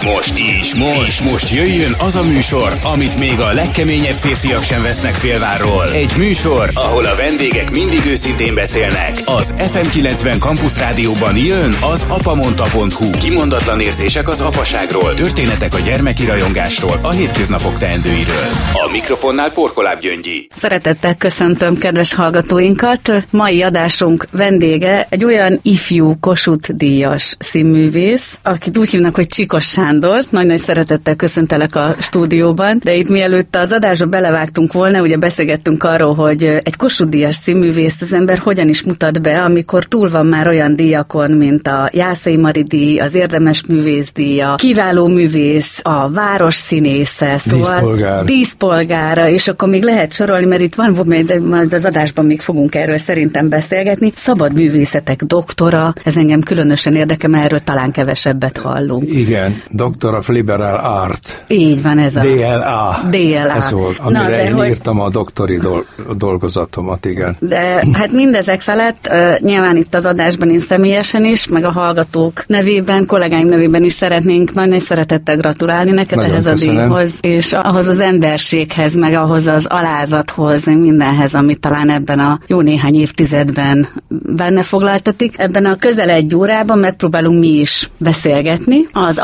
És 0.00 0.06
most 0.06 0.38
is, 0.38 0.74
most, 0.74 1.08
és 1.08 1.20
most 1.30 1.50
jöjjön 1.50 1.94
az 1.98 2.16
a 2.16 2.22
műsor, 2.22 2.72
amit 2.82 3.18
még 3.18 3.40
a 3.40 3.52
legkeményebb 3.52 4.16
férfiak 4.16 4.62
sem 4.62 4.82
vesznek 4.82 5.12
félvárról. 5.12 5.88
Egy 5.92 6.12
műsor, 6.18 6.70
ahol 6.74 7.04
a 7.04 7.14
vendégek 7.14 7.70
mindig 7.70 8.06
őszintén 8.06 8.54
beszélnek. 8.54 9.16
Az 9.24 9.54
FM90 9.58 10.38
Campus 10.38 10.78
Rádióban 10.78 11.36
jön 11.36 11.74
az 11.80 12.04
apamonta.hu. 12.08 13.10
Kimondatlan 13.10 13.80
érzések 13.80 14.28
az 14.28 14.40
apaságról, 14.40 15.14
történetek 15.14 15.74
a 15.74 15.78
gyermeki 15.78 16.24
rajongásról, 16.24 16.98
a 17.02 17.10
hétköznapok 17.10 17.78
teendőiről. 17.78 18.48
A 18.72 18.90
mikrofonnál 18.92 19.50
Porkoláb 19.52 20.00
Gyöngyi. 20.00 20.48
Szeretettel 20.56 21.14
köszöntöm 21.14 21.78
kedves 21.78 22.14
hallgatóinkat. 22.14 23.12
Mai 23.30 23.62
adásunk 23.62 24.26
vendége 24.30 25.06
egy 25.10 25.24
olyan 25.24 25.58
ifjú 25.62 26.18
Kossuth 26.20 26.70
díjas 26.72 27.36
színművész, 27.38 28.38
akit 28.42 28.78
úgy 28.78 28.90
hívnak, 28.90 29.14
hogy 29.14 29.26
Csikos 29.26 29.64
Sándor. 29.90 30.24
Nagy-nagy 30.30 30.58
szeretettel 30.58 31.14
köszöntelek 31.16 31.76
a 31.76 31.94
stúdióban, 31.98 32.80
de 32.84 32.94
itt 32.94 33.08
mielőtt 33.08 33.56
az 33.56 33.72
adásba 33.72 34.06
belevágtunk 34.06 34.72
volna, 34.72 35.00
ugye 35.00 35.16
beszélgettünk 35.16 35.82
arról, 35.82 36.14
hogy 36.14 36.42
egy 36.42 36.76
Kossuth 36.76 37.10
díjas 37.10 37.34
színművész 37.34 38.00
az 38.00 38.12
ember 38.12 38.38
hogyan 38.38 38.68
is 38.68 38.82
mutat 38.82 39.22
be, 39.22 39.42
amikor 39.42 39.84
túl 39.84 40.10
van 40.10 40.26
már 40.26 40.46
olyan 40.46 40.76
díjakon, 40.76 41.30
mint 41.30 41.66
a 41.66 41.90
Jászai 41.92 42.36
Mari 42.36 42.62
díj, 42.62 42.98
az 42.98 43.14
Érdemes 43.14 43.66
művész 43.66 44.12
díja, 44.12 44.54
kiváló 44.54 45.06
művész, 45.06 45.80
a 45.82 46.10
város 46.10 46.54
színésze, 46.54 47.38
szóval 47.38 47.74
díszpolgár. 47.74 48.24
díszpolgára, 48.24 49.28
és 49.28 49.48
akkor 49.48 49.68
még 49.68 49.82
lehet 49.82 50.12
sorolni, 50.12 50.46
mert 50.46 50.62
itt 50.62 50.74
van, 50.74 51.02
de 51.26 51.40
majd 51.40 51.72
az 51.72 51.84
adásban 51.84 52.26
még 52.26 52.40
fogunk 52.40 52.74
erről 52.74 52.98
szerintem 52.98 53.48
beszélgetni. 53.48 54.12
Szabad 54.14 54.52
művészetek 54.52 55.22
doktora, 55.22 55.94
ez 56.04 56.16
engem 56.16 56.40
különösen 56.40 56.94
érdekel, 56.94 57.30
mert 57.30 57.44
erről 57.44 57.60
talán 57.60 57.90
kevesebbet 57.90 58.56
hallunk. 58.56 59.10
Igen, 59.10 59.62
Doctor 59.80 60.14
of 60.14 60.28
Liberal 60.28 60.76
Art. 60.76 61.44
Így 61.48 61.82
van 61.82 61.98
ez 61.98 62.16
a... 62.16 62.20
DLA. 62.20 62.98
DLA. 63.10 63.54
Ez 63.54 63.70
volt, 63.70 63.98
amire 63.98 64.22
Na, 64.22 64.42
én 64.42 64.54
hogy... 64.54 64.68
írtam 64.68 65.00
a 65.00 65.08
doktori 65.08 65.58
dol- 65.58 65.86
dolgozatomat, 66.16 67.04
igen. 67.04 67.36
De 67.38 67.84
hát 67.92 68.12
mindezek 68.12 68.60
felett, 68.60 69.08
uh, 69.10 69.38
nyilván 69.38 69.76
itt 69.76 69.94
az 69.94 70.06
adásban 70.06 70.50
én 70.50 70.58
személyesen 70.58 71.24
is, 71.24 71.48
meg 71.48 71.64
a 71.64 71.70
hallgatók 71.70 72.44
nevében, 72.46 73.06
kollégáim 73.06 73.48
nevében 73.48 73.84
is 73.84 73.92
szeretnénk 73.92 74.52
nagy-nagy 74.52 74.80
szeretettel 74.80 75.36
gratulálni 75.36 75.90
neked 75.90 76.16
Nagyon 76.16 76.32
ehhez 76.32 76.44
köszönöm. 76.44 76.76
a 76.76 76.80
díjhoz, 76.80 77.18
és 77.20 77.52
ahhoz 77.52 77.88
az 77.88 78.00
emberséghez, 78.00 78.94
meg 78.94 79.14
ahhoz 79.14 79.46
az 79.46 79.66
alázathoz, 79.66 80.66
meg 80.66 80.78
mindenhez, 80.78 81.34
amit 81.34 81.60
talán 81.60 81.90
ebben 81.90 82.18
a 82.18 82.38
jó 82.46 82.60
néhány 82.60 82.94
évtizedben 82.94 83.86
benne 84.08 84.62
foglaltatik. 84.62 85.38
Ebben 85.38 85.64
a 85.64 85.76
közel 85.76 86.08
egy 86.08 86.34
órában 86.34 86.78
megpróbálunk 86.78 87.40
mi 87.40 87.48
is 87.48 87.90
beszélgetni. 87.98 88.78
Az 88.92 89.18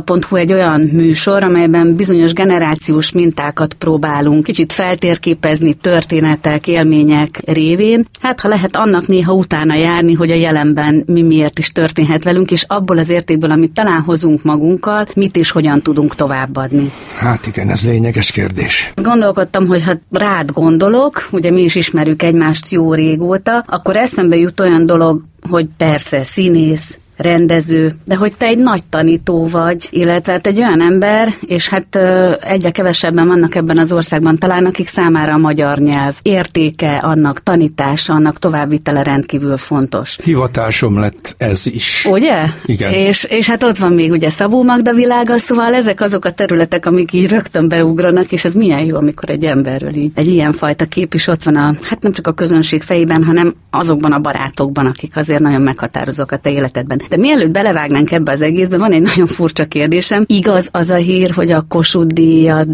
apamonta.hu 0.00 0.36
egy 0.36 0.52
olyan 0.52 0.80
műsor, 0.80 1.42
amelyben 1.42 1.96
bizonyos 1.96 2.32
generációs 2.32 3.12
mintákat 3.12 3.74
próbálunk 3.74 4.44
kicsit 4.44 4.72
feltérképezni 4.72 5.74
történetek, 5.74 6.66
élmények 6.66 7.40
révén. 7.46 8.06
Hát 8.20 8.40
ha 8.40 8.48
lehet 8.48 8.76
annak 8.76 9.06
néha 9.06 9.32
utána 9.32 9.74
járni, 9.74 10.12
hogy 10.12 10.30
a 10.30 10.34
jelenben 10.34 11.02
mi 11.06 11.22
miért 11.22 11.58
is 11.58 11.68
történhet 11.68 12.24
velünk, 12.24 12.50
és 12.50 12.64
abból 12.68 12.98
az 12.98 13.08
értékből, 13.08 13.50
amit 13.50 13.72
talán 13.72 14.00
hozunk 14.00 14.42
magunkkal, 14.42 15.06
mit 15.14 15.36
is 15.36 15.50
hogyan 15.50 15.80
tudunk 15.80 16.14
továbbadni. 16.14 16.90
Hát 17.18 17.46
igen, 17.46 17.70
ez 17.70 17.84
lényeges 17.84 18.30
kérdés. 18.30 18.92
Gondolkodtam, 19.02 19.66
hogy 19.66 19.84
ha 19.84 19.92
rád 20.10 20.52
gondolok, 20.52 21.28
ugye 21.30 21.50
mi 21.50 21.60
is 21.60 21.74
ismerjük 21.74 22.22
egymást 22.22 22.70
jó 22.70 22.94
régóta, 22.94 23.64
akkor 23.66 23.96
eszembe 23.96 24.36
jut 24.36 24.60
olyan 24.60 24.86
dolog, 24.86 25.22
hogy 25.50 25.66
persze 25.76 26.24
színész, 26.24 26.98
rendező, 27.20 27.92
de 28.04 28.14
hogy 28.14 28.32
te 28.38 28.46
egy 28.46 28.58
nagy 28.58 28.82
tanító 28.88 29.46
vagy, 29.46 29.88
illetve 29.90 30.32
hát 30.32 30.46
egy 30.46 30.58
olyan 30.58 30.80
ember, 30.80 31.28
és 31.40 31.68
hát 31.68 31.98
egyre 32.40 32.70
kevesebben 32.70 33.26
vannak 33.26 33.54
ebben 33.54 33.78
az 33.78 33.92
országban 33.92 34.38
talán, 34.38 34.64
akik 34.64 34.88
számára 34.88 35.32
a 35.32 35.38
magyar 35.38 35.78
nyelv 35.78 36.14
értéke, 36.22 36.96
annak 36.96 37.42
tanítása, 37.42 38.12
annak 38.12 38.38
továbbvitele 38.38 39.02
rendkívül 39.02 39.56
fontos. 39.56 40.18
Hivatásom 40.22 40.98
lett 40.98 41.34
ez 41.38 41.66
is. 41.66 42.06
Ugye? 42.10 42.44
Igen. 42.64 42.92
És, 42.92 43.24
és 43.24 43.48
hát 43.48 43.62
ott 43.62 43.76
van 43.76 43.92
még 43.92 44.10
ugye 44.10 44.30
Szabó 44.30 44.62
Magda 44.62 44.92
világa, 44.92 45.38
szóval 45.38 45.74
ezek 45.74 46.00
azok 46.00 46.24
a 46.24 46.30
területek, 46.30 46.86
amik 46.86 47.12
így 47.12 47.30
rögtön 47.30 47.68
beugranak, 47.68 48.32
és 48.32 48.44
ez 48.44 48.54
milyen 48.54 48.84
jó, 48.84 48.96
amikor 48.96 49.30
egy 49.30 49.44
emberről 49.44 49.94
így 49.94 50.12
egy 50.14 50.26
ilyen 50.26 50.52
fajta 50.52 50.84
kép 50.84 51.14
is 51.14 51.26
ott 51.26 51.42
van 51.42 51.56
a, 51.56 51.74
hát 51.82 52.02
nem 52.02 52.12
csak 52.12 52.26
a 52.26 52.32
közönség 52.32 52.82
fejében, 52.82 53.24
hanem 53.24 53.54
azokban 53.70 54.12
a 54.12 54.18
barátokban, 54.18 54.86
akik 54.86 55.16
azért 55.16 55.40
nagyon 55.40 55.62
meghatározók 55.62 56.32
a 56.32 56.36
te 56.36 56.50
életedben. 56.50 57.00
De 57.10 57.16
mielőtt 57.16 57.50
belevágnánk 57.50 58.10
ebbe 58.12 58.32
az 58.32 58.40
egészbe, 58.40 58.78
van 58.78 58.92
egy 58.92 59.02
nagyon 59.14 59.26
furcsa 59.26 59.64
kérdésem. 59.64 60.24
Igaz 60.26 60.68
az 60.72 60.90
a 60.90 60.94
hír, 60.94 61.30
hogy 61.30 61.50
a 61.50 61.64
Kossuth 61.68 62.14
díjat 62.14 62.68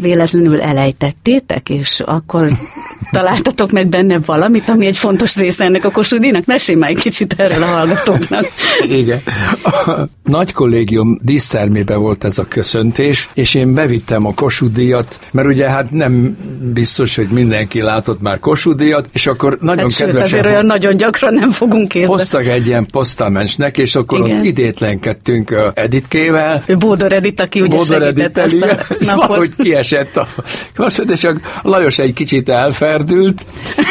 véletlenül 0.00 0.60
elejtettétek, 0.60 1.68
és 1.68 2.00
akkor 2.00 2.50
találtatok 3.10 3.70
meg 3.70 3.88
benne 3.88 4.18
valamit, 4.24 4.68
ami 4.68 4.86
egy 4.86 4.96
fontos 4.96 5.36
része 5.36 5.64
ennek 5.64 5.84
a 5.84 5.90
Kossuth 5.90 6.22
díjnak? 6.22 6.44
Mesélj 6.44 6.78
már 6.78 6.90
egy 6.90 6.98
kicsit 6.98 7.34
erről 7.36 7.62
a 7.62 7.66
hallgatóknak. 7.66 8.46
Igen. 9.00 9.20
A 9.62 10.00
nagy 10.24 10.52
kollégium 10.52 11.18
dísztermébe 11.22 11.96
volt 11.96 12.24
ez 12.24 12.38
a 12.38 12.46
köszöntés, 12.48 13.28
és 13.34 13.54
én 13.54 13.74
bevittem 13.74 14.26
a 14.26 14.34
Kossuth 14.34 14.72
díjat, 14.72 15.18
mert 15.30 15.48
ugye 15.48 15.70
hát 15.70 15.90
nem 15.90 16.36
biztos, 16.72 17.16
hogy 17.16 17.28
mindenki 17.28 17.80
látott 17.80 18.20
már 18.20 18.38
Kossuth 18.38 18.76
díjat, 18.76 19.08
és 19.12 19.26
akkor 19.26 19.58
nagyon 19.60 19.82
hát 19.82 19.96
kedvesen... 19.96 20.28
Sőt, 20.28 20.38
azért 20.38 20.46
olyan 20.46 20.66
nagyon 20.66 20.96
gyakran 20.96 21.34
nem 21.34 21.50
fogunk 21.50 21.88
kézbe. 21.88 22.08
Hoztak 22.08 22.46
egy 22.46 22.66
ilyen 22.66 22.86
posztalmencsnek, 22.86 23.78
és 23.82 23.94
akkor 23.94 24.20
Igen. 24.20 24.38
ott 24.38 24.44
idétlenkedtünk 24.44 25.72
Editkével. 25.74 26.64
Bódor 26.78 27.12
Edit, 27.12 27.40
aki 27.40 27.60
ugye 27.60 27.76
Bódor 27.76 28.02
Edit, 28.02 28.38
azt 28.38 28.62
a 28.62 28.94
és 28.98 29.06
napot. 29.06 29.26
valahogy 29.26 29.54
kiesett 29.56 30.16
a 30.16 30.26
és 31.08 31.24
a 31.24 31.34
Lajos 31.62 31.98
egy 31.98 32.12
kicsit 32.12 32.48
elferdült, 32.48 33.46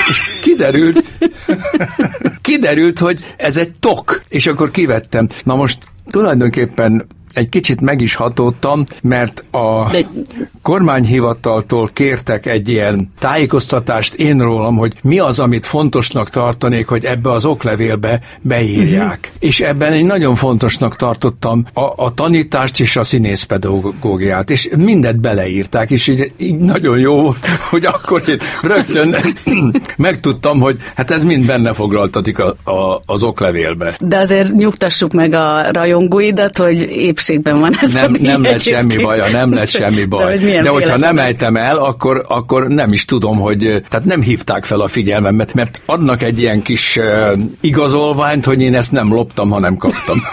és 0.09 0.39
kiderült, 0.41 1.03
kiderült, 2.41 2.99
hogy 2.99 3.19
ez 3.37 3.57
egy 3.57 3.73
tok, 3.79 4.21
és 4.29 4.47
akkor 4.47 4.71
kivettem. 4.71 5.27
Na 5.43 5.55
most 5.55 5.77
tulajdonképpen 6.09 7.07
egy 7.33 7.49
kicsit 7.49 7.81
meg 7.81 8.01
is 8.01 8.15
hatódtam, 8.15 8.83
mert 9.01 9.43
a 9.51 9.89
De... 9.91 9.99
kormányhivataltól 10.61 11.89
kértek 11.93 12.45
egy 12.45 12.69
ilyen 12.69 13.11
tájékoztatást 13.19 14.13
én 14.13 14.37
rólam, 14.37 14.77
hogy 14.77 14.93
mi 15.01 15.19
az, 15.19 15.39
amit 15.39 15.65
fontosnak 15.65 16.29
tartanék, 16.29 16.87
hogy 16.87 17.05
ebbe 17.05 17.31
az 17.31 17.45
oklevélbe 17.45 18.19
beírják. 18.41 19.17
Uh-huh. 19.21 19.35
És 19.39 19.59
ebben 19.59 19.93
egy 19.93 20.03
nagyon 20.03 20.35
fontosnak 20.35 20.95
tartottam 20.95 21.65
a, 21.73 22.03
a 22.03 22.13
tanítást 22.13 22.79
és 22.79 22.97
a 22.97 23.03
színészpedagógiát, 23.03 24.49
és 24.49 24.69
mindet 24.77 25.19
beleírták, 25.19 25.91
és 25.91 26.07
így, 26.07 26.31
így 26.37 26.55
nagyon 26.55 26.99
jó 26.99 27.21
volt, 27.21 27.45
hogy 27.69 27.85
akkor 27.85 28.21
én 28.27 28.37
rögtön 28.61 29.15
megtudtam, 29.97 30.59
hogy 30.59 30.77
hát 30.95 31.11
ez 31.11 31.23
mind 31.23 31.45
benne 31.45 31.73
foglaltatik 31.73 32.39
a, 32.39 32.55
a, 32.71 33.01
az 33.05 33.23
oklevélbe. 33.23 33.95
De 33.99 34.17
azért 34.17 34.55
nyugtassuk 34.55 35.11
meg 35.11 35.33
a 35.33 35.71
rajongóidat, 35.71 36.57
hogy 36.57 36.81
épp 36.81 37.17
épségben 37.21 37.59
van 37.59 37.73
ez 37.81 37.93
nem, 37.93 38.15
nem 38.19 38.43
lett 38.43 38.61
semmi 38.61 38.97
baja, 38.97 39.29
nem 39.31 39.53
lett 39.53 39.67
semmi 39.69 40.05
baj. 40.05 40.37
De, 40.37 40.51
hogy 40.51 40.59
De 40.61 40.69
hogyha 40.69 40.97
nem 40.97 41.17
ejtem 41.17 41.55
el, 41.55 41.77
akkor, 41.77 42.25
akkor 42.27 42.67
nem 42.67 42.91
is 42.91 43.05
tudom, 43.05 43.37
hogy 43.37 43.57
tehát 43.89 44.05
nem 44.05 44.21
hívták 44.21 44.65
fel 44.65 44.79
a 44.79 44.87
figyelmemet, 44.87 45.53
mert 45.53 45.81
adnak 45.85 46.23
egy 46.23 46.39
ilyen 46.39 46.61
kis 46.61 46.97
uh, 46.97 47.39
igazolványt, 47.61 48.45
hogy 48.45 48.61
én 48.61 48.75
ezt 48.75 48.91
nem 48.91 49.13
loptam, 49.13 49.49
hanem 49.49 49.77
kaptam. 49.77 50.17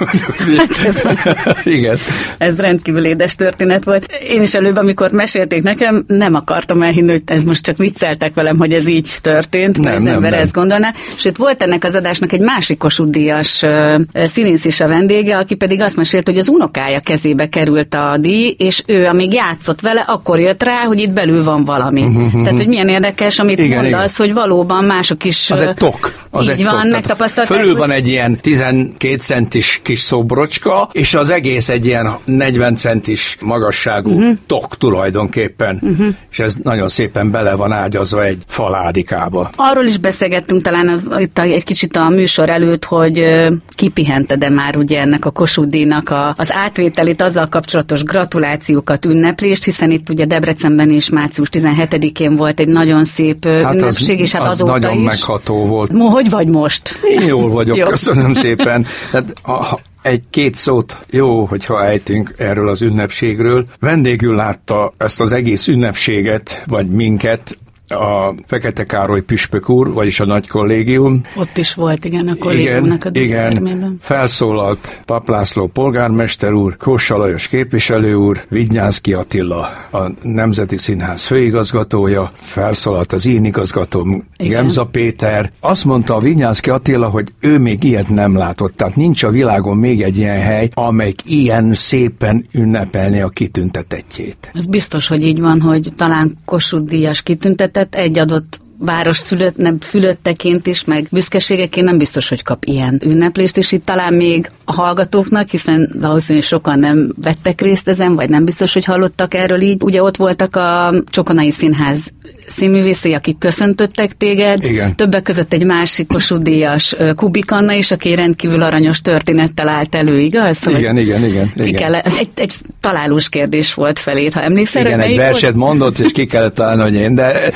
hát 0.56 0.84
ez, 0.84 0.96
Igen. 1.76 1.96
Ez 2.38 2.58
rendkívül 2.58 3.04
édes 3.04 3.34
történet 3.34 3.84
volt. 3.84 4.12
Én 4.28 4.42
is 4.42 4.54
előbb, 4.54 4.76
amikor 4.76 5.10
mesélték 5.10 5.62
nekem, 5.62 6.04
nem 6.06 6.34
akartam 6.34 6.82
elhinni, 6.82 7.10
hogy 7.10 7.22
ez 7.24 7.44
most 7.44 7.64
csak 7.64 7.76
vicceltek 7.76 8.34
velem, 8.34 8.58
hogy 8.58 8.72
ez 8.72 8.88
így 8.88 9.10
történt, 9.20 9.78
nem, 9.78 9.96
az 9.96 10.02
nem, 10.02 10.14
ember 10.14 10.30
nem. 10.30 10.40
ezt 10.40 10.52
gondolná. 10.52 10.94
Sőt, 11.16 11.36
volt 11.36 11.62
ennek 11.62 11.84
az 11.84 11.94
adásnak 11.94 12.32
egy 12.32 12.40
másik 12.40 12.78
Kossuth 12.78 13.10
Díjas 13.10 13.62
uh, 13.62 14.02
színész 14.14 14.64
is 14.64 14.80
a 14.80 14.88
vendége, 14.88 15.36
aki 15.36 15.54
pedig 15.54 15.80
azt 15.80 15.96
mesélt, 15.96 16.26
hogy 16.26 16.38
az 16.38 16.48
unok 16.48 16.76
unokája 16.78 17.00
kezébe 17.00 17.48
került 17.48 17.94
a 17.94 18.16
díj, 18.20 18.54
és 18.58 18.82
ő, 18.86 19.06
amíg 19.06 19.32
játszott 19.32 19.80
vele, 19.80 20.00
akkor 20.00 20.40
jött 20.40 20.62
rá, 20.62 20.84
hogy 20.86 21.00
itt 21.00 21.12
belül 21.12 21.44
van 21.44 21.64
valami. 21.64 22.02
Uh-huh, 22.02 22.42
Tehát, 22.42 22.58
hogy 22.58 22.68
milyen 22.68 22.88
érdekes, 22.88 23.38
amit 23.38 23.58
igen, 23.58 23.82
mondasz, 23.82 24.18
igen. 24.18 24.26
hogy 24.26 24.36
valóban 24.42 24.84
mások 24.84 25.24
is... 25.24 25.50
Az 25.50 25.60
egy 25.60 25.74
tok. 25.74 26.12
Az 26.30 26.44
így 26.44 26.50
egy 26.50 26.64
van, 26.64 26.82
tok. 26.82 26.90
megtapasztalták. 26.90 27.58
Fölül 27.58 27.76
van 27.76 27.90
egy 27.90 28.08
ilyen 28.08 28.40
12 28.40 29.16
centis 29.16 29.80
kis 29.82 29.98
szobrocska, 29.98 30.88
és 30.92 31.14
az 31.14 31.30
egész 31.30 31.68
egy 31.68 31.86
ilyen 31.86 32.16
40 32.24 32.74
centis 32.74 33.36
magasságú 33.40 34.10
uh-huh. 34.10 34.36
tok 34.46 34.76
tulajdonképpen. 34.76 35.78
Uh-huh. 35.82 36.06
És 36.30 36.38
ez 36.38 36.54
nagyon 36.62 36.88
szépen 36.88 37.30
bele 37.30 37.54
van 37.54 37.72
ágyazva 37.72 38.24
egy 38.24 38.38
faládikába. 38.46 39.50
Arról 39.56 39.84
is 39.84 39.96
beszélgettünk 39.96 40.62
talán 40.62 40.88
az, 40.88 41.08
itt 41.18 41.38
egy 41.38 41.64
kicsit 41.64 41.96
a 41.96 42.08
műsor 42.08 42.50
előtt, 42.50 42.84
hogy 42.84 43.46
kipihented-e 43.68 44.48
már 44.48 44.76
ugye 44.76 45.00
ennek 45.00 45.24
a 45.24 45.30
Kossuth 45.30 45.66
a, 46.10 46.34
az 46.36 46.52
átvételét, 46.68 47.22
azzal 47.22 47.46
kapcsolatos 47.46 48.02
gratulációkat, 48.02 49.04
ünneplést, 49.04 49.64
hiszen 49.64 49.90
itt 49.90 50.08
ugye 50.10 50.24
Debrecenben 50.24 50.90
is 50.90 51.10
március 51.10 51.48
17-én 51.52 52.36
volt 52.36 52.60
egy 52.60 52.68
nagyon 52.68 53.04
szép 53.04 53.44
hát 53.44 53.74
ünnepség, 53.74 54.14
az, 54.14 54.22
és 54.22 54.32
hát 54.32 54.42
az 54.42 54.48
azóta 54.48 54.72
nagyon 54.72 54.98
is. 54.98 55.04
megható 55.04 55.64
volt. 55.64 55.92
Mo, 55.92 56.08
hogy 56.08 56.30
vagy 56.30 56.48
most? 56.48 57.00
Én 57.02 57.26
jól 57.26 57.50
vagyok, 57.50 57.76
Jó. 57.82 57.86
köszönöm 57.86 58.32
szépen. 58.44 58.86
Tehát 59.10 59.32
a, 59.42 59.78
egy-két 60.02 60.54
szót 60.54 60.98
jó, 61.10 61.44
hogyha 61.44 61.84
ejtünk 61.84 62.34
erről 62.38 62.68
az 62.68 62.82
ünnepségről. 62.82 63.64
Vendégül 63.80 64.34
látta 64.34 64.92
ezt 64.96 65.20
az 65.20 65.32
egész 65.32 65.68
ünnepséget, 65.68 66.62
vagy 66.66 66.86
minket 66.86 67.58
a 67.88 68.34
Fekete 68.46 68.84
Károly 68.84 69.22
Püspök 69.22 69.68
úr, 69.68 69.92
vagyis 69.92 70.20
a 70.20 70.26
nagy 70.26 70.48
kollégium. 70.48 71.20
Ott 71.36 71.56
is 71.56 71.74
volt, 71.74 72.04
igen, 72.04 72.28
a 72.28 72.36
kollégiumnak 72.36 73.04
a 73.04 73.10
Igen, 73.12 73.98
felszólalt 74.00 75.00
Paplászló 75.04 75.66
polgármester 75.66 76.52
úr, 76.52 76.76
Kossa 76.76 77.16
Lajos 77.16 77.48
képviselő 77.48 78.14
úr, 78.14 78.44
Vignyánszki 78.48 79.12
Attila, 79.12 79.60
a 79.92 80.10
Nemzeti 80.22 80.76
Színház 80.76 81.26
főigazgatója, 81.26 82.30
felszólalt 82.34 83.12
az 83.12 83.26
én 83.26 83.44
igazgatóm, 83.44 84.24
Gemza 84.36 84.84
Péter. 84.84 85.50
Azt 85.60 85.84
mondta 85.84 86.16
a 86.16 86.20
Vignyánszki 86.20 86.70
Attila, 86.70 87.08
hogy 87.08 87.32
ő 87.40 87.58
még 87.58 87.84
ilyet 87.84 88.08
nem 88.08 88.36
látott, 88.36 88.76
tehát 88.76 88.96
nincs 88.96 89.22
a 89.22 89.30
világon 89.30 89.76
még 89.76 90.02
egy 90.02 90.16
ilyen 90.16 90.40
hely, 90.40 90.68
amelyik 90.74 91.20
ilyen 91.24 91.72
szépen 91.72 92.46
ünnepelni 92.52 93.20
a 93.20 93.28
kitüntetettjét. 93.28 94.50
Ez 94.54 94.66
biztos, 94.66 95.08
hogy 95.08 95.22
így 95.22 95.40
van, 95.40 95.60
hogy 95.60 95.92
talán 95.96 96.36
Kossuth 96.44 96.84
Díjas 96.84 97.22
kitüntetett, 97.22 97.77
tehát 97.78 98.06
egy 98.08 98.18
adott 98.18 98.60
város 98.78 99.16
szülött, 99.16 99.56
nem 99.56 99.80
fülötteként 99.80 100.66
is, 100.66 100.84
meg 100.84 101.06
büszkeségeként 101.10 101.86
nem 101.86 101.98
biztos, 101.98 102.28
hogy 102.28 102.42
kap 102.42 102.64
ilyen 102.64 103.00
ünneplést, 103.04 103.56
és 103.56 103.72
itt 103.72 103.84
talán 103.84 104.14
még 104.14 104.50
a 104.68 104.72
hallgatóknak, 104.72 105.48
hiszen 105.48 105.90
valószínűleg 106.00 106.46
sokan 106.46 106.78
nem 106.78 107.12
vettek 107.22 107.60
részt 107.60 107.88
ezen, 107.88 108.14
vagy 108.14 108.28
nem 108.28 108.44
biztos, 108.44 108.72
hogy 108.72 108.84
hallottak 108.84 109.34
erről 109.34 109.60
így. 109.60 109.82
Ugye 109.82 110.02
ott 110.02 110.16
voltak 110.16 110.56
a 110.56 110.94
Csokonai 111.10 111.50
Színház 111.50 112.12
színművészei, 112.48 113.14
akik 113.14 113.38
köszöntöttek 113.38 114.16
téged. 114.16 114.64
Igen. 114.64 114.96
Többek 114.96 115.22
között 115.22 115.52
egy 115.52 115.64
másik 115.64 116.06
kosudíjas 116.06 116.96
Kubik 117.16 117.52
Anna 117.52 117.72
is, 117.72 117.90
aki 117.90 118.14
rendkívül 118.14 118.62
aranyos 118.62 119.00
történettel 119.00 119.68
állt 119.68 119.94
elő, 119.94 120.20
igaz? 120.20 120.56
Szóval 120.56 120.80
igen, 120.80 120.96
igen, 120.96 121.24
igen. 121.24 121.52
igen. 121.56 121.72
Kell, 121.72 121.94
egy, 121.94 122.28
egy 122.34 122.54
találós 122.80 123.28
kérdés 123.28 123.74
volt 123.74 123.98
felét, 123.98 124.32
ha 124.32 124.42
emlékszel. 124.42 124.86
Igen, 124.86 125.00
egy 125.00 125.16
verset 125.16 125.42
volt? 125.42 125.54
mondott, 125.54 125.98
és 125.98 126.12
ki 126.12 126.26
kellett 126.26 126.54
találni, 126.54 126.82
hogy 126.82 126.94
én, 126.94 127.14
de, 127.14 127.52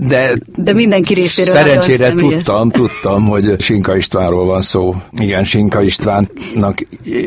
de, 0.00 0.32
de 0.56 0.72
mindenki 0.72 1.14
részéről 1.14 1.54
Szerencsére 1.54 2.12
tudtam, 2.12 2.70
tudtam, 2.70 3.26
hogy 3.26 3.60
Sinka 3.60 3.96
Istvánról 3.96 4.44
van 4.44 4.60
szó. 4.60 4.94
Igen, 5.12 5.44
Sinka 5.44 5.82
Istvánnak 6.54 6.80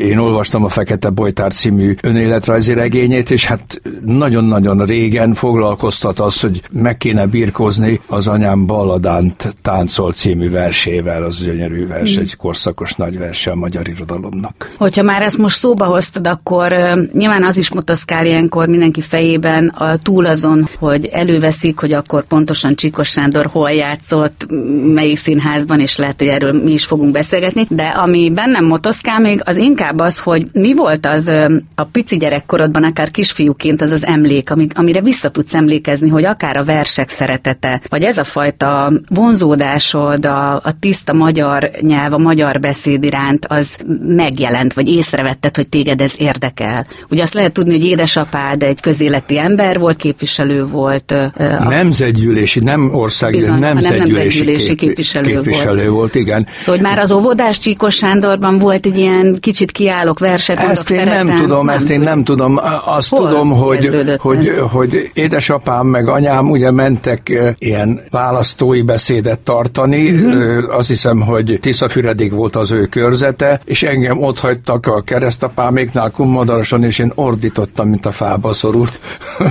én 0.08 0.18
olvastam 0.18 0.64
a 0.64 0.68
Fekete 0.68 1.08
Bojtár 1.10 1.52
című 1.52 1.94
önéletrajzi 2.02 2.74
regényét, 2.74 3.30
és 3.30 3.44
hát 3.44 3.80
nagyon-nagyon 4.04 4.84
régen 4.84 5.34
foglalkoztat 5.34 6.20
az, 6.20 6.40
hogy 6.40 6.62
meg 6.72 6.96
kéne 6.96 7.26
birkózni 7.26 8.00
az 8.06 8.28
anyám 8.28 8.66
Balladánt 8.66 9.54
táncol 9.62 10.12
című 10.12 10.50
versével, 10.50 11.22
az 11.22 11.44
gyönyörű 11.44 11.86
vers, 11.86 12.18
mm. 12.18 12.20
egy 12.20 12.36
korszakos 12.36 12.94
nagy 12.94 13.18
verse 13.18 13.50
a 13.50 13.54
magyar 13.54 13.88
irodalomnak. 13.88 14.74
Hogyha 14.76 15.02
már 15.02 15.22
ezt 15.22 15.38
most 15.38 15.56
szóba 15.56 15.84
hoztad, 15.84 16.26
akkor 16.26 16.72
nyilván 17.12 17.44
az 17.44 17.56
is 17.56 17.72
motoszkál 17.72 18.26
ilyenkor 18.26 18.68
mindenki 18.68 19.00
fejében 19.00 19.68
a 19.68 19.96
túl 19.96 20.26
azon, 20.26 20.68
hogy 20.78 21.06
előveszik, 21.06 21.78
hogy 21.78 21.92
akkor 21.92 22.22
pontosan 22.22 22.74
Csikos 22.74 23.08
Sándor 23.08 23.46
hol 23.46 23.70
játszott, 23.70 24.46
melyik 24.94 25.18
színházban, 25.18 25.80
és 25.80 25.96
lehet, 25.96 26.18
hogy 26.18 26.28
erről 26.28 26.62
mi 26.62 26.72
is 26.72 26.84
fogunk 26.84 27.12
beszélgetni, 27.12 27.66
de 27.68 27.86
ami 27.86 28.30
bennem 28.34 28.64
motoszkál 28.64 29.17
még, 29.18 29.40
az 29.44 29.56
inkább 29.56 29.98
az, 29.98 30.18
hogy 30.18 30.46
mi 30.52 30.74
volt 30.74 31.06
az 31.06 31.32
a 31.74 31.84
pici 31.84 32.16
gyerekkorodban, 32.16 32.84
akár 32.84 33.10
kisfiúként 33.10 33.82
az 33.82 33.90
az 33.90 34.06
emlék, 34.06 34.50
amire 34.74 35.00
vissza 35.00 35.28
tudsz 35.28 35.54
emlékezni, 35.54 36.08
hogy 36.08 36.24
akár 36.24 36.56
a 36.56 36.64
vers 36.64 36.88
versek 36.88 37.08
szeretete, 37.08 37.80
vagy 37.88 38.02
ez 38.02 38.18
a 38.18 38.24
fajta 38.24 38.92
vonzódásod, 39.08 40.26
a, 40.26 40.54
a 40.54 40.74
tiszta 40.80 41.12
magyar 41.12 41.70
nyelv, 41.80 42.12
a 42.12 42.18
magyar 42.18 42.60
beszéd 42.60 43.04
iránt, 43.04 43.46
az 43.48 43.76
megjelent, 44.06 44.72
vagy 44.72 44.88
észrevetted, 44.88 45.56
hogy 45.56 45.68
téged 45.68 46.00
ez 46.00 46.12
érdekel. 46.18 46.86
Ugye 47.10 47.22
azt 47.22 47.34
lehet 47.34 47.52
tudni, 47.52 47.72
hogy 47.72 47.84
édesapád 47.84 48.62
egy 48.62 48.80
közéleti 48.80 49.38
ember 49.38 49.78
volt, 49.78 49.96
képviselő 49.96 50.64
volt. 50.64 51.10
A... 51.10 51.68
Nemzetgyűlési, 51.68 52.60
nem 52.60 52.94
országgyűlési, 52.94 53.50
Bizony, 53.50 53.60
nemzetgyűlési 53.60 54.66
kép, 54.66 54.78
képviselő, 54.78 55.32
képviselő 55.32 55.82
volt. 55.82 55.94
volt. 55.94 56.14
igen. 56.14 56.46
Szóval 56.58 56.74
hogy 56.74 56.84
már 56.84 56.98
az 56.98 57.12
óvodás 57.12 57.58
Csíkos 57.58 57.94
Sándorban 57.94 58.58
volt 58.58 58.86
egy 58.86 58.96
ilyen 58.96 59.07
kicsit 59.40 59.70
kiállok 59.70 60.18
verset, 60.18 60.58
Ezt 60.58 60.90
én 60.90 60.98
szeretem, 60.98 61.26
nem 61.26 61.36
tudom, 61.36 61.66
nem 61.66 61.74
ezt 61.74 61.90
én 61.90 62.00
nem 62.00 62.24
tudom. 62.24 62.60
Azt 62.84 63.08
Hol 63.08 63.28
tudom, 63.28 63.50
hogy, 63.50 63.90
hogy, 64.18 64.48
hogy 64.70 65.10
édesapám 65.12 65.86
meg 65.86 66.08
anyám 66.08 66.50
ugye 66.50 66.70
mentek 66.70 67.54
ilyen 67.58 68.00
választói 68.10 68.82
beszédet 68.82 69.38
tartani. 69.38 70.10
Uh-huh. 70.10 70.76
Azt 70.76 70.88
hiszem, 70.88 71.20
hogy 71.20 71.58
Tiszafüredig 71.60 72.32
volt 72.32 72.56
az 72.56 72.70
ő 72.70 72.86
körzete, 72.86 73.60
és 73.64 73.82
engem 73.82 74.22
ott 74.22 74.38
hagytak 74.38 74.86
a 74.86 75.02
keresztapáméknál 75.02 76.10
kummadarosan, 76.10 76.84
és 76.84 76.98
én 76.98 77.12
ordítottam, 77.14 77.88
mint 77.88 78.06
a 78.06 78.10
fába 78.10 78.52
szorult. 78.52 79.00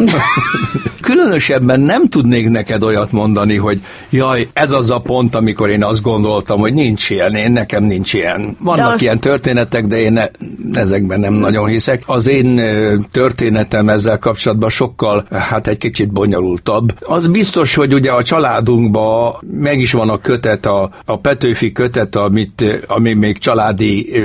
Különösebben 1.02 1.80
nem 1.80 2.10
tudnék 2.10 2.50
neked 2.50 2.84
olyat 2.84 3.12
mondani, 3.12 3.56
hogy 3.56 3.82
jaj, 4.10 4.48
ez 4.54 4.72
az 4.72 4.90
a 4.90 4.98
pont, 4.98 5.36
amikor 5.36 5.70
én 5.70 5.84
azt 5.84 6.02
gondoltam, 6.02 6.60
hogy 6.60 6.74
nincs 6.74 7.10
ilyen, 7.10 7.36
én 7.36 7.52
nekem 7.52 7.84
nincs 7.84 8.14
ilyen. 8.14 8.58
Vannak 8.60 8.94
azt... 8.94 9.02
ilyen 9.02 9.20
történetek, 9.20 9.47
de 9.54 10.00
én 10.00 10.14
ne, 10.14 10.28
ezekben 10.74 11.20
nem 11.20 11.34
nagyon 11.34 11.68
hiszek. 11.68 12.04
Az 12.06 12.28
én 12.28 12.62
történetem 13.12 13.90
ezzel 13.90 14.20
kapcsolatban 14.20 14.70
sokkal, 14.70 15.26
hát 15.32 15.68
egy 15.68 15.78
kicsit 15.78 16.12
bonyolultabb. 16.12 16.94
Az 17.02 17.28
biztos, 17.28 17.76
hogy 17.76 17.94
ugye 17.94 18.12
a 18.12 18.24
családunkban 18.24 19.36
meg 19.52 19.80
is 19.80 19.92
van 19.92 20.10
a 20.10 20.18
kötet, 20.18 20.66
a, 20.66 20.90
a 21.06 21.20
Petőfi 21.20 21.72
kötet, 21.72 22.16
amit, 22.16 22.84
ami 22.88 23.14
még 23.14 23.38
családi 23.38 24.24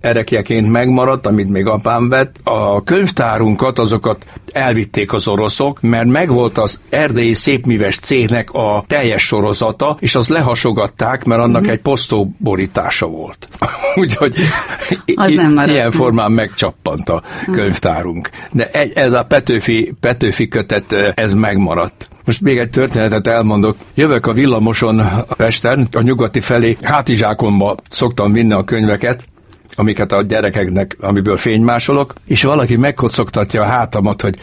erekjeként 0.00 0.70
megmaradt, 0.70 1.26
amit 1.26 1.48
még 1.48 1.66
apám 1.66 2.08
vett. 2.08 2.36
A 2.42 2.82
könyvtárunkat, 2.82 3.78
azokat 3.78 4.26
elvitték 4.52 5.12
az 5.12 5.28
oroszok, 5.28 5.80
mert 5.80 6.06
megvolt 6.06 6.58
az 6.58 6.80
erdélyi 6.90 7.32
szépműves 7.32 7.98
cégnek 7.98 8.50
a 8.52 8.84
teljes 8.86 9.22
sorozata, 9.22 9.96
és 10.00 10.14
az 10.14 10.28
lehasogatták, 10.28 11.24
mert 11.24 11.40
annak 11.40 11.62
mm-hmm. 11.62 11.70
egy 11.70 11.80
posztóborítása 11.80 13.06
volt. 13.06 13.48
Úgyhogy 13.94 14.34
az 15.14 15.32
nem 15.34 15.62
ilyen 15.66 15.90
formán 15.90 16.32
megcsappant 16.32 17.08
a 17.08 17.22
könyvtárunk. 17.52 18.28
De 18.52 18.70
egy, 18.70 18.92
ez 18.94 19.12
a 19.12 19.24
Petőfi, 19.24 19.94
Petőfi 20.00 20.48
kötet, 20.48 21.12
ez 21.14 21.34
megmaradt. 21.34 22.08
Most 22.24 22.40
még 22.40 22.58
egy 22.58 22.70
történetet 22.70 23.26
elmondok. 23.26 23.76
Jövök 23.94 24.26
a 24.26 24.32
villamoson 24.32 24.98
a 24.98 25.34
Pesten, 25.34 25.88
a 25.92 26.00
nyugati 26.00 26.40
felé, 26.40 26.76
hátizsákomba 26.82 27.74
szoktam 27.90 28.32
vinni 28.32 28.52
a 28.52 28.64
könyveket, 28.64 29.24
amiket 29.74 30.12
a 30.12 30.22
gyerekeknek, 30.22 30.96
amiből 31.00 31.36
fénymásolok, 31.36 32.14
és 32.26 32.42
valaki 32.42 32.76
megkocogtatja 32.76 33.62
a 33.62 33.66
hátamat, 33.66 34.22
hogy 34.22 34.38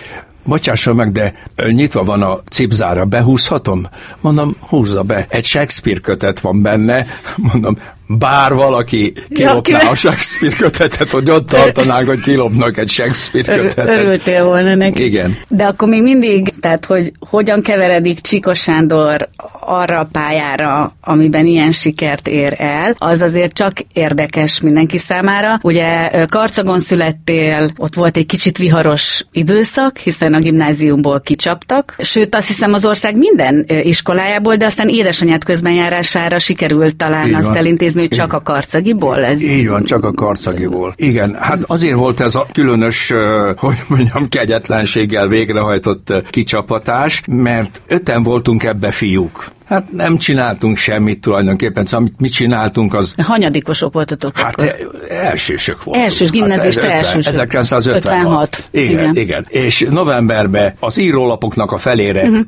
Bocsássa 0.45 0.93
meg, 0.93 1.11
de 1.11 1.33
nyitva 1.71 2.03
van 2.03 2.21
a 2.21 2.39
cipzára, 2.49 3.05
behúzhatom? 3.05 3.87
Mondom, 4.21 4.55
húzza 4.59 5.03
be. 5.03 5.25
Egy 5.29 5.45
Shakespeare 5.45 5.99
kötet 5.99 6.39
van 6.39 6.61
benne. 6.61 7.05
Mondom, 7.51 7.77
bár 8.07 8.53
valaki 8.53 9.13
kilopná 9.29 9.81
ja, 9.81 9.89
a 9.89 9.95
Shakespeare 9.95 10.55
kötetet, 10.55 11.11
hogy 11.11 11.29
ott 11.29 11.47
tartanák, 11.47 12.05
hogy 12.05 12.19
kilopnak 12.19 12.77
egy 12.77 12.89
Shakespeare 12.89 13.55
kötetet. 13.61 13.99
Örültél 13.99 14.45
volna 14.45 14.75
neki. 14.75 15.03
Igen. 15.03 15.37
De 15.49 15.63
akkor 15.63 15.87
még 15.87 16.01
mindig, 16.01 16.53
tehát 16.59 16.85
hogy 16.85 17.11
hogyan 17.29 17.61
keveredik 17.61 18.19
Csikos 18.19 18.59
Sándor 18.59 19.29
arra 19.59 19.99
a 19.99 20.07
pályára, 20.11 20.95
amiben 21.01 21.45
ilyen 21.45 21.71
sikert 21.71 22.27
ér 22.27 22.55
el, 22.57 22.95
az 22.97 23.21
azért 23.21 23.53
csak 23.53 23.71
érdekes 23.93 24.61
mindenki 24.61 24.97
számára. 24.97 25.59
Ugye 25.61 26.09
Karcagon 26.25 26.79
születtél, 26.79 27.69
ott 27.77 27.93
volt 27.95 28.17
egy 28.17 28.25
kicsit 28.25 28.57
viharos 28.57 29.25
időszak, 29.31 29.97
hiszen 29.97 30.33
a 30.33 30.39
gimnáziumból 30.39 31.21
kicsaptak, 31.21 31.95
sőt 31.99 32.35
azt 32.35 32.47
hiszem 32.47 32.73
az 32.73 32.85
ország 32.85 33.17
minden 33.17 33.65
iskolájából, 33.83 34.55
de 34.55 34.65
aztán 34.65 34.89
édesanyád 34.89 35.43
közbenjárására 35.43 36.39
sikerült 36.39 36.95
talán 36.95 37.27
Így 37.27 37.33
azt 37.33 37.47
van. 37.47 37.55
elintézni, 37.55 37.94
hogy 37.99 38.09
csak 38.09 38.33
a 38.33 38.41
karcagiból. 38.41 39.23
Ez... 39.23 39.43
Így 39.43 39.67
van, 39.67 39.83
csak 39.83 40.03
a 40.03 40.11
karcagiból. 40.13 40.93
Igen, 40.95 41.37
hát 41.39 41.63
azért 41.67 41.97
volt 41.97 42.19
ez 42.19 42.35
a 42.35 42.45
különös, 42.53 43.13
hogy 43.57 43.77
mondjam, 43.87 44.29
kegyetlenséggel 44.29 45.27
végrehajtott 45.27 46.13
kicsapatás, 46.29 47.21
mert 47.27 47.81
öten 47.87 48.23
voltunk 48.23 48.63
ebbe 48.63 48.91
fiúk. 48.91 49.53
Hát 49.65 49.91
nem 49.91 50.17
csináltunk 50.17 50.77
semmit 50.77 51.21
tulajdonképpen, 51.21 51.85
szóval 51.85 51.99
amit 51.99 52.19
mi 52.19 52.27
csináltunk 52.27 52.93
az... 52.93 53.13
Hanyadikosok 53.23 53.93
voltatok 53.93 54.37
Hát 54.37 54.61
akkor? 54.61 55.05
elsősök 55.09 55.83
voltunk. 55.83 56.05
Elsős, 56.05 56.29
gimnazista 56.29 56.81
hát 56.81 56.91
elsősök. 56.91 57.33
1956. 57.33 58.67
Igen, 58.71 58.89
igen, 58.89 59.15
igen. 59.15 59.45
És 59.49 59.85
novemberben 59.89 60.73
az 60.79 60.97
írólapoknak 60.97 61.71
a 61.71 61.77
felére 61.77 62.21
uh-huh 62.21 62.45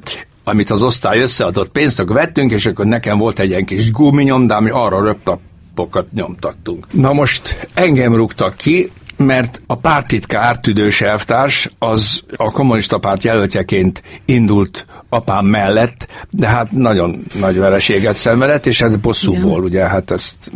amit 0.47 0.69
az 0.69 0.83
osztály 0.83 1.19
összeadott 1.19 1.69
pénzt, 1.69 1.99
akkor 1.99 2.15
vettünk, 2.15 2.51
és 2.51 2.65
akkor 2.65 2.85
nekem 2.85 3.17
volt 3.17 3.39
egy 3.39 3.49
ilyen 3.49 3.65
kis 3.65 3.91
guminyomdám, 3.91 4.57
ami 4.57 4.69
arra 4.69 5.03
röptapokat 5.03 6.11
nyomtattunk. 6.11 6.87
Na 6.93 7.13
most 7.13 7.67
engem 7.73 8.15
rúgtak 8.15 8.55
ki, 8.55 8.91
mert 9.17 9.61
a 9.65 9.75
pártitkár 9.75 10.59
Tüdős 10.59 11.01
elvtárs 11.01 11.69
az 11.79 12.23
a 12.35 12.51
kommunista 12.51 12.97
párt 12.97 13.23
jelöltjeként 13.23 14.03
indult 14.25 14.85
apám 15.09 15.45
mellett, 15.45 16.07
de 16.29 16.47
hát 16.47 16.71
nagyon 16.71 17.23
nagy 17.39 17.57
vereséget 17.57 18.15
szenvedett, 18.15 18.65
és 18.65 18.81
ez 18.81 18.95
bosszúból, 18.95 19.63
ugye, 19.63 19.87
hát 19.87 20.11
ezt 20.11 20.51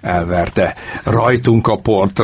elverte 0.00 0.74
rajtunk 1.04 1.66
a 1.66 1.76
port, 1.76 2.20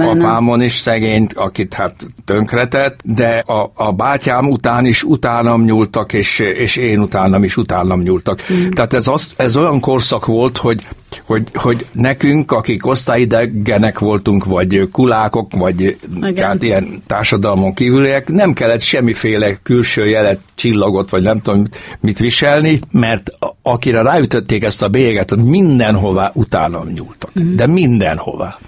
apámon 0.00 0.62
is 0.62 0.72
szegényt, 0.72 1.32
akit 1.32 1.74
hát 1.74 1.94
tönkretett, 2.24 3.00
de 3.04 3.38
a, 3.46 3.70
a 3.74 3.92
bátyám 3.92 4.50
után 4.50 4.86
is 4.86 5.02
utánam 5.02 5.64
nyúltak, 5.64 6.12
és, 6.12 6.38
és 6.38 6.76
én 6.76 7.00
utánam 7.00 7.44
is 7.44 7.56
utánam 7.56 8.00
nyúltak. 8.00 8.42
Mm. 8.52 8.68
Tehát 8.68 8.94
ez, 8.94 9.08
az, 9.08 9.32
ez 9.36 9.56
olyan 9.56 9.80
korszak 9.80 10.26
volt, 10.26 10.56
hogy 10.56 10.86
hogy, 11.26 11.48
hogy 11.54 11.86
nekünk, 11.92 12.52
akik 12.52 12.86
osztályidegenek 12.86 13.98
voltunk, 13.98 14.44
vagy 14.44 14.88
kulákok, 14.92 15.52
vagy 15.56 15.96
tehát 16.34 16.62
ilyen 16.62 17.02
társadalmon 17.06 17.74
kívüliek, 17.74 18.28
nem 18.28 18.52
kellett 18.52 18.80
semmiféle 18.80 19.58
külső 19.62 20.08
jelet, 20.08 20.40
csillagot, 20.54 21.10
vagy 21.10 21.22
nem 21.22 21.40
tudom 21.40 21.64
mit 22.00 22.18
viselni, 22.18 22.80
mert 22.90 23.30
akire 23.62 24.02
ráütötték 24.02 24.62
ezt 24.62 24.82
a 24.82 24.88
bélyeget, 24.88 25.36
mindenhová 25.36 26.30
utána 26.34 26.84
nyúltak. 26.94 27.30
Mm. 27.40 27.56
De 27.56 27.66
mindenhová. 27.66 28.58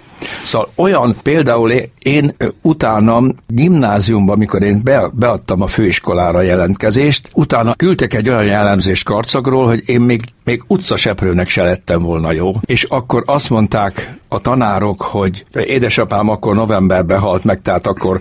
Szóval 0.51 0.69
olyan, 0.75 1.15
például 1.23 1.71
én 1.99 2.35
utánam 2.61 3.35
gimnáziumban, 3.47 4.35
amikor 4.35 4.63
én 4.63 4.81
be, 4.83 5.09
beadtam 5.13 5.61
a 5.61 5.67
főiskolára 5.67 6.41
jelentkezést, 6.41 7.29
utána 7.33 7.73
küldtek 7.73 8.13
egy 8.13 8.29
olyan 8.29 8.45
jellemzést 8.45 9.05
karcagról, 9.05 9.67
hogy 9.67 9.89
én 9.89 10.01
még, 10.01 10.21
még 10.43 10.63
utcaseprőnek 10.67 11.47
se 11.47 11.63
lettem 11.63 12.01
volna 12.01 12.31
jó. 12.31 12.53
És 12.65 12.83
akkor 12.83 13.23
azt 13.25 13.49
mondták 13.49 14.19
a 14.33 14.39
tanárok, 14.39 15.01
hogy 15.01 15.45
édesapám 15.65 16.29
akkor 16.29 16.55
novemberben 16.55 17.19
halt 17.19 17.43
meg, 17.43 17.61
tehát 17.61 17.87
akkor 17.87 18.19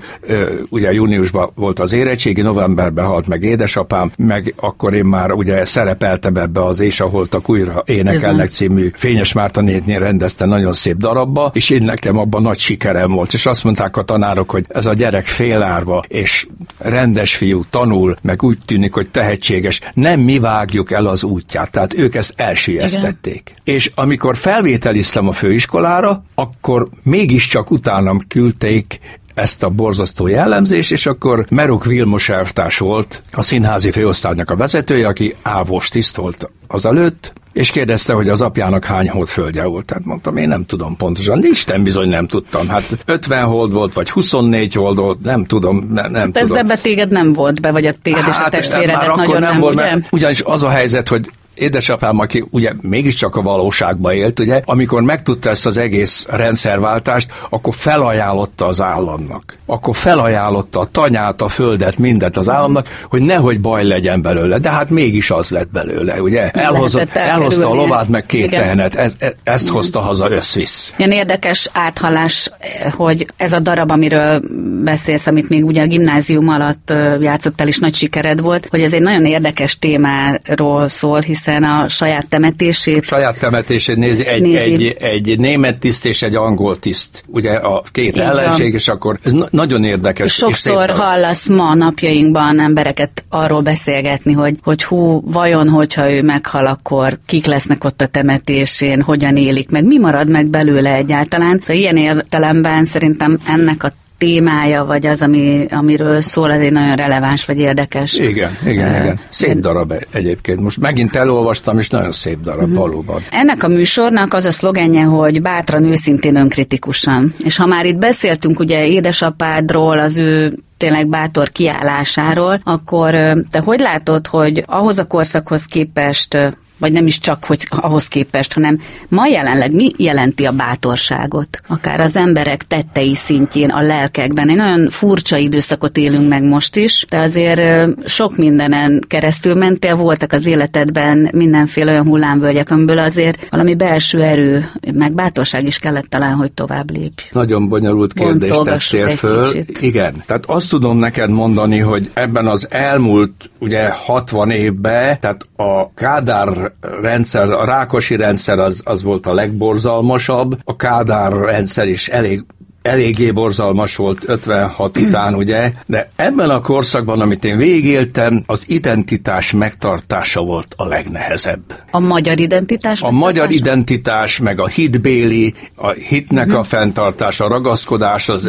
ugye 0.69 0.93
júniusban 0.93 1.51
volt 1.55 1.79
az 1.79 1.93
érettségi, 1.93 2.41
novemberben 2.41 3.05
halt 3.05 3.27
meg 3.27 3.43
édesapám, 3.43 4.13
meg 4.17 4.55
akkor 4.57 4.95
én 4.95 5.05
már 5.05 5.33
ugye 5.33 5.65
szerepeltem 5.65 6.37
ebbe 6.37 6.65
az 6.65 6.81
És 6.81 7.01
a 7.01 7.09
holtak 7.09 7.49
újra 7.49 7.83
énekelnek 7.87 8.49
című 8.49 8.91
Fényes 8.95 9.33
Márta 9.33 9.61
nétnél 9.61 9.99
rendezte 9.99 10.47
nagyon 10.47 10.73
szép 10.73 10.97
darabba, 10.97 11.51
és 11.55 11.71
én 11.71 11.83
nekem 11.83 12.19
abban 12.19 12.43
nagy 12.43 12.59
sikerem 12.59 13.13
volt, 13.13 13.33
és 13.33 13.47
azt 13.47 13.65
mondták 13.65 13.97
a 13.97 14.03
tanárok, 14.03 14.51
hogy 14.51 14.65
ez 14.69 14.87
a 14.87 14.95
gyerek 14.95 15.27
félárva, 15.27 16.05
és 16.09 16.47
rendes 16.79 17.37
fiú, 17.37 17.63
tanul, 17.71 18.17
meg 18.23 18.43
úgy 18.43 18.59
tűnik, 18.67 18.95
hogy 18.95 19.11
tehetséges, 19.11 19.81
nem 19.95 20.21
mi 20.21 20.39
vágjuk 20.39 20.91
el 20.91 21.07
az 21.07 21.25
útját, 21.25 21.71
tehát 21.71 21.95
ők 21.95 22.15
ezt 22.15 22.33
elsüllyesztették. 22.37 23.43
Igen. 23.45 23.77
És 23.77 23.91
amikor 23.95 24.37
felvételiztem 24.37 25.29
a 25.29 25.33
főiskolára, 25.33 26.00
akkor 26.35 26.89
mégiscsak 27.03 27.71
utánam 27.71 28.21
küldték 28.29 29.01
ezt 29.35 29.63
a 29.63 29.69
borzasztó 29.69 30.27
jellemzés, 30.27 30.91
és 30.91 31.07
akkor 31.07 31.47
Meruk 31.51 31.85
Vilmos 31.85 32.29
elvtárs 32.29 32.79
volt 32.79 33.23
a 33.33 33.43
színházi 33.43 33.91
főosztálynak 33.91 34.51
a 34.51 34.57
vezetője, 34.57 35.09
aki 35.09 35.35
ávós 35.43 35.89
tiszt 35.89 36.17
volt 36.17 36.51
azelőtt, 36.67 37.33
és 37.53 37.71
kérdezte, 37.71 38.13
hogy 38.13 38.29
az 38.29 38.41
apjának 38.41 38.85
hány 38.85 39.09
holdföldje 39.09 39.65
volt. 39.65 39.85
Tehát 39.85 40.05
mondtam, 40.05 40.37
én 40.37 40.49
nem 40.49 40.67
tudom 40.67 40.97
pontosan. 40.97 41.45
Isten 41.45 41.83
bizony 41.83 42.09
nem 42.09 42.27
tudtam. 42.27 42.69
Hát 42.69 42.83
50 43.05 43.45
hold 43.45 43.73
volt, 43.73 43.93
vagy 43.93 44.11
24 44.11 44.75
hold 44.75 44.99
volt, 44.99 45.21
nem 45.23 45.45
tudom. 45.45 45.91
Ne, 45.93 46.03
nem 46.03 46.33
hát 46.33 46.43
tudom. 46.43 46.57
Ezzel 46.57 46.81
téged 46.81 47.11
nem 47.11 47.33
volt 47.33 47.61
be, 47.61 47.71
vagy 47.71 47.87
a 47.87 47.93
téged 48.03 48.21
hát, 48.21 48.29
és 48.29 48.39
a 48.39 48.43
hát, 48.43 48.51
testvéredet 48.51 48.97
már 48.97 49.07
nagyon 49.07 49.23
akkor 49.25 49.41
nem, 49.41 49.51
nem 49.51 49.61
volt, 49.61 49.75
ugye? 49.75 49.83
Mert 49.83 50.07
ugyanis 50.11 50.43
az 50.43 50.63
a 50.65 50.69
helyzet, 50.69 51.09
hogy 51.09 51.31
édesapám, 51.61 52.19
aki 52.19 52.45
ugye 52.51 52.73
mégiscsak 52.81 53.37
a 53.37 53.43
valóságba 53.43 54.15
élt, 54.15 54.41
ugye, 54.41 54.63
amikor 54.65 55.03
megtudta 55.03 55.51
ezt 55.51 55.67
az 55.67 55.79
egész 55.79 56.27
rendszerváltást, 56.31 57.33
akkor 57.51 57.75
felajánlotta 57.75 58.67
az 58.67 58.81
államnak. 58.81 59.57
Akkor 59.67 59.97
felajánlotta 59.97 60.81
a 60.81 60.89
tanyát, 60.93 61.43
a 61.43 61.49
földet, 61.49 61.99
mindet 61.99 62.37
az 62.37 62.49
államnak, 62.49 62.87
hogy 63.09 63.23
nehogy 63.23 63.61
baj 63.61 63.85
legyen 63.85 64.23
belőle. 64.23 64.59
De 64.59 64.71
hát 64.71 64.91
mégis 64.91 65.31
az 65.31 65.51
lett 65.51 65.71
belőle, 65.71 66.23
ugye? 66.23 66.51
Elhozott, 66.51 67.15
elhozta 67.15 67.71
a 67.71 67.75
lovát, 67.75 68.09
meg 68.09 68.27
két 68.27 68.45
Igen. 68.45 68.61
tehenet. 68.61 68.95
Ez, 68.95 69.15
e, 69.19 69.35
ezt 69.43 69.69
hozta 69.69 70.01
haza 70.01 70.31
összvisz. 70.31 70.95
Ilyen 70.97 71.11
érdekes 71.11 71.69
áthallás, 71.73 72.51
hogy 72.97 73.27
ez 73.37 73.53
a 73.53 73.59
darab, 73.59 73.91
amiről 73.91 74.41
beszélsz, 74.85 75.27
amit 75.27 75.49
még 75.49 75.65
ugye 75.65 75.83
a 75.83 75.87
gimnázium 75.87 76.49
alatt 76.49 76.93
játszottál, 77.21 77.69
is 77.69 77.79
nagy 77.79 77.95
sikered 77.95 78.41
volt, 78.41 78.67
hogy 78.71 78.83
ez 78.83 78.93
egy 78.93 79.03
nagyon 79.03 79.25
érdekes 79.25 79.79
témáról 79.79 80.89
szól, 80.89 81.21
hiszen 81.21 81.50
hiszen 81.51 81.65
a 81.71 81.89
saját 81.89 82.27
temetését... 82.27 83.05
Saját 83.05 83.39
temetését 83.39 83.97
nézi 83.97 84.27
egy, 84.27 84.41
nézi. 84.41 84.59
egy, 84.59 84.97
egy 84.99 85.39
német 85.39 85.79
tiszt 85.79 86.07
és 86.07 86.23
egy 86.23 86.35
angol 86.35 86.79
tiszt. 86.79 87.23
Ugye 87.27 87.51
a 87.51 87.83
két 87.93 88.09
Így 88.09 88.19
ellenség, 88.19 88.67
van. 88.67 88.75
és 88.75 88.89
akkor 88.89 89.19
ez 89.23 89.33
na- 89.33 89.49
nagyon 89.51 89.85
érdekes. 89.85 90.33
Sokszor 90.33 90.91
és 90.91 90.99
hallasz 90.99 91.49
ma 91.49 91.75
napjainkban 91.75 92.61
embereket 92.61 93.25
arról 93.29 93.61
beszélgetni, 93.61 94.33
hogy, 94.33 94.57
hogy 94.63 94.85
hú, 94.85 95.23
vajon, 95.25 95.69
hogyha 95.69 96.11
ő 96.11 96.23
meghal, 96.23 96.67
akkor 96.67 97.19
kik 97.27 97.47
lesznek 97.47 97.85
ott 97.85 98.01
a 98.01 98.07
temetésén, 98.07 99.03
hogyan 99.03 99.37
élik 99.37 99.71
meg, 99.71 99.85
mi 99.85 99.99
marad 99.99 100.29
meg 100.29 100.47
belőle 100.47 100.95
egyáltalán. 100.95 101.59
Szóval 101.61 101.77
ilyen 101.77 101.97
értelemben 101.97 102.85
szerintem 102.85 103.39
ennek 103.47 103.85
a 103.85 103.93
témája, 104.21 104.85
vagy 104.85 105.07
az, 105.07 105.23
ami, 105.23 105.67
amiről 105.71 106.21
szól, 106.21 106.53
egy 106.53 106.73
nagyon 106.73 106.97
releváns, 106.97 107.45
vagy 107.45 107.59
érdekes. 107.59 108.15
Igen, 108.15 108.59
igen, 108.65 108.91
uh, 108.91 109.01
igen. 109.01 109.21
Szép 109.31 109.59
darab 109.59 109.95
egyébként. 110.11 110.61
Most 110.61 110.79
megint 110.79 111.17
elolvastam, 111.17 111.79
és 111.79 111.89
nagyon 111.89 112.13
szép 112.13 112.41
darab, 112.41 112.63
uh-huh. 112.63 112.77
valóban. 112.77 113.25
Ennek 113.31 113.63
a 113.63 113.69
műsornak 113.69 114.33
az 114.33 114.45
a 114.45 114.51
szlogenje, 114.51 115.03
hogy 115.03 115.43
bátran, 115.43 115.85
őszintén, 115.85 116.37
önkritikusan. 116.37 117.35
És 117.45 117.57
ha 117.57 117.67
már 117.67 117.87
itt 117.87 117.99
beszéltünk 117.99 118.59
ugye 118.59 118.87
édesapádról, 118.87 119.99
az 119.99 120.17
ő 120.17 120.53
tényleg 120.77 121.09
bátor 121.09 121.49
kiállásáról, 121.49 122.61
akkor 122.65 123.11
te 123.51 123.59
hogy 123.65 123.81
látod, 123.81 124.27
hogy 124.27 124.65
ahhoz 124.67 124.99
a 124.99 125.05
korszakhoz 125.05 125.65
képest 125.65 126.37
vagy 126.81 126.93
nem 126.93 127.07
is 127.07 127.19
csak, 127.19 127.45
hogy 127.45 127.67
ahhoz 127.69 128.09
képest, 128.09 128.53
hanem 128.53 128.79
ma 129.09 129.27
jelenleg 129.27 129.75
mi 129.75 129.93
jelenti 129.97 130.45
a 130.45 130.53
bátorságot? 130.53 131.61
Akár 131.67 132.01
az 132.01 132.17
emberek 132.17 132.63
tettei 132.63 133.15
szintjén, 133.15 133.71
a 133.71 133.81
lelkekben. 133.81 134.49
Egy 134.49 134.57
nagyon 134.57 134.89
furcsa 134.89 135.37
időszakot 135.37 135.97
élünk 135.97 136.29
meg 136.29 136.43
most 136.43 136.77
is, 136.77 137.07
de 137.09 137.19
azért 137.19 137.91
sok 138.09 138.37
mindenen 138.37 139.05
keresztül 139.09 139.55
mentél, 139.55 139.97
voltak 139.97 140.33
az 140.33 140.47
életedben 140.47 141.29
mindenféle 141.33 141.93
olyan 141.93 142.07
hullámvölgyek, 142.07 142.71
amiből 142.71 142.99
azért 142.99 143.49
valami 143.51 143.75
belső 143.75 144.23
erő, 144.23 144.69
meg 144.95 145.15
bátorság 145.15 145.67
is 145.67 145.79
kellett 145.79 146.05
talán, 146.05 146.35
hogy 146.35 146.53
tovább 146.53 146.91
lépj. 146.91 147.23
Nagyon 147.33 147.69
bonyolult 147.69 148.13
kérdést 148.13 148.63
tettél 148.63 149.09
föl. 149.09 149.53
Kicsit. 149.53 149.81
Igen, 149.81 150.23
tehát 150.27 150.45
azt 150.47 150.69
tudom 150.69 150.99
neked 150.99 151.31
mondani, 151.31 151.79
hogy 151.79 152.11
ebben 152.15 152.47
az 152.47 152.67
elmúlt 152.71 153.51
ugye 153.59 153.89
60 153.89 154.51
évben, 154.51 155.21
tehát 155.21 155.47
a 155.57 155.95
Kádár 155.95 156.70
rendszer, 156.81 157.51
a 157.51 157.65
Rákosi 157.65 158.17
rendszer 158.17 158.59
az, 158.59 158.83
az 158.85 159.03
volt 159.03 159.27
a 159.27 159.33
legborzalmasabb, 159.33 160.59
a 160.65 160.77
Kádár 160.77 161.33
rendszer 161.33 161.89
is 161.89 162.09
elég 162.09 162.41
eléggé 162.83 163.31
borzalmas 163.31 163.97
volt 163.97 164.29
56 164.29 164.99
után, 164.99 165.35
ugye, 165.35 165.73
de 165.87 166.11
ebben 166.17 166.51
a 166.51 166.61
korszakban, 166.61 167.21
amit 167.21 167.45
én 167.45 167.57
végéltem, 167.57 168.43
az 168.47 168.65
identitás 168.67 169.53
megtartása 169.53 170.41
volt 170.41 170.75
a 170.77 170.87
legnehezebb. 170.87 171.61
A 171.91 172.01
magyar 172.01 172.41
identitás? 172.41 173.03
A 173.03 173.11
magyar 173.11 173.51
identitás, 173.51 174.39
meg 174.39 174.61
a 174.61 174.67
hitbéli, 174.67 175.55
a 175.75 175.91
hitnek 175.91 176.47
uh-huh. 176.47 176.61
a 176.61 176.65
fenntartása, 176.65 177.45
a 177.45 177.49
ragaszkodás, 177.49 178.29
az, 178.29 178.49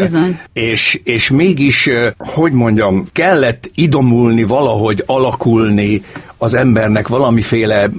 és, 0.53 1.01
és 1.03 1.29
mégis, 1.29 1.89
hogy 2.17 2.51
mondjam, 2.51 3.07
kellett 3.11 3.71
idomulni, 3.75 4.43
valahogy 4.43 5.03
alakulni 5.05 6.01
az 6.37 6.53
embernek 6.53 7.07
valamiféle 7.07 7.89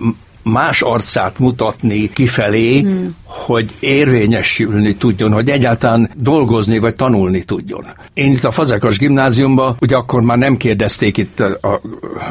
más 0.42 0.82
arcát 0.82 1.38
mutatni 1.38 2.10
kifelé, 2.10 2.80
hmm 2.80 3.20
hogy 3.32 3.70
érvényesülni 3.80 4.96
tudjon, 4.96 5.32
hogy 5.32 5.48
egyáltalán 5.48 6.10
dolgozni 6.16 6.78
vagy 6.78 6.94
tanulni 6.94 7.42
tudjon. 7.42 7.86
Én 8.14 8.32
itt 8.32 8.44
a 8.44 8.50
Fazekas 8.50 8.98
gimnáziumban, 8.98 9.76
ugye 9.80 9.96
akkor 9.96 10.22
már 10.22 10.38
nem 10.38 10.56
kérdezték 10.56 11.16
itt 11.16 11.40
a 11.40 11.80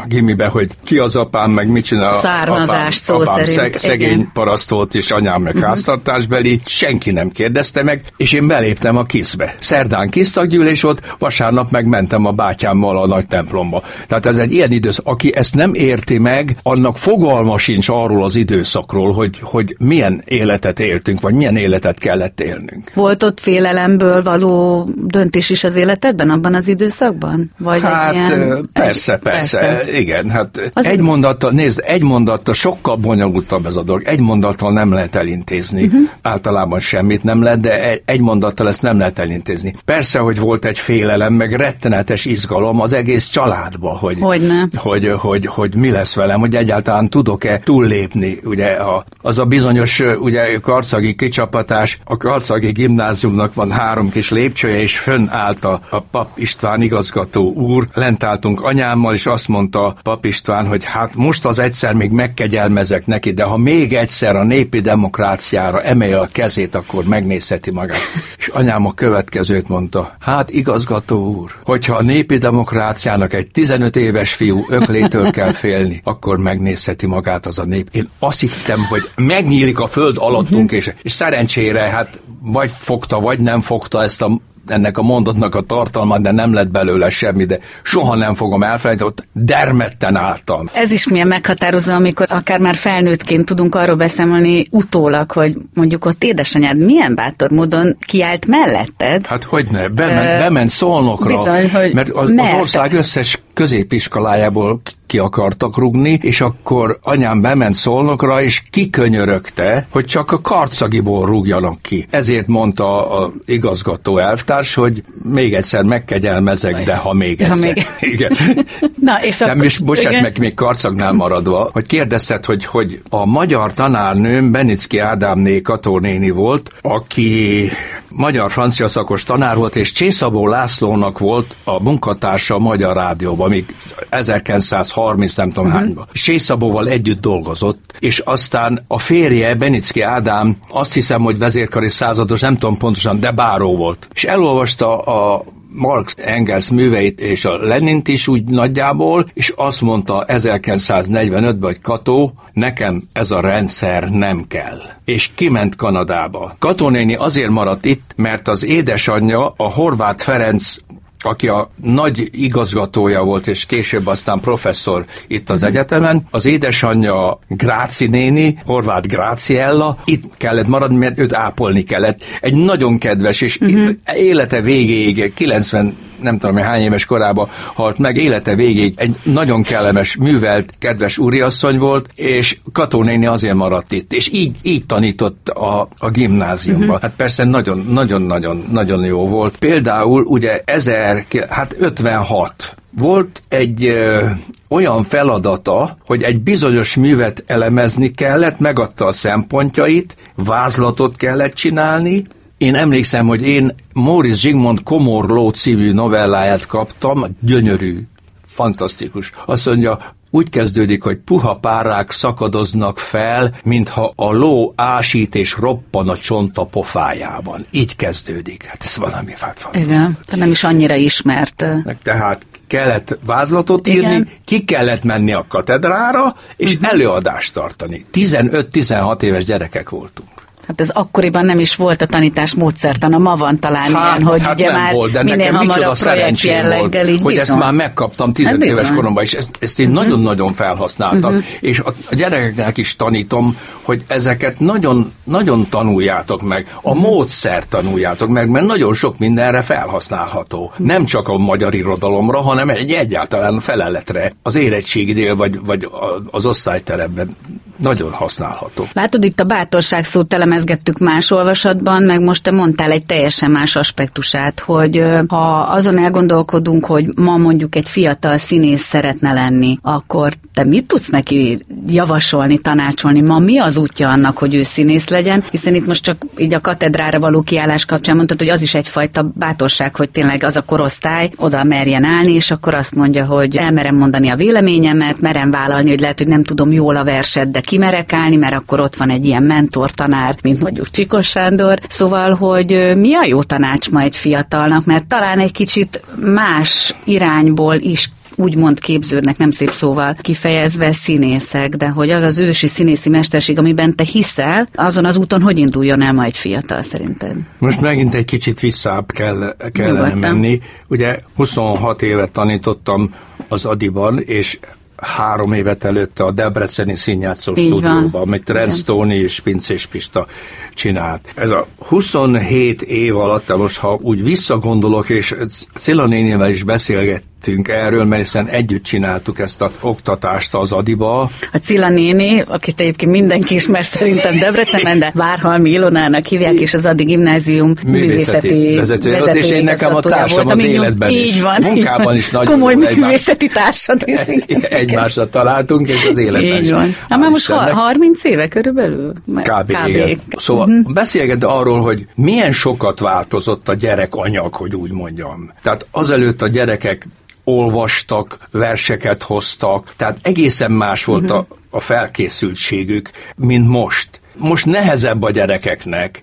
gimibe, 0.08 0.48
hogy 0.48 0.70
ki 0.86 0.98
az 0.98 1.15
apám, 1.15 1.51
meg 1.51 1.68
mit 1.68 1.86
csinál 1.86 2.13
Származás 2.13 2.70
apám, 2.70 2.91
szó 2.91 3.20
apám 3.20 3.44
szerint. 3.44 3.80
szegény 3.80 4.12
igen. 4.12 4.30
paraszt 4.34 4.70
volt, 4.70 4.96
és 4.96 5.12
anyám 5.12 5.41
meg 5.41 5.53
uh-huh. 5.53 5.70
háztartásbeli, 5.70 6.60
senki 6.65 7.12
nem 7.12 7.30
kérdezte 7.30 7.84
meg, 7.84 8.03
és 8.18 8.34
én 8.34 8.48
beléptem 8.48 8.98
a 8.98 9.03
kiszbe. 9.03 9.56
Szerdán 9.60 10.10
kisztaggyűlés 10.10 10.82
volt, 10.82 11.15
vasárnap 11.20 11.72
meg 11.72 11.86
mentem 11.86 12.25
a 12.25 12.32
bátyámmal 12.32 13.01
a 13.01 13.08
nagy 13.08 13.27
templomba. 13.27 13.84
Tehát 14.08 14.25
ez 14.25 14.38
egy 14.38 14.51
ilyen 14.51 14.72
időszak. 14.72 15.08
Aki 15.08 15.36
ezt 15.36 15.56
nem 15.56 15.74
érti 15.74 16.18
meg, 16.18 16.58
annak 16.63 16.98
fogalma 16.98 17.58
sincs 17.58 17.89
arról 18.03 18.24
az 18.24 18.36
időszakról, 18.36 19.13
hogy, 19.13 19.39
hogy 19.41 19.75
milyen 19.79 20.22
életet 20.25 20.79
él 20.79 20.91
éltünk, 20.91 21.22
vagy 21.22 21.34
milyen 21.34 21.55
életet 21.55 21.98
kellett 21.98 22.41
élnünk. 22.41 22.91
Volt 22.93 23.24
ott 23.24 23.39
félelemből 23.39 24.24
való 24.24 24.88
döntés 24.96 25.50
is 25.50 25.63
az 25.63 25.75
életedben 25.75 26.29
abban 26.29 26.53
az 26.53 26.67
időszakban? 26.67 27.51
Vagy 27.58 27.81
hát 27.81 28.13
ilyen... 28.13 28.70
persze, 28.74 29.13
egy, 29.13 29.20
persze, 29.20 29.60
persze, 29.60 30.00
igen. 30.00 30.29
Hát 30.29 30.72
az 30.74 30.86
egy 30.86 31.00
mondattal, 31.00 31.51
nézd, 31.51 31.81
egy 31.86 32.01
mondattal 32.01 32.53
sokkal 32.53 32.96
bonyolultabb 32.96 33.65
ez 33.65 33.75
a 33.75 33.84
dolog. 33.84 34.03
Egy 34.03 34.20
mondattal 34.20 34.74
nem 34.74 34.91
lehet 34.91 35.15
elintézni. 35.15 35.86
Uh-huh. 35.86 36.10
Általában 36.22 36.79
semmit 36.79 37.24
nem 37.24 37.43
lehet, 37.43 37.60
de 37.60 37.89
egy, 37.89 38.01
egy 38.05 38.20
mondattal 38.20 38.67
ezt 38.67 38.81
nem 38.81 38.98
lehet 38.98 39.20
elintézni. 39.20 39.74
Persze, 39.86 40.20
hogy 40.20 40.39
volt 40.39 40.65
egy 40.65 40.79
félelem, 40.79 41.34
meg 41.34 41.51
rettenetes 41.51 42.25
izgalom 42.25 42.79
az 42.79 42.93
egész 42.93 43.25
családba, 43.25 43.98
hogy, 43.98 44.17
Hogyne. 44.20 44.67
hogy, 44.75 45.08
hogy, 45.08 45.20
hogy, 45.20 45.46
hogy 45.46 45.75
mi 45.75 45.89
lesz 45.89 46.15
velem, 46.15 46.39
hogy 46.39 46.55
egyáltalán 46.55 47.10
tudok-e 47.10 47.60
túllépni, 47.91 48.39
ugye 48.43 48.67
a, 48.67 49.05
az 49.21 49.39
a 49.39 49.45
bizonyos 49.45 50.00
ugye, 50.19 50.60
karcagi 50.60 51.15
kicsapatás. 51.15 52.00
A 52.03 52.17
karcagi 52.17 52.71
gimnáziumnak 52.71 53.53
van 53.53 53.71
három 53.71 54.10
kis 54.10 54.29
lépcsője, 54.29 54.81
és 54.81 55.00
fönn 55.00 55.29
állt 55.29 55.65
a, 55.65 55.81
a 55.89 56.00
pap 56.00 56.29
István 56.36 56.81
igazgató 56.81 57.53
úr. 57.53 57.88
Lent 57.93 58.24
álltunk 58.24 58.62
anyámmal, 58.62 59.13
és 59.13 59.25
azt 59.25 59.48
mondta 59.48 59.95
pap 60.03 60.25
István, 60.25 60.67
hogy 60.67 60.83
hát 60.83 61.15
most 61.15 61.45
az 61.45 61.60
egyszer 61.60 61.93
még 61.93 62.12
megkegyelmezek 62.12 63.05
neki, 63.05 63.31
de 63.31 63.43
ha 63.43 63.57
még 63.57 63.93
egyszer 63.93 64.36
a 64.36 64.43
népi 64.43 64.79
demokráciára 64.79 65.81
emelje 65.81 66.19
a 66.19 66.27
kezét, 66.31 66.75
akkor 66.75 67.05
megnézheti 67.05 67.71
magát. 67.71 68.00
És 68.38 68.48
anyám 68.48 68.86
a 68.86 68.93
következőt 68.93 69.67
mondta, 69.67 70.15
hát 70.19 70.50
igazgató 70.50 71.36
úr, 71.36 71.51
hogyha 71.63 71.95
a 71.95 72.01
népi 72.01 72.38
demokráciának 72.38 73.33
egy 73.33 73.48
15 73.48 73.95
éves 73.95 74.33
fiú 74.33 74.65
öklétől 74.69 75.31
kell 75.31 75.51
félni, 75.51 76.01
akkor 76.03 76.38
megnézheti 76.38 77.07
magát 77.07 77.45
az 77.45 77.60
a 77.60 77.65
nép. 77.83 77.95
Én 77.95 78.09
azt 78.19 78.39
hittem, 78.39 78.85
hogy 78.89 79.01
megnyílik 79.15 79.79
a 79.79 79.88
föld 79.88 80.17
alattunk, 80.17 80.63
uh-huh. 80.63 80.77
és, 80.77 80.91
és 81.01 81.11
szerencsére 81.11 81.81
hát 81.81 82.19
vagy 82.41 82.71
fogta, 82.73 83.19
vagy 83.19 83.39
nem 83.39 83.61
fogta 83.61 84.03
ezt 84.03 84.21
a 84.21 84.39
ennek 84.67 84.97
a 84.97 85.01
mondatnak 85.01 85.55
a 85.55 85.61
tartalmát, 85.61 86.21
de 86.21 86.31
nem 86.31 86.53
lett 86.53 86.67
belőle 86.67 87.09
semmi, 87.09 87.45
de 87.45 87.59
soha 87.83 88.15
nem 88.15 88.33
fogom 88.33 88.63
elfelejteni, 88.63 89.09
ott 89.09 89.27
dermedten 89.33 90.15
álltam. 90.15 90.69
Ez 90.73 90.91
is 90.91 91.07
milyen 91.07 91.27
meghatározó, 91.27 91.93
amikor 91.93 92.25
akár 92.29 92.59
már 92.59 92.75
felnőttként 92.75 93.45
tudunk 93.45 93.75
arról 93.75 93.95
beszámolni 93.95 94.65
utólag, 94.71 95.31
hogy 95.31 95.55
mondjuk 95.73 96.05
ott 96.05 96.23
édesanyád 96.23 96.77
milyen 96.77 97.15
bátor 97.15 97.51
módon 97.51 97.97
kiállt 98.05 98.45
melletted. 98.45 99.25
Hát 99.27 99.43
hogy 99.43 99.67
ne, 99.71 99.88
bement, 99.88 100.31
uh, 100.33 100.38
bement 100.38 100.69
szolnokra, 100.69 101.38
bizony, 101.38 101.71
hogy 101.71 101.93
mert 101.93 102.09
az, 102.09 102.29
az 102.38 102.59
ország 102.59 102.93
összes 102.93 103.39
középiskolájából 103.53 104.81
ki 105.12 105.17
akartak 105.17 105.77
rugni, 105.77 106.20
és 106.22 106.41
akkor 106.41 107.00
anyám 107.01 107.41
bement 107.41 107.74
szolnokra, 107.74 108.41
és 108.41 108.63
kikönyörögte, 108.70 109.88
hogy 109.89 110.05
csak 110.05 110.31
a 110.31 110.41
karcagiból 110.41 111.25
rúgjanak 111.25 111.81
ki. 111.81 112.08
Ezért 112.10 112.48
mondta 112.48 113.10
a 113.10 113.31
igazgató 113.46 114.17
elvtárs, 114.17 114.74
hogy 114.74 115.03
még 115.24 115.53
egyszer 115.53 115.84
megkegyelmezek, 115.84 116.84
de 116.84 116.96
ha 116.96 117.13
még 117.13 117.41
egyszer. 117.41 117.77
Ha 117.77 117.96
még... 118.00 118.12
Igen. 118.13 118.31
Na, 119.08 119.24
és 119.24 119.41
akkor... 119.41 119.55
Nem, 119.55 119.63
és 119.65 119.77
bocsáss 119.77 120.22
meg, 120.22 120.38
még 120.39 120.53
karcagnál 120.53 121.12
maradva, 121.12 121.70
hogy 121.74 121.86
kérdezted, 121.86 122.46
hogy, 122.46 122.65
hogy 122.65 123.01
a 123.10 123.25
magyar 123.25 123.74
tanárnőm 123.74 124.51
Benicki 124.51 124.98
Ádámné 124.98 125.62
Katónéni 125.62 126.29
volt, 126.29 126.74
aki 126.81 127.70
magyar-francia 128.13 128.88
szakos 128.88 129.24
tanár 129.24 129.56
volt, 129.56 129.75
és 129.75 129.91
Csészabó 129.91 130.48
Lászlónak 130.48 131.20
volt 131.20 131.56
a 131.63 131.84
munkatársa 131.84 132.56
a 132.56 132.60
Magyar 132.60 132.96
Rádióban, 132.96 133.50
még 133.50 133.75
1930 134.10 135.36
nem 135.36 135.50
tudom 135.50 135.65
uh-huh. 135.65 135.82
hányban. 135.82 136.08
Csészabóval 136.13 136.88
együtt 136.88 137.22
dolgozott, 137.22 137.96
és 138.00 138.20
aztán 138.20 138.84
a 138.88 139.00
férje, 139.00 139.56
Benicki 139.56 140.01
Ádám, 140.01 140.58
azt 140.70 140.94
hiszem, 140.94 141.22
hogy 141.22 141.38
vezérkari 141.38 141.89
százados, 141.89 142.39
nem 142.39 142.58
tudom 142.58 142.77
pontosan, 142.77 143.20
de 143.20 143.32
báró 143.32 143.75
volt. 143.75 144.08
És 144.13 144.24
elolvasta 144.24 144.98
a 144.98 145.44
Marx 145.74 146.16
Engels 146.18 146.72
műveit 146.72 147.20
és 147.20 147.46
a 147.46 147.58
Lenint 147.58 148.08
is 148.08 148.28
úgy 148.28 148.44
nagyjából, 148.44 149.25
és 149.34 149.54
azt 149.56 149.82
mondta 149.82 150.25
1945-ben, 150.28 151.62
hogy 151.62 151.82
Kató, 151.82 152.34
nekem 152.54 153.04
ez 153.13 153.32
a 153.32 153.42
rendszer 153.42 154.10
nem 154.10 154.46
kell. 154.48 154.80
És 155.06 155.30
kiment 155.36 155.75
Kanadába. 155.75 156.56
Katonéni 156.60 157.16
azért 157.16 157.50
maradt 157.50 157.86
itt, 157.86 158.13
mert 158.16 158.48
az 158.48 158.66
édesanyja, 158.66 159.54
a 159.58 159.72
Horváth 159.72 160.24
Ferenc 160.24 160.75
aki 161.24 161.48
a 161.48 161.70
nagy 161.82 162.30
igazgatója 162.32 163.24
volt, 163.24 163.48
és 163.48 163.66
később 163.66 164.08
aztán 164.08 164.40
professzor 164.40 165.06
itt 165.28 165.50
az 165.50 165.63
egyetemen. 165.63 166.28
Az 166.32 166.46
édesanyja 166.46 167.40
Gráci 167.48 168.08
néni, 168.08 168.58
Horváth 168.66 169.08
Gráciella, 169.08 169.98
itt 170.06 170.24
kellett 170.38 170.68
maradni, 170.68 170.98
mert 170.98 171.20
őt 171.20 171.34
ápolni 171.34 171.84
kellett. 171.84 172.22
Egy 172.42 172.54
nagyon 172.54 172.98
kedves, 172.98 173.42
és 173.42 173.58
uh-huh. 173.58 173.90
élete 174.16 174.62
végéig, 174.62 175.34
90 175.34 175.96
nem 176.22 176.38
tudom, 176.38 176.56
hogy 176.56 176.66
hány 176.66 176.82
éves 176.82 177.06
korában 177.06 177.50
halt 177.74 177.98
meg, 177.98 178.18
élete 178.18 178.56
végéig 178.56 178.94
egy 178.98 179.16
nagyon 179.24 179.62
kellemes, 179.62 180.16
művelt, 180.16 180.74
kedves 180.79 181.18
úriasszony 181.18 181.77
volt, 181.77 182.10
és 182.16 182.57
Katónéni 182.72 183.25
azért 183.25 183.53
maradt 183.53 183.92
itt, 183.92 184.14
és 184.14 184.29
így, 184.34 184.57
így 184.62 184.86
tanított 184.86 185.50
a, 185.50 185.88
a 185.98 186.10
gimnáziumban. 186.10 186.88
Uh-huh. 186.88 187.01
Hát 187.01 187.14
persze 187.16 187.44
nagyon, 187.44 187.86
nagyon, 187.90 188.22
nagyon, 188.22 188.64
nagyon 188.72 189.03
jó 189.03 189.27
volt. 189.27 189.57
Például 189.57 190.24
ugye 190.24 190.62
1000, 190.66 191.25
hát 191.50 191.75
56 191.79 192.75
volt 192.98 193.44
egy 193.48 193.86
ö, 193.86 194.25
olyan 194.70 195.03
feladata, 195.03 195.96
hogy 196.05 196.24
egy 196.24 196.40
bizonyos 196.40 196.96
művet 196.96 197.44
elemezni 197.48 198.12
kellett, 198.12 198.60
megadta 198.60 199.05
a 199.05 199.12
szempontjait, 199.12 200.16
vázlatot 200.36 201.16
kellett 201.16 201.53
csinálni, 201.53 202.25
én 202.61 202.75
emlékszem, 202.75 203.27
hogy 203.27 203.41
én 203.41 203.75
Móricz 203.93 204.37
Zsigmond 204.37 204.83
Komorló 204.83 205.50
című 205.50 205.91
novelláját 205.91 206.65
kaptam, 206.65 207.25
gyönyörű, 207.39 208.01
fantasztikus. 208.45 209.31
Azt 209.45 209.65
mondja, 209.65 210.15
úgy 210.29 210.50
kezdődik, 210.50 211.03
hogy 211.03 211.17
puha 211.17 211.55
párák 211.55 212.11
szakadoznak 212.11 213.00
fel, 213.00 213.55
mintha 213.63 214.13
a 214.15 214.31
ló 214.31 214.74
ásít 214.75 215.35
és 215.35 215.57
roppan 215.57 216.09
a 216.09 216.17
csonta 216.17 216.63
pofájában. 216.63 217.65
Így 217.71 217.95
kezdődik. 217.95 218.63
Hát 218.63 218.83
ez 218.85 218.97
valami 218.97 219.33
hát 219.37 219.59
fantasztikus. 219.59 219.97
Igen, 219.97 220.17
de 220.29 220.35
nem 220.35 220.51
is 220.51 220.63
annyira 220.63 220.95
ismert. 220.95 221.65
Tehát 222.03 222.45
kellett 222.67 223.17
vázlatot 223.25 223.87
Igen. 223.87 224.11
írni, 224.11 224.27
ki 224.45 224.63
kellett 224.63 225.03
menni 225.03 225.33
a 225.33 225.45
katedrára, 225.50 226.35
és 226.55 226.74
uh-huh. 226.74 226.89
előadást 226.89 227.53
tartani. 227.53 228.05
15-16 228.13 229.21
éves 229.21 229.45
gyerekek 229.45 229.89
voltunk. 229.89 230.29
Hát 230.72 230.81
ez 230.81 230.90
akkoriban 230.90 231.46
nem 231.46 231.60
is 231.60 231.75
volt 231.75 232.01
a 232.01 232.05
tanítás 232.05 232.55
módszertana, 232.55 233.18
ma 233.18 233.36
van 233.36 233.60
talán 233.60 233.94
hát, 233.94 234.18
ilyen, 234.18 234.31
hogy 234.31 234.42
hát 234.42 234.53
ugye 234.53 234.72
nem 234.72 234.81
már 234.81 234.94
volt, 234.94 235.12
de 235.12 235.24
minél 235.24 235.51
nekem 235.51 235.68
micsoda 235.68 235.96
szerencsém 235.96 236.64
volt, 236.64 236.96
így 236.96 237.03
hogy 237.03 237.18
bizony. 237.18 237.38
ezt 237.38 237.57
már 237.57 237.72
megkaptam 237.72 238.34
15 238.34 238.62
hát 238.62 238.72
éves 238.72 238.92
koromban, 238.92 239.24
és 239.24 239.34
ezt, 239.34 239.50
ezt 239.60 239.79
én 239.79 239.90
uh-huh. 239.90 240.03
nagyon-nagyon 240.03 240.53
felhasználtam, 240.53 241.36
uh-huh. 241.36 241.46
és 241.60 241.79
a, 241.79 241.94
a 242.12 242.16
gyerekeknek 242.16 242.77
is 242.77 242.96
tanítom, 242.96 243.57
hogy 243.81 244.03
ezeket 244.07 244.60
nagyon, 244.60 245.12
nagyon 245.24 245.70
tanuljátok 245.70 246.42
meg, 246.42 246.75
a 246.81 246.90
uh-huh. 246.90 247.03
módszer 247.03 247.68
tanuljátok 247.68 248.29
meg, 248.29 248.50
mert 248.50 248.66
nagyon 248.66 248.94
sok 248.94 249.18
mindenre 249.18 249.62
felhasználható. 249.62 250.64
Uh-huh. 250.64 250.88
Nem 250.88 251.05
csak 251.05 251.27
a 251.27 251.38
magyar 251.38 251.74
irodalomra, 251.74 252.42
hanem 252.42 252.70
egy 252.70 252.92
egyáltalán 252.92 253.60
feleletre, 253.60 254.34
az 254.44 254.55
érettségidél, 254.55 255.36
vagy, 255.36 255.60
vagy 255.66 255.90
az 256.31 256.46
osztályteremben 256.46 257.36
nagyon 257.81 258.12
használható. 258.12 258.86
Látod, 258.94 259.24
itt 259.24 259.40
a 259.40 259.44
bátorság 259.44 260.03
szót 260.03 260.34
elemezgettük 260.61 261.00
más 261.00 261.31
olvasatban, 261.31 262.03
meg 262.03 262.21
most 262.21 262.43
te 262.43 262.51
mondtál 262.51 262.91
egy 262.91 263.03
teljesen 263.03 263.51
más 263.51 263.75
aspektusát, 263.75 264.59
hogy 264.59 265.03
ha 265.27 265.59
azon 265.59 265.97
elgondolkodunk, 265.97 266.85
hogy 266.85 267.05
ma 267.17 267.37
mondjuk 267.37 267.75
egy 267.75 267.89
fiatal 267.89 268.37
színész 268.37 268.83
szeretne 268.83 269.33
lenni, 269.33 269.77
akkor 269.81 270.33
te 270.53 270.63
mit 270.63 270.87
tudsz 270.87 271.07
neki 271.07 271.65
javasolni, 271.87 272.57
tanácsolni? 272.57 273.21
Ma 273.21 273.39
mi 273.39 273.57
az 273.57 273.77
útja 273.77 274.09
annak, 274.09 274.37
hogy 274.37 274.55
ő 274.55 274.63
színész 274.63 275.07
legyen? 275.07 275.43
Hiszen 275.51 275.75
itt 275.75 275.85
most 275.85 276.03
csak 276.03 276.25
így 276.37 276.53
a 276.53 276.61
katedrára 276.61 277.19
való 277.19 277.41
kiállás 277.41 277.85
kapcsán 277.85 278.15
mondtad, 278.15 278.39
hogy 278.39 278.50
az 278.50 278.61
is 278.61 278.74
egyfajta 278.74 279.31
bátorság, 279.33 279.95
hogy 279.95 280.09
tényleg 280.09 280.43
az 280.43 280.55
a 280.55 280.61
korosztály 280.61 281.29
oda 281.37 281.63
merjen 281.63 282.03
állni, 282.03 282.33
és 282.33 282.51
akkor 282.51 282.74
azt 282.74 282.95
mondja, 282.95 283.25
hogy 283.25 283.55
elmerem 283.55 283.95
mondani 283.95 284.29
a 284.29 284.35
véleményemet, 284.35 285.21
merem 285.21 285.51
vállalni, 285.51 285.89
hogy 285.89 286.00
lehet, 286.00 286.17
hogy 286.17 286.27
nem 286.27 286.43
tudom 286.43 286.71
jól 286.71 286.95
a 286.95 287.03
verset, 287.03 287.51
de 287.51 287.59
kimerek 287.59 288.13
állni, 288.13 288.35
mert 288.35 288.53
akkor 288.53 288.79
ott 288.79 288.95
van 288.95 289.09
egy 289.09 289.25
ilyen 289.25 289.43
mentor 289.43 289.91
tanár, 289.91 290.35
mint 290.44 290.62
mondjuk 290.62 290.90
Csikos 290.90 291.27
Sándor. 291.27 291.80
Szóval, 291.90 292.34
hogy 292.34 292.94
mi 292.98 293.16
a 293.16 293.25
jó 293.25 293.44
tanács 293.44 293.90
ma 293.90 294.01
egy 294.01 294.16
fiatalnak, 294.16 294.86
mert 294.86 295.08
talán 295.08 295.40
egy 295.40 295.51
kicsit 295.51 296.01
más 296.20 296.96
irányból 297.06 297.75
is 297.75 298.10
úgymond 298.36 298.80
képződnek, 298.80 299.38
nem 299.38 299.51
szép 299.51 299.70
szóval 299.72 300.16
kifejezve 300.22 300.92
színészek, 300.92 301.75
de 301.75 301.88
hogy 301.88 302.10
az 302.10 302.24
az 302.24 302.40
ősi 302.40 302.68
színészi 302.68 303.10
mesterség, 303.10 303.58
amiben 303.58 303.96
te 303.96 304.04
hiszel, 304.04 304.68
azon 304.75 305.06
az 305.06 305.18
úton 305.18 305.42
hogy 305.42 305.58
induljon 305.58 306.01
el 306.01 306.14
ma 306.14 306.24
egy 306.24 306.38
fiatal 306.38 306.82
szerinted? 306.82 307.36
Most 307.58 307.82
megint 307.82 308.14
egy 308.14 308.25
kicsit 308.25 308.60
visszább 308.60 309.12
kell, 309.12 309.56
kellene 309.72 310.08
Nyugodtan. 310.08 310.20
menni. 310.20 310.62
Ugye 310.88 311.20
26 311.36 312.01
évet 312.01 312.32
tanítottam 312.32 313.14
az 313.48 313.66
Adiban, 313.66 314.20
és 314.20 314.60
három 315.01 315.53
évet 315.53 315.83
előtte 315.83 316.24
a 316.24 316.31
Debreceni 316.31 316.96
színjátszó 316.96 317.53
Így 317.55 317.68
stúdióban, 317.68 318.09
van. 318.11 318.22
amit 318.22 318.50
Rendstóni 318.50 319.16
és 319.16 319.40
Pincés 319.40 319.85
Pista 319.85 320.27
csinált. 320.74 321.31
Ez 321.35 321.50
a 321.50 321.68
27 321.77 322.81
év 322.81 323.18
alatt, 323.18 323.57
most 323.57 323.77
ha 323.77 324.00
úgy 324.01 324.24
visszagondolok, 324.24 325.09
és 325.09 325.35
Cilla 325.75 326.05
nénivel 326.05 326.50
is 326.50 326.64
beszélget, 326.64 327.24
beszélgettünk 327.42 327.68
erről, 327.68 328.05
mert 328.05 328.22
hiszen 328.22 328.48
együtt 328.48 328.83
csináltuk 328.83 329.40
ezt 329.40 329.61
a 329.61 329.72
oktatást 329.79 330.53
az 330.53 330.72
Adiba. 330.72 331.29
A 331.53 331.57
Cilla 331.64 331.90
néni, 331.90 332.44
akit 332.48 332.79
egyébként 332.79 333.11
mindenki 333.11 333.55
ismer 333.55 333.85
szerintem 333.85 334.40
Debrecenben, 334.40 335.00
de 335.00 335.11
Várhalmi 335.16 335.70
Ilonának 335.70 336.25
hívják, 336.25 336.59
és 336.59 336.74
az 336.74 336.85
Adi 336.85 337.03
Gimnázium 337.03 337.74
művészeti, 337.85 338.53
művészeti 338.53 338.75
vezető, 338.75 339.09
vezető 339.09 339.37
és 339.37 339.50
én 339.50 339.64
nekem 339.64 339.96
a 339.96 340.00
társam 340.00 340.44
volt, 340.44 340.55
az 340.55 340.64
életben 340.64 341.09
így 341.09 341.27
is. 341.27 341.42
Van, 341.42 341.61
Munkában 341.61 342.16
is 342.16 342.29
nagyon 342.29 342.53
Komoly 342.53 342.75
művészeti 342.75 343.48
társad 343.48 344.03
is. 344.05 344.20
Egymásra 344.92 345.30
találtunk, 345.30 345.88
és 345.88 346.06
az 346.06 346.18
életben 346.18 346.64
így 346.64 346.72
van. 346.72 346.96
Na 347.08 347.18
már 347.18 347.30
most 347.30 347.51
30 347.51 348.24
éve 348.24 348.48
körülbelül? 348.48 349.14
Kb. 349.25 349.72
Kb. 349.72 350.22
Szóval 350.38 350.68
uh-huh. 350.68 350.94
beszélget 350.94 351.44
arról, 351.44 351.82
hogy 351.82 352.08
milyen 352.16 352.51
sokat 352.51 353.00
változott 353.00 353.70
a 353.70 353.74
gyerek 353.74 354.16
anyag, 354.16 354.54
hogy 354.56 354.75
úgy 354.75 354.92
mondjam. 354.92 355.51
Tehát 355.64 355.88
azelőtt 355.92 356.42
a 356.42 356.48
gyerekek 356.48 357.08
olvastak, 357.44 358.38
verseket 358.51 359.24
hoztak, 359.24 359.94
tehát 359.98 360.18
egészen 360.22 360.72
más 360.72 361.06
volt 361.06 361.24
uh-huh. 361.24 361.38
a, 361.38 361.46
a 361.70 361.80
felkészültségük, 361.80 363.10
mint 363.36 363.68
most. 363.68 364.20
Most 364.38 364.66
nehezebb 364.66 365.24
a 365.24 365.32
gyerekeknek, 365.32 366.22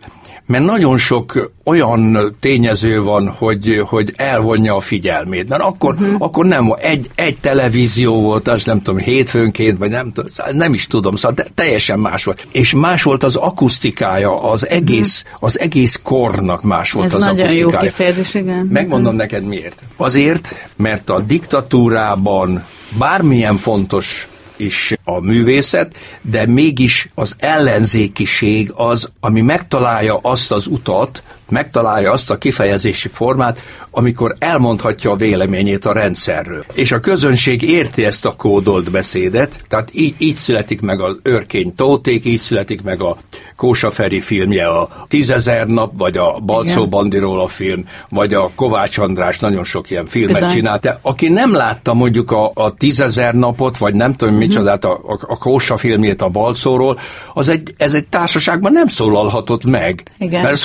mert 0.49 0.65
nagyon 0.65 0.97
sok 0.97 1.51
olyan 1.65 2.35
tényező 2.41 3.03
van, 3.03 3.29
hogy, 3.29 3.83
hogy 3.87 4.13
elvonja 4.17 4.77
a 4.77 4.81
figyelmét. 4.81 5.49
Mert 5.49 5.63
akkor, 5.63 5.95
uh-huh. 5.95 6.15
akkor 6.19 6.47
nem 6.47 6.75
egy, 6.79 7.11
egy 7.15 7.37
televízió 7.37 8.21
volt, 8.21 8.49
az 8.49 8.65
nem 8.65 8.83
tudom, 8.83 9.01
hétfőnként, 9.01 9.79
vagy 9.79 9.91
nem 9.91 10.13
tudom, 10.13 10.31
szóval 10.31 10.53
nem 10.53 10.75
is 10.75 10.87
tudom, 10.87 11.17
szóval 11.17 11.37
de 11.37 11.47
teljesen 11.55 11.99
más 11.99 12.25
volt. 12.25 12.47
És 12.53 12.73
más 12.73 13.03
volt 13.03 13.23
az 13.23 13.37
akusztikája, 13.37 14.43
az 14.43 14.69
egész, 14.69 15.23
uh-huh. 15.27 15.43
az 15.43 15.59
egész 15.59 16.01
kornak 16.03 16.63
más 16.63 16.93
volt 16.93 17.07
Ez 17.07 17.15
az 17.15 17.21
nagyon 17.21 17.39
akusztikája. 17.39 17.73
jó 17.73 17.79
kifejezés, 17.79 18.35
igen. 18.35 18.69
Megmondom 18.71 19.15
uh-huh. 19.15 19.19
neked 19.19 19.45
miért. 19.45 19.83
Azért, 19.97 20.69
mert 20.77 21.11
a 21.11 21.21
diktatúrában 21.21 22.65
bármilyen 22.99 23.57
fontos 23.57 24.29
is 24.61 24.95
a 25.05 25.21
művészet, 25.21 25.97
de 26.23 26.47
mégis 26.47 27.11
az 27.15 27.37
ellenzékiség 27.39 28.73
az, 28.75 29.11
ami 29.21 29.41
megtalálja 29.41 30.19
azt 30.23 30.53
az 30.53 30.67
utat, 30.67 31.23
megtalálja 31.51 32.13
azt 32.13 32.31
a 32.31 32.39
kifejezési 32.39 33.09
formát, 33.09 33.63
amikor 33.91 34.37
elmondhatja 34.39 35.11
a 35.11 35.17
véleményét 35.17 35.85
a 35.85 35.93
rendszerről. 35.93 36.65
És 36.73 36.93
a 36.93 37.01
közönség 37.01 37.63
érti 37.63 38.05
ezt 38.05 38.27
a 38.27 38.35
kódolt 38.37 38.91
beszédet, 38.91 39.61
tehát 39.69 39.91
így, 39.93 40.15
így 40.19 40.35
születik 40.35 40.81
meg 40.81 41.01
az 41.01 41.19
Örkény 41.23 41.75
Tóték, 41.75 42.25
így 42.25 42.39
születik 42.39 42.83
meg 42.83 43.01
a 43.01 43.17
Kósa 43.59 43.91
Feri 43.91 44.21
filmje, 44.21 44.69
a 44.69 44.89
Tízezer 45.09 45.67
nap, 45.67 45.93
vagy 45.97 46.17
a 46.17 46.39
Balcó 46.45 46.89
Bandiról 46.89 47.41
a 47.41 47.47
film, 47.47 47.85
vagy 48.09 48.35
a 48.35 48.51
Kovács 48.55 48.99
András 48.99 49.39
nagyon 49.39 49.65
sok 49.65 49.91
ilyen 49.91 50.07
filmet 50.07 50.33
Bizony. 50.33 50.49
csinált. 50.49 50.81
De 50.81 50.99
aki 51.03 51.29
nem 51.29 51.55
látta 51.55 51.95
mondjuk 51.95 52.31
a, 52.31 52.51
a 52.55 52.75
Tízezer 52.75 53.35
napot, 53.35 53.77
vagy 53.77 53.95
nem 53.95 54.13
tudom 54.15 54.35
uh-huh. 54.35 54.49
micsodát, 54.49 54.85
a, 54.85 54.93
a, 54.93 55.19
a 55.27 55.39
Kósa 55.39 55.77
filmjét 55.77 56.23
a 56.23 56.29
Balcóról, 56.29 56.99
az 57.35 57.49
egy, 57.49 57.75
ez 57.77 57.95
egy 57.95 58.07
társaságban 58.07 58.73
nem 58.73 58.87
szólalhatott 58.87 59.65
meg. 59.65 60.03
Igen. 60.19 60.41
Mert 60.41 60.53
ez 60.53 60.63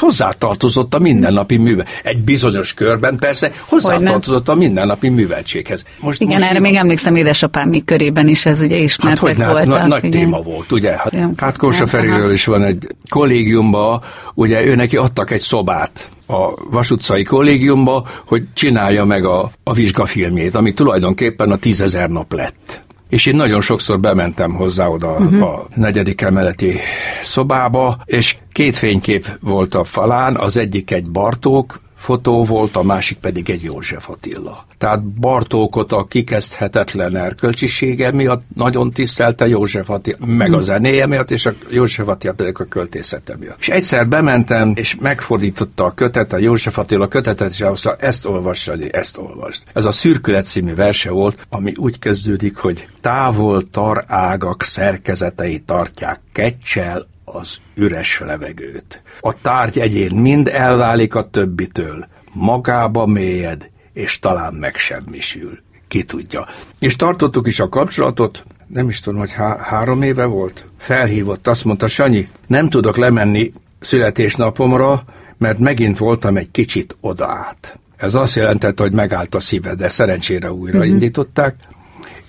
hozzátartozott 0.73 0.93
a 0.93 0.99
mindennapi 0.99 1.57
műve. 1.57 1.85
Egy 2.03 2.17
bizonyos 2.17 2.73
körben 2.73 3.17
persze 3.17 3.51
hozzátartozott 3.65 4.49
a 4.49 4.55
mindennapi 4.55 5.09
műveltséghez. 5.09 5.85
Most, 5.99 6.21
Igen, 6.21 6.33
most 6.33 6.49
erre 6.49 6.59
még 6.59 6.75
emlékszem 6.75 7.15
édesapám 7.15 7.71
körében 7.85 8.27
is 8.27 8.45
ez 8.45 8.61
ugye 8.61 8.77
ismertek 8.77 9.37
hát, 9.37 9.51
voltak. 9.51 9.67
Na, 9.67 9.87
nagy 9.87 10.03
igen. 10.03 10.19
téma 10.19 10.41
volt, 10.41 10.71
ugye? 10.71 10.97
Hát, 10.97 11.15
hát 11.37 11.57
Kósa 11.57 11.85
Feriről 11.85 12.31
is 12.31 12.45
van 12.45 12.63
egy 12.63 12.87
kollégiumba, 13.09 14.03
ugye 14.33 14.65
ő 14.65 14.75
neki 14.75 14.97
adtak 14.97 15.31
egy 15.31 15.41
szobát 15.41 16.09
a 16.27 16.53
Vasutcai 16.71 17.23
kollégiumba, 17.23 18.07
hogy 18.25 18.43
csinálja 18.53 19.05
meg 19.05 19.25
a, 19.25 19.51
a 19.63 19.73
vizsgafilmjét, 19.73 20.55
ami 20.55 20.73
tulajdonképpen 20.73 21.51
a 21.51 21.55
tízezer 21.55 22.09
nap 22.09 22.33
lett. 22.33 22.81
És 23.13 23.25
én 23.25 23.35
nagyon 23.35 23.61
sokszor 23.61 23.99
bementem 23.99 24.53
hozzá 24.53 24.87
oda 24.87 25.11
uh-huh. 25.11 25.41
a 25.41 25.67
negyedik 25.75 26.21
emeleti 26.21 26.79
szobába, 27.23 28.01
és 28.05 28.37
két 28.51 28.75
fénykép 28.75 29.27
volt 29.41 29.75
a 29.75 29.83
falán, 29.83 30.35
az 30.35 30.57
egyik 30.57 30.91
egy 30.91 31.11
Bartók 31.11 31.79
fotó 32.03 32.43
volt, 32.43 32.75
a 32.75 32.83
másik 32.83 33.17
pedig 33.17 33.49
egy 33.49 33.63
József 33.63 34.09
Attila. 34.09 34.65
Tehát 34.77 35.03
Bartókot 35.03 35.91
a 35.91 36.03
kikezdhetetlen 36.03 37.15
erkölcsisége 37.15 38.11
miatt 38.11 38.41
nagyon 38.55 38.91
tisztelte 38.91 39.47
József 39.47 39.89
Attila, 39.89 40.17
meg 40.25 40.47
a 40.47 40.51
hmm. 40.51 40.61
zenéje 40.61 41.05
miatt, 41.05 41.31
és 41.31 41.45
a 41.45 41.53
József 41.69 42.07
Attila 42.07 42.33
pedig 42.33 42.59
a 42.59 42.65
költészete 42.65 43.35
miatt. 43.39 43.59
És 43.59 43.69
egyszer 43.69 44.07
bementem, 44.07 44.73
és 44.75 44.95
megfordította 44.99 45.85
a 45.85 45.93
kötet, 45.93 46.33
a 46.33 46.37
József 46.37 46.77
Attila 46.77 47.07
kötetet, 47.07 47.51
és 47.51 47.61
azt 47.61 47.95
ezt 47.99 48.25
olvassa, 48.25 48.73
ezt 48.91 49.17
olvast. 49.17 49.63
Ez 49.73 49.85
a 49.85 49.91
Szürkület 49.91 50.45
című 50.45 50.75
verse 50.75 51.11
volt, 51.11 51.47
ami 51.49 51.73
úgy 51.75 51.99
kezdődik, 51.99 52.57
hogy 52.57 52.87
távol 53.01 53.69
tar 53.69 54.03
ágak 54.07 54.63
szerkezetei 54.63 55.59
tartják 55.59 56.19
kecsel 56.31 57.11
az 57.33 57.57
üres 57.75 58.19
levegőt. 58.19 59.01
A 59.19 59.41
tárgy 59.41 59.79
egyén 59.79 60.15
mind 60.15 60.47
elválik 60.47 61.15
a 61.15 61.29
többitől, 61.29 62.07
magába 62.33 63.05
mélyed, 63.05 63.69
és 63.93 64.19
talán 64.19 64.53
megsemmisül. 64.53 65.59
Ki 65.87 66.03
tudja. 66.03 66.45
És 66.79 66.95
tartottuk 66.95 67.47
is 67.47 67.59
a 67.59 67.69
kapcsolatot, 67.69 68.43
nem 68.67 68.89
is 68.89 68.99
tudom, 68.99 69.19
hogy 69.19 69.31
há- 69.31 69.59
három 69.59 70.01
éve 70.01 70.25
volt. 70.25 70.65
Felhívott, 70.77 71.47
azt 71.47 71.65
mondta, 71.65 71.87
Sanyi, 71.87 72.27
nem 72.47 72.69
tudok 72.69 72.97
lemenni 72.97 73.53
születésnapomra, 73.79 75.03
mert 75.37 75.59
megint 75.59 75.97
voltam 75.97 76.37
egy 76.37 76.51
kicsit 76.51 76.97
odaát. 77.01 77.79
Ez 77.97 78.15
azt 78.15 78.35
jelentette, 78.35 78.83
hogy 78.83 78.93
megállt 78.93 79.35
a 79.35 79.39
szíve, 79.39 79.75
de 79.75 79.89
szerencsére 79.89 80.51
újra 80.51 80.77
uh-huh. 80.77 80.93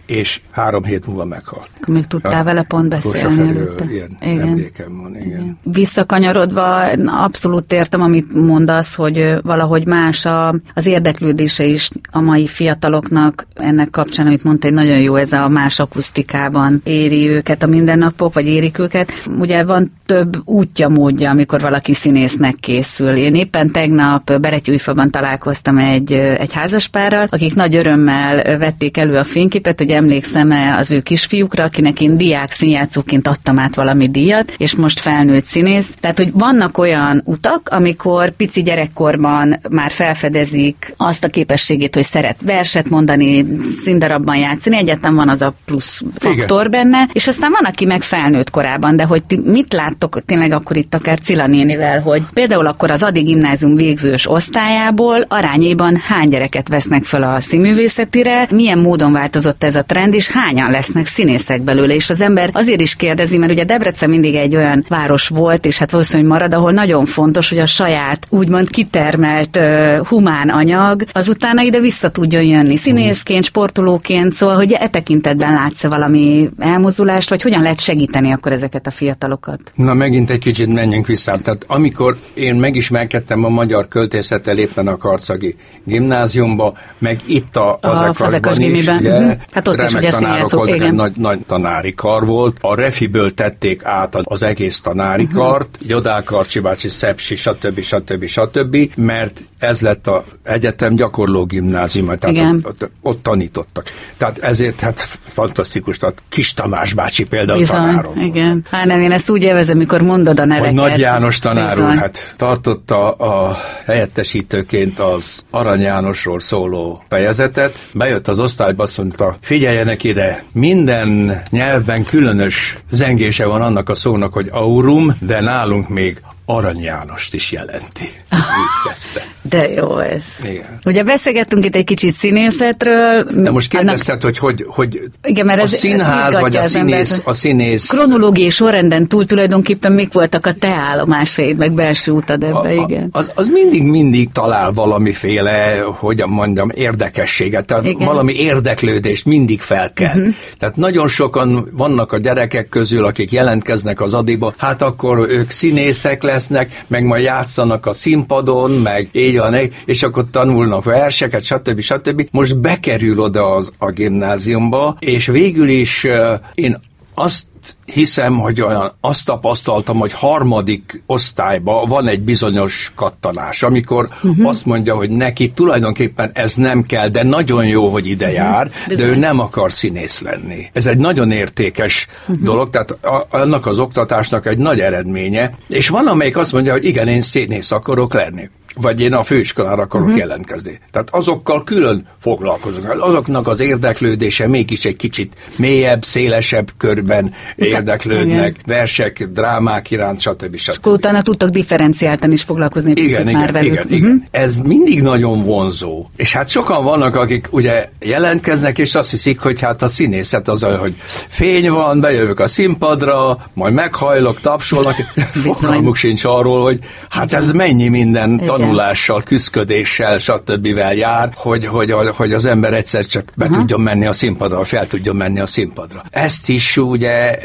És 0.06 0.40
három 0.50 0.84
hét 0.84 1.06
múlva 1.06 1.24
meghalt. 1.24 1.70
Akkor 1.80 1.94
még 1.94 2.06
tudtál 2.06 2.38
ja, 2.38 2.44
vele 2.44 2.62
pont 2.62 2.88
beszélni 2.88 3.48
előtte. 3.48 3.84
Ilyen 3.90 4.16
igen. 4.20 4.40
emlékem 4.40 5.00
van, 5.00 5.16
igen. 5.16 5.26
igen. 5.26 5.58
Visszakanyarodva 5.62 6.90
abszolút 7.06 7.72
értem, 7.72 8.02
amit 8.02 8.34
mondasz, 8.34 8.94
hogy 8.94 9.36
valahogy 9.42 9.86
más 9.86 10.24
a, 10.24 10.54
az 10.74 10.86
érdeklődése 10.86 11.64
is 11.64 11.88
a 12.10 12.20
mai 12.20 12.46
fiataloknak 12.46 13.46
ennek 13.54 13.90
kapcsán, 13.90 14.26
amit 14.26 14.44
mondta, 14.44 14.66
hogy 14.66 14.76
nagyon 14.76 15.00
jó 15.00 15.16
ez 15.16 15.32
a 15.32 15.48
más 15.48 15.78
akusztikában 15.78 16.80
éri 16.84 17.28
őket 17.28 17.62
a 17.62 17.66
mindennapok, 17.66 18.34
vagy 18.34 18.46
érik 18.46 18.78
őket. 18.78 19.12
Ugye 19.38 19.64
van 19.64 19.92
több 20.06 20.42
útja, 20.44 20.88
módja, 20.88 21.30
amikor 21.30 21.60
valaki 21.60 21.94
színésznek 21.94 22.54
készül. 22.54 23.16
Én 23.16 23.34
éppen 23.34 23.70
tegnap 23.70 24.40
Beretyújfaban 24.40 25.10
találkoztam 25.10 25.78
egy, 25.78 26.12
egy 26.12 26.52
házaspárral, 26.52 27.26
akik 27.30 27.54
nagy 27.54 27.76
örömmel 27.76 28.58
vették 28.58 28.96
elő 28.96 29.16
a 29.16 29.24
fényképet, 29.24 29.78
hogy 29.78 29.90
emlékszem-e 29.94 30.76
az 30.76 30.90
ő 30.90 31.00
kisfiúkra, 31.00 31.64
akinek 31.64 32.00
én 32.00 32.16
diák 32.16 32.52
színjátszóként 32.52 33.28
adtam 33.28 33.58
át 33.58 33.74
valami 33.74 34.08
díjat, 34.08 34.54
és 34.56 34.74
most 34.74 35.00
felnőtt 35.00 35.44
színész. 35.44 35.94
Tehát, 36.00 36.18
hogy 36.18 36.32
vannak 36.32 36.78
olyan 36.78 37.22
utak, 37.24 37.68
amikor 37.70 38.30
pici 38.30 38.62
gyerekkorban 38.62 39.60
már 39.70 39.90
felfedezik 39.90 40.94
azt 40.96 41.24
a 41.24 41.28
képességét, 41.28 41.94
hogy 41.94 42.04
szeret 42.04 42.36
verset 42.42 42.88
mondani, 42.88 43.46
színdarabban 43.82 44.36
játszani, 44.36 44.76
egyáltalán 44.76 45.14
van 45.14 45.28
az 45.28 45.42
a 45.42 45.54
plusz 45.64 46.02
faktor 46.18 46.66
Igen. 46.66 46.70
benne, 46.70 47.08
és 47.12 47.28
aztán 47.28 47.50
van, 47.50 47.64
aki 47.64 47.84
meg 47.84 48.02
felnőtt 48.02 48.50
korában, 48.50 48.96
de 48.96 49.04
hogy 49.04 49.24
ti 49.24 49.38
mit 49.44 49.72
láttok 49.72 50.24
tényleg 50.24 50.52
akkor 50.52 50.76
itt 50.76 50.94
akár 50.94 51.18
Cilla 51.18 51.46
nénivel, 51.46 52.00
hogy 52.00 52.22
például 52.32 52.66
akkor 52.66 52.90
az 52.90 53.02
Adi 53.02 53.20
gimnázium 53.20 53.76
végzős 53.76 54.30
osztályából 54.30 55.24
arányéban 55.28 55.96
hány 55.96 56.28
gyereket 56.28 56.68
vesznek 56.68 57.04
fel 57.04 57.22
a 57.22 57.40
színművészetire, 57.40 58.46
milyen 58.50 58.78
módon 58.78 59.12
változott 59.12 59.64
ez 59.64 59.76
a 59.76 59.82
trend, 59.86 60.14
és 60.14 60.30
hányan 60.30 60.70
lesznek 60.70 61.06
színészek 61.06 61.62
belőle. 61.62 61.94
És 61.94 62.10
az 62.10 62.20
ember 62.20 62.50
azért 62.52 62.80
is 62.80 62.94
kérdezi, 62.96 63.38
mert 63.38 63.52
ugye 63.52 63.64
Debrecen 63.64 64.10
mindig 64.10 64.34
egy 64.34 64.56
olyan 64.56 64.84
város 64.88 65.28
volt, 65.28 65.66
és 65.66 65.78
hát 65.78 65.90
valószínűleg 65.90 66.30
marad, 66.30 66.54
ahol 66.54 66.72
nagyon 66.72 67.04
fontos, 67.04 67.48
hogy 67.48 67.58
a 67.58 67.66
saját 67.66 68.26
úgymond 68.28 68.70
kitermelt 68.70 69.56
uh, 69.56 69.96
humán 69.96 70.48
anyag 70.48 71.04
az 71.12 71.28
utána 71.28 71.62
ide 71.62 71.80
vissza 71.80 72.10
tudjon 72.10 72.42
jönni. 72.42 72.76
Színészként, 72.76 73.44
sportolóként, 73.44 74.32
szóval, 74.32 74.56
hogy 74.56 74.72
e 74.72 74.88
tekintetben 74.88 75.52
látsz 75.52 75.82
valami 75.82 76.48
elmozdulást, 76.58 77.30
vagy 77.30 77.42
hogyan 77.42 77.62
lehet 77.62 77.80
segíteni 77.80 78.32
akkor 78.32 78.52
ezeket 78.52 78.86
a 78.86 78.90
fiatalokat? 78.90 79.72
Na 79.74 79.94
megint 79.94 80.30
egy 80.30 80.38
kicsit 80.38 80.72
menjünk 80.72 81.06
vissza. 81.06 81.38
Tehát 81.42 81.64
amikor 81.66 82.16
én 82.34 82.54
megismerkedtem 82.54 83.44
a 83.44 83.48
magyar 83.48 83.88
költészettel 83.88 84.58
éppen 84.58 84.86
a 84.86 84.96
Karcagi 84.96 85.56
gimnáziumba, 85.84 86.74
meg 86.98 87.20
itt 87.26 87.56
a, 87.56 87.78
a 87.82 88.14
Fazekas 88.14 88.58
is, 88.58 88.86
ugye, 88.88 89.16
uh-huh. 89.16 89.32
Hát 89.52 89.68
remek 89.74 90.02
is 90.02 90.10
tanárok 90.10 90.50
voltak, 90.50 90.80
egy 90.80 90.92
nagy, 90.92 91.12
nagy 91.16 91.38
tanári 91.46 91.94
kar 91.94 92.26
volt. 92.26 92.56
A 92.60 92.74
refiből 92.74 93.34
tették 93.34 93.84
át 93.84 94.16
az 94.22 94.42
egész 94.42 94.80
tanári 94.80 95.22
uh-huh. 95.22 95.38
kart, 95.38 95.78
Jodák 95.86 96.24
Karcsi 96.24 96.60
bácsi, 96.60 96.88
Szepsi, 96.88 97.36
stb. 97.36 97.80
stb. 97.80 98.24
stb. 98.26 98.76
mert 98.96 99.42
ez 99.58 99.80
lett 99.80 100.06
a 100.06 100.24
egyetem 100.42 100.94
gyakorló 100.94 101.44
gimnázium, 101.44 102.18
tehát 102.18 102.52
ott, 102.52 102.82
ott, 102.82 102.90
ott, 103.02 103.22
tanítottak. 103.22 103.92
Tehát 104.16 104.38
ezért 104.38 104.80
hát 104.80 105.00
fantasztikus, 105.20 105.98
tehát 105.98 106.22
Kis 106.28 106.54
Tamás 106.54 106.92
bácsi 106.92 107.24
például 107.24 107.58
Bizony, 107.58 107.76
tanárom. 107.76 108.20
Igen. 108.20 108.64
Hát 108.70 108.84
nem, 108.86 109.00
én 109.00 109.12
ezt 109.12 109.30
úgy 109.30 109.42
élvezem, 109.42 109.76
mikor 109.76 110.02
mondod 110.02 110.40
a 110.40 110.44
neveket. 110.44 110.78
Hogy 110.78 110.88
Nagy 110.90 110.98
János 110.98 111.38
tanár 111.38 111.78
úr, 111.78 111.94
hát 111.94 112.34
tartotta 112.36 113.10
a 113.10 113.56
helyettesítőként 113.86 114.98
az 114.98 115.44
Arany 115.50 115.80
Jánosról 115.80 116.40
szóló 116.40 117.02
fejezetet, 117.08 117.86
bejött 117.92 118.28
az 118.28 118.38
osztályba, 118.38 118.82
azt 118.82 118.98
mondta, 118.98 119.36
figyeljenek 119.64 120.04
ide, 120.04 120.42
minden 120.52 121.42
nyelvben 121.50 122.04
különös 122.04 122.78
zengése 122.90 123.46
van 123.46 123.62
annak 123.62 123.88
a 123.88 123.94
szónak, 123.94 124.32
hogy 124.32 124.48
aurum, 124.50 125.16
de 125.20 125.40
nálunk 125.40 125.88
még 125.88 126.20
Arany 126.46 126.82
Jánost 126.82 127.34
is 127.34 127.52
jelenti. 127.52 128.04
Így 128.32 128.88
kezdte. 128.88 129.26
De 129.50 129.68
jó 129.68 129.98
ez. 129.98 130.22
Igen. 130.42 130.78
Ugye 130.86 131.02
beszélgettünk 131.02 131.64
itt 131.64 131.74
egy 131.74 131.84
kicsit 131.84 132.14
színészetről. 132.14 133.24
De 133.34 133.50
most 133.50 133.68
kérdezted, 133.68 134.24
annak... 134.24 134.36
hogy, 134.36 134.38
hogy, 134.38 134.66
hogy 134.68 135.10
igen, 135.24 135.46
mert 135.46 135.60
a 135.60 135.62
ez, 135.62 135.74
színház, 135.74 136.40
vagy 136.40 136.56
a 136.56 136.62
színész, 136.62 137.20
a 137.24 137.32
színész... 137.32 137.88
Kronológiai 137.88 138.50
sorrenden 138.50 139.06
túl 139.06 139.26
tulajdonképpen 139.26 139.92
mik 139.92 140.12
voltak 140.12 140.46
a 140.46 140.52
te 140.52 140.68
állomásaid, 140.68 141.56
meg 141.56 141.72
belső 141.72 142.12
utad 142.12 142.42
ebbe, 142.44 142.56
a, 142.56 142.72
igen. 142.72 143.08
Az, 143.12 143.30
az 143.34 143.46
mindig-mindig 143.46 144.32
talál 144.32 144.72
valamiféle, 144.72 145.78
hogy 145.86 146.24
mondjam, 146.26 146.70
érdekességet, 146.74 147.64
tehát 147.64 147.84
igen. 147.84 148.06
valami 148.06 148.34
érdeklődést 148.34 149.24
mindig 149.24 149.60
fel 149.60 149.92
kell. 149.92 150.16
Uh-huh. 150.16 150.34
Tehát 150.58 150.76
nagyon 150.76 151.08
sokan 151.08 151.68
vannak 151.72 152.12
a 152.12 152.18
gyerekek 152.18 152.68
közül, 152.68 153.04
akik 153.04 153.32
jelentkeznek 153.32 154.00
az 154.00 154.14
adiba, 154.14 154.54
hát 154.56 154.82
akkor 154.82 155.18
ők 155.28 155.50
színészek 155.50 156.22
lesznek, 156.34 156.84
meg 156.86 157.04
majd 157.04 157.24
játszanak 157.24 157.86
a 157.86 157.92
színpadon, 157.92 158.70
meg 158.70 159.08
így 159.12 159.38
van, 159.38 159.54
és 159.84 160.02
akkor 160.02 160.24
tanulnak 160.30 160.84
verseket, 160.84 161.42
stb. 161.42 161.80
stb. 161.80 162.28
Most 162.30 162.60
bekerül 162.60 163.20
oda 163.20 163.54
az, 163.54 163.72
a 163.78 163.90
gimnáziumba, 163.90 164.96
és 164.98 165.26
végül 165.26 165.68
is 165.68 166.06
én 166.54 166.80
azt 167.14 167.46
hiszem, 167.84 168.38
hogy 168.38 168.60
olyan, 168.60 168.92
azt 169.00 169.24
tapasztaltam, 169.24 169.98
hogy 169.98 170.12
harmadik 170.12 171.02
osztályban 171.06 171.88
van 171.88 172.08
egy 172.08 172.20
bizonyos 172.20 172.92
kattanás, 172.94 173.62
amikor 173.62 174.08
uh-huh. 174.22 174.48
azt 174.48 174.66
mondja, 174.66 174.96
hogy 174.96 175.10
neki 175.10 175.50
tulajdonképpen 175.50 176.30
ez 176.34 176.54
nem 176.54 176.82
kell, 176.82 177.08
de 177.08 177.22
nagyon 177.22 177.66
jó, 177.66 177.88
hogy 177.88 178.06
ide 178.06 178.24
uh-huh. 178.24 178.40
jár, 178.40 178.70
Bizony. 178.88 179.06
de 179.06 179.12
ő 179.12 179.16
nem 179.18 179.38
akar 179.38 179.72
színész 179.72 180.20
lenni. 180.20 180.70
Ez 180.72 180.86
egy 180.86 180.98
nagyon 180.98 181.30
értékes 181.30 182.06
uh-huh. 182.20 182.44
dolog, 182.44 182.70
tehát 182.70 182.90
a, 182.90 183.26
annak 183.30 183.66
az 183.66 183.78
oktatásnak 183.78 184.46
egy 184.46 184.58
nagy 184.58 184.80
eredménye, 184.80 185.50
és 185.68 185.88
van, 185.88 186.06
amelyik 186.06 186.36
azt 186.36 186.52
mondja, 186.52 186.72
hogy 186.72 186.84
igen, 186.84 187.08
én 187.08 187.20
színész 187.20 187.70
akarok 187.70 188.14
lenni 188.14 188.50
vagy 188.74 189.00
én 189.00 189.12
a 189.12 189.22
főiskolára 189.22 189.82
akarok 189.82 190.06
uh-huh. 190.06 190.20
jelentkezni. 190.20 190.80
Tehát 190.92 191.08
azokkal 191.10 191.64
külön 191.64 192.06
foglalkozok. 192.18 192.96
Azoknak 193.00 193.48
az 193.48 193.60
érdeklődése 193.60 194.46
mégis 194.46 194.84
egy 194.84 194.96
kicsit 194.96 195.32
mélyebb, 195.56 196.04
szélesebb 196.04 196.70
körben 196.76 197.34
érdeklődnek, 197.56 198.48
igen. 198.48 198.62
versek, 198.66 199.28
drámák 199.32 199.90
iránt, 199.90 200.20
stb. 200.20 200.42
stb. 200.42 200.54
És 200.54 200.68
akkor 200.68 200.92
utána 200.92 201.22
tudtak 201.22 201.48
differenciáltan 201.48 202.32
is 202.32 202.42
foglalkozni 202.42 202.90
egy 202.90 202.98
igen, 202.98 203.28
igen, 203.28 203.40
már 203.40 203.52
velük. 203.52 203.72
Igen, 203.72 203.82
uh-huh. 203.84 203.98
igen. 203.98 204.26
Ez 204.30 204.58
mindig 204.58 205.02
nagyon 205.02 205.44
vonzó. 205.44 206.06
És 206.16 206.32
hát 206.32 206.48
sokan 206.48 206.84
vannak, 206.84 207.14
akik 207.14 207.48
ugye 207.50 207.88
jelentkeznek, 208.00 208.78
és 208.78 208.94
azt 208.94 209.10
hiszik, 209.10 209.40
hogy 209.40 209.60
hát 209.60 209.82
a 209.82 209.86
színészet 209.86 210.48
az, 210.48 210.62
hogy 210.62 210.94
fény 211.28 211.70
van, 211.70 212.00
bejövök 212.00 212.40
a 212.40 212.46
színpadra, 212.46 213.38
majd 213.52 213.74
meghajlok, 213.74 214.40
tapsolnak. 214.40 214.94
Fogalmuk 215.44 215.96
sincs 215.96 216.24
arról, 216.24 216.62
hogy 216.62 216.78
hát 217.08 217.32
ez 217.32 217.50
mennyi 217.50 217.88
minden 217.88 218.38
tanul 218.46 218.63
tanulással, 218.64 219.22
küzdködéssel, 219.22 220.18
stb. 220.18 220.66
jár, 220.94 221.30
hogy, 221.34 221.66
hogy, 221.66 221.90
hogy 221.90 222.32
az 222.32 222.44
ember 222.44 222.72
egyszer 222.74 223.06
csak 223.06 223.24
be 223.36 223.44
uh-huh. 223.44 223.58
tudjon 223.58 223.80
menni 223.80 224.06
a 224.06 224.12
színpadra, 224.12 224.64
fel 224.64 224.86
tudjon 224.86 225.16
menni 225.16 225.40
a 225.40 225.46
színpadra. 225.46 226.02
Ezt 226.10 226.48
is 226.48 226.76
ugye 226.76 227.38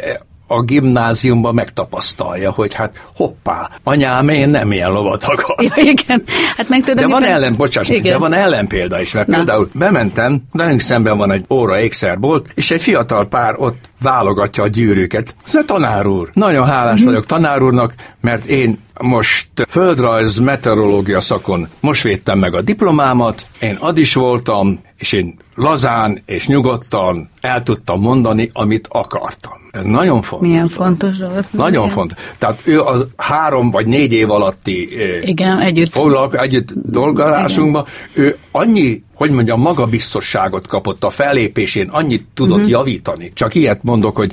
a 0.51 0.61
gimnáziumban 0.61 1.53
megtapasztalja, 1.53 2.51
hogy 2.51 2.73
hát 2.73 3.01
hoppá, 3.15 3.69
anyám, 3.83 4.29
én 4.29 4.49
nem 4.49 4.71
ilyen 4.71 4.91
lovat 4.91 5.23
akarok. 5.23 5.61
Ja, 5.61 5.83
igen, 5.83 6.23
hát 6.57 6.69
meg 6.69 6.83
tudom, 6.83 6.95
De 6.95 7.07
van 7.07 7.23
ellen, 7.23 7.55
bocsáss, 7.55 7.89
igen. 7.89 8.11
de 8.11 8.17
van 8.17 8.33
ellenpélda 8.33 9.01
is, 9.01 9.13
mert 9.13 9.27
Na. 9.27 9.35
például 9.35 9.69
bementem, 9.73 10.41
velünk 10.51 10.79
szemben 10.79 11.17
van 11.17 11.31
egy 11.31 11.45
óra 11.49 11.79
ékszerbolt, 11.79 12.51
és 12.55 12.71
egy 12.71 12.81
fiatal 12.81 13.27
pár 13.27 13.55
ott 13.57 13.89
válogatja 14.01 14.63
a 14.63 14.67
gyűrűket. 14.67 15.35
De 15.51 15.63
tanár 15.63 16.07
úr, 16.07 16.29
nagyon 16.33 16.65
hálás 16.65 16.93
uh-huh. 16.93 17.07
vagyok 17.07 17.25
tanár 17.25 17.61
úrnak, 17.61 17.93
mert 18.21 18.45
én 18.45 18.79
most 19.01 19.47
földrajz 19.69 20.37
meteorológia 20.37 21.21
szakon 21.21 21.67
most 21.79 22.03
védtem 22.03 22.39
meg 22.39 22.53
a 22.53 22.61
diplomámat, 22.61 23.45
én 23.59 23.77
ad 23.79 23.97
is 23.97 24.13
voltam, 24.13 24.79
és 24.99 25.13
én 25.13 25.37
lazán 25.55 26.21
és 26.25 26.47
nyugodtan 26.47 27.29
el 27.41 27.63
tudtam 27.63 28.01
mondani, 28.01 28.49
amit 28.53 28.87
akartam. 28.91 29.57
Ez 29.71 29.83
nagyon 29.83 30.21
fontos. 30.21 30.47
Milyen 30.47 30.67
fontos 30.67 31.17
dolog. 31.17 31.43
Nagyon 31.51 31.83
igen. 31.83 31.95
fontos. 31.95 32.17
Tehát 32.37 32.61
ő 32.63 32.79
az 32.79 33.05
három 33.17 33.69
vagy 33.69 33.87
négy 33.87 34.13
év 34.13 34.31
alatti 34.31 34.89
igen, 35.21 35.59
együtt, 35.59 35.89
foglalko, 35.89 36.37
együtt 36.37 36.73
dolgozásunkban, 36.73 37.85
ő 38.13 38.37
annyi, 38.51 39.03
hogy 39.13 39.31
mondjam, 39.31 39.61
magabiztosságot 39.61 40.67
kapott 40.67 41.03
a 41.03 41.09
fellépésén, 41.09 41.87
annyit 41.87 42.25
tudott 42.33 42.57
uh-huh. 42.57 42.71
javítani. 42.71 43.31
Csak 43.33 43.55
ilyet 43.55 43.83
mondok, 43.83 44.15
hogy 44.15 44.31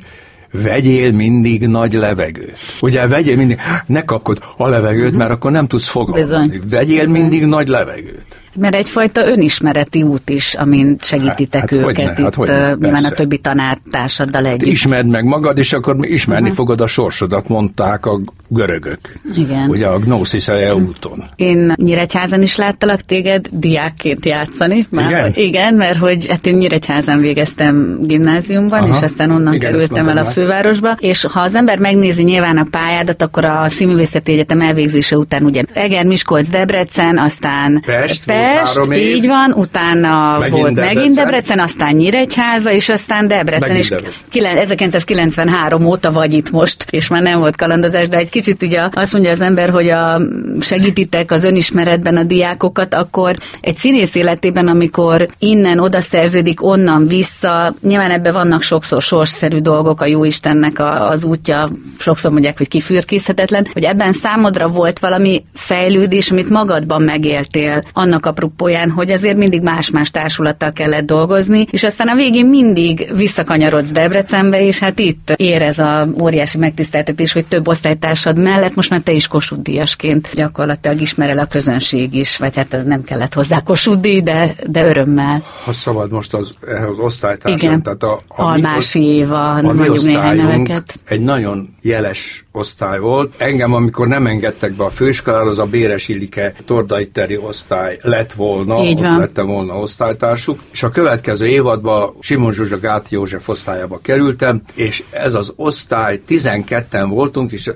vegyél 0.51 1.11
mindig 1.11 1.67
nagy 1.67 1.93
levegőt. 1.93 2.57
Ugye 2.81 3.07
vegyél 3.07 3.35
mindig, 3.35 3.59
ne 3.85 4.01
kapkod 4.01 4.39
a 4.57 4.67
levegőt, 4.67 5.03
uh-huh. 5.03 5.17
mert 5.17 5.31
akkor 5.31 5.51
nem 5.51 5.67
tudsz 5.67 5.87
fogalmazni. 5.87 6.61
Vegyél 6.69 7.07
mindig 7.07 7.45
nagy 7.45 7.67
levegőt. 7.67 8.39
Mert 8.59 8.75
egyfajta 8.75 9.27
önismereti 9.27 10.03
út 10.03 10.29
is, 10.29 10.53
amin 10.53 10.95
segítitek 11.01 11.61
hát, 11.61 11.69
hát 11.69 11.79
őket 11.79 11.85
hogyne, 11.85 12.11
itt, 12.11 12.17
hát 12.17 12.35
hogyne, 12.35 13.07
a 13.07 13.09
többi 13.09 13.37
tanártársaddal 13.37 14.45
együtt. 14.45 14.59
Hát 14.59 14.69
ismerd 14.69 15.07
meg 15.07 15.23
magad, 15.23 15.57
és 15.57 15.73
akkor 15.73 15.95
ismerni 16.01 16.41
uh-huh. 16.41 16.57
fogod 16.57 16.81
a 16.81 16.87
sorsodat, 16.87 17.47
mondták 17.47 18.05
a 18.05 18.19
görögök. 18.47 18.99
Igen. 19.35 19.69
Ugye 19.69 19.87
a 19.87 19.99
Gnosis 19.99 20.47
úton. 20.75 21.23
Én 21.35 21.73
Nyíregyházan 21.75 22.41
is 22.41 22.55
láttalak 22.55 23.01
téged 23.01 23.47
diákként 23.51 24.25
játszani. 24.25 24.85
Már, 24.91 25.09
igen? 25.09 25.31
Igen, 25.35 25.73
mert 25.73 25.97
hogy 25.97 26.27
hát 26.27 26.45
én 26.45 26.57
Nyíregyházan 26.57 27.19
végeztem 27.19 27.97
gimnáziumban, 28.01 28.79
Aha. 28.83 28.97
és 28.97 29.03
aztán 29.03 29.31
onnan 29.31 29.53
igen, 29.53 29.71
kerültem 29.71 30.07
el 30.07 30.17
a 30.17 30.25
fővárosba, 30.25 30.97
és 30.99 31.25
ha 31.25 31.39
az 31.39 31.55
ember 31.55 31.79
megnézi 31.79 32.23
nyilván 32.23 32.57
a 32.57 32.67
pályádat, 32.71 33.21
akkor 33.21 33.45
a 33.45 33.69
Színművészeti 33.69 34.31
Egyetem 34.31 34.61
elvégzése 34.61 35.17
után 35.17 35.43
ugye 35.43 35.63
Eger, 35.73 36.05
Miskolc, 36.05 36.49
Debrecen, 36.49 37.17
aztán 37.17 37.81
Pest, 37.85 38.25
Pest 38.25 38.46
Pest, 38.47 38.93
így 38.93 39.27
van, 39.27 39.51
utána 39.51 40.37
megint 40.37 40.59
volt 40.59 40.73
Debrecen. 40.73 40.95
megint 40.95 41.15
Debrecen, 41.15 41.59
aztán 41.59 41.95
Nyíregyháza, 41.95 42.71
és 42.71 42.89
aztán 42.89 43.27
Debrecen, 43.27 43.67
megint 43.67 43.83
és 43.83 43.89
Debrecen. 43.89 44.57
1993 44.57 45.85
óta 45.85 46.11
vagy 46.11 46.33
itt 46.33 46.51
most, 46.51 46.85
és 46.89 47.07
már 47.07 47.21
nem 47.21 47.39
volt 47.39 47.55
kalandozás, 47.55 48.07
de 48.07 48.17
egy 48.17 48.29
kicsit 48.29 48.63
ugye 48.63 48.87
azt 48.91 49.13
mondja 49.13 49.31
az 49.31 49.41
ember, 49.41 49.69
hogy 49.69 49.89
a, 49.89 50.21
segítitek 50.59 51.31
az 51.31 51.43
önismeretben 51.43 52.17
a 52.17 52.23
diákokat, 52.23 52.93
akkor 52.93 53.35
egy 53.61 53.75
színész 53.75 54.15
életében, 54.15 54.67
amikor 54.67 55.27
innen 55.39 55.79
oda 55.79 56.01
szerződik, 56.01 56.63
onnan 56.63 57.07
vissza, 57.07 57.75
nyilván 57.81 58.11
ebben 58.11 58.33
vannak 58.33 58.61
sokszor 58.61 59.01
sorsszerű 59.01 59.57
dolgok, 59.57 60.01
a 60.01 60.05
Jóistennek 60.05 60.79
a, 60.79 61.09
az 61.09 61.23
útja, 61.23 61.69
sokszor 61.99 62.31
mondják, 62.31 62.57
hogy 62.57 62.67
kifürkészhetetlen, 62.67 63.67
hogy 63.73 63.83
ebben 63.83 64.13
számodra 64.13 64.67
volt 64.67 64.99
valami 64.99 65.43
fejlődés, 65.53 66.31
amit 66.31 66.49
magadban 66.49 67.01
megéltél, 67.01 67.83
annak 67.93 68.25
a 68.25 68.31
apropóján, 68.37 68.89
hogy 68.89 69.11
azért 69.11 69.37
mindig 69.37 69.61
más-más 69.61 70.11
társulattal 70.11 70.71
kellett 70.71 71.05
dolgozni, 71.05 71.67
és 71.71 71.83
aztán 71.83 72.07
a 72.07 72.15
végén 72.15 72.45
mindig 72.45 73.11
visszakanyarodsz 73.15 73.89
Debrecenbe, 73.89 74.61
és 74.61 74.79
hát 74.79 74.99
itt 74.99 75.33
ér 75.35 75.61
ez 75.61 75.79
a 75.79 76.07
óriási 76.21 76.57
megtiszteltetés, 76.57 77.31
hogy 77.31 77.45
több 77.45 77.67
osztálytársad 77.67 78.39
mellett 78.39 78.75
most 78.75 78.89
már 78.89 79.01
te 79.01 79.11
is 79.11 79.27
Kossuth 79.27 79.61
Díjasként 79.61 80.29
gyakorlatilag 80.33 81.01
ismerel 81.01 81.39
a 81.39 81.45
közönség 81.45 82.13
is, 82.13 82.37
vagy 82.37 82.55
hát 82.55 82.73
ez 82.73 82.83
nem 82.85 83.03
kellett 83.03 83.33
hozzá 83.33 83.59
Kossuth 83.59 83.99
Díj, 83.99 84.21
de, 84.21 84.55
de 84.67 84.85
örömmel. 84.85 85.43
Ha 85.63 85.71
szabad 85.71 86.11
most 86.11 86.33
az, 86.33 86.51
az 86.89 86.97
osztálytársam, 86.99 87.69
Igen. 87.69 87.83
tehát 87.83 88.03
a, 88.03 88.19
a 88.27 88.43
Almási 88.43 89.03
Éva, 89.03 89.61
mondjuk 89.61 90.01
néhány 90.03 90.37
neveket. 90.37 90.99
Egy 91.05 91.21
nagyon 91.21 91.75
jeles 91.81 92.45
osztály 92.57 92.99
volt. 92.99 93.33
Engem, 93.37 93.73
amikor 93.73 94.07
nem 94.07 94.27
engedtek 94.27 94.71
be 94.71 94.83
a 94.83 94.89
főiskolára, 94.89 95.45
az 95.49 95.59
a 95.59 95.65
Béres 95.65 96.07
Illike 96.07 96.53
Tordai 96.65 97.07
Teri 97.07 97.37
osztály 97.37 97.99
lett 98.01 98.33
volna, 98.33 98.83
Így 98.83 98.99
van. 98.99 99.13
ott 99.13 99.19
lettem 99.19 99.47
volna 99.47 99.73
osztálytársuk, 99.73 100.63
és 100.71 100.83
a 100.83 100.89
következő 100.89 101.47
évadban 101.47 102.13
Simon 102.19 102.51
Zsuzsa 102.51 102.79
Gáti 102.79 103.15
József 103.15 103.49
osztályába 103.49 103.99
kerültem, 104.01 104.61
és 104.73 105.03
ez 105.09 105.33
az 105.33 105.53
osztály 105.55 106.21
12-en 106.27 107.05
voltunk, 107.09 107.51
és 107.51 107.71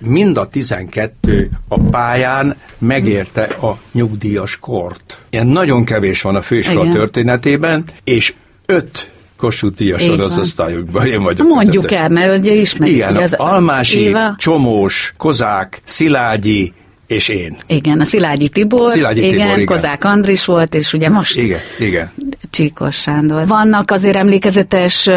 mind 0.00 0.36
a 0.36 0.48
12 0.48 1.50
a 1.68 1.80
pályán 1.80 2.56
megérte 2.78 3.42
a 3.42 3.78
nyugdíjas 3.92 4.58
kort. 4.58 5.18
Ilyen 5.30 5.46
nagyon 5.46 5.84
kevés 5.84 6.22
van 6.22 6.36
a 6.36 6.42
főiskola 6.42 6.80
Igen. 6.84 6.96
történetében, 6.96 7.84
és 8.04 8.34
öt 8.66 9.10
Kossuth 9.36 9.94
a 9.94 9.98
sorozosztályokban, 9.98 11.06
én 11.06 11.22
vagyok. 11.22 11.48
Mondjuk 11.48 11.92
el, 11.92 12.08
mert 12.08 12.38
ugye 12.38 12.52
ismerjük. 12.52 12.96
Igen, 12.96 13.16
az 13.16 13.32
Almási, 13.32 13.98
Éva. 13.98 14.34
Csomós, 14.38 15.14
Kozák, 15.16 15.80
Szilágyi, 15.84 16.72
és 17.06 17.28
én. 17.28 17.56
Igen, 17.66 18.00
a 18.00 18.04
Szilágyi 18.04 18.48
Tibor, 18.48 18.90
Szilágyi 18.90 19.18
igen, 19.18 19.30
Tibor, 19.30 19.52
igen, 19.52 19.64
Kozák 19.64 20.04
Andris 20.04 20.44
volt, 20.44 20.74
és 20.74 20.92
ugye 20.92 21.08
most 21.08 21.36
igen, 21.36 21.60
igen. 21.78 22.12
Csíkos 22.50 22.96
Sándor. 22.96 23.46
Vannak 23.46 23.90
azért 23.90 24.16
emlékezetes 24.16 25.10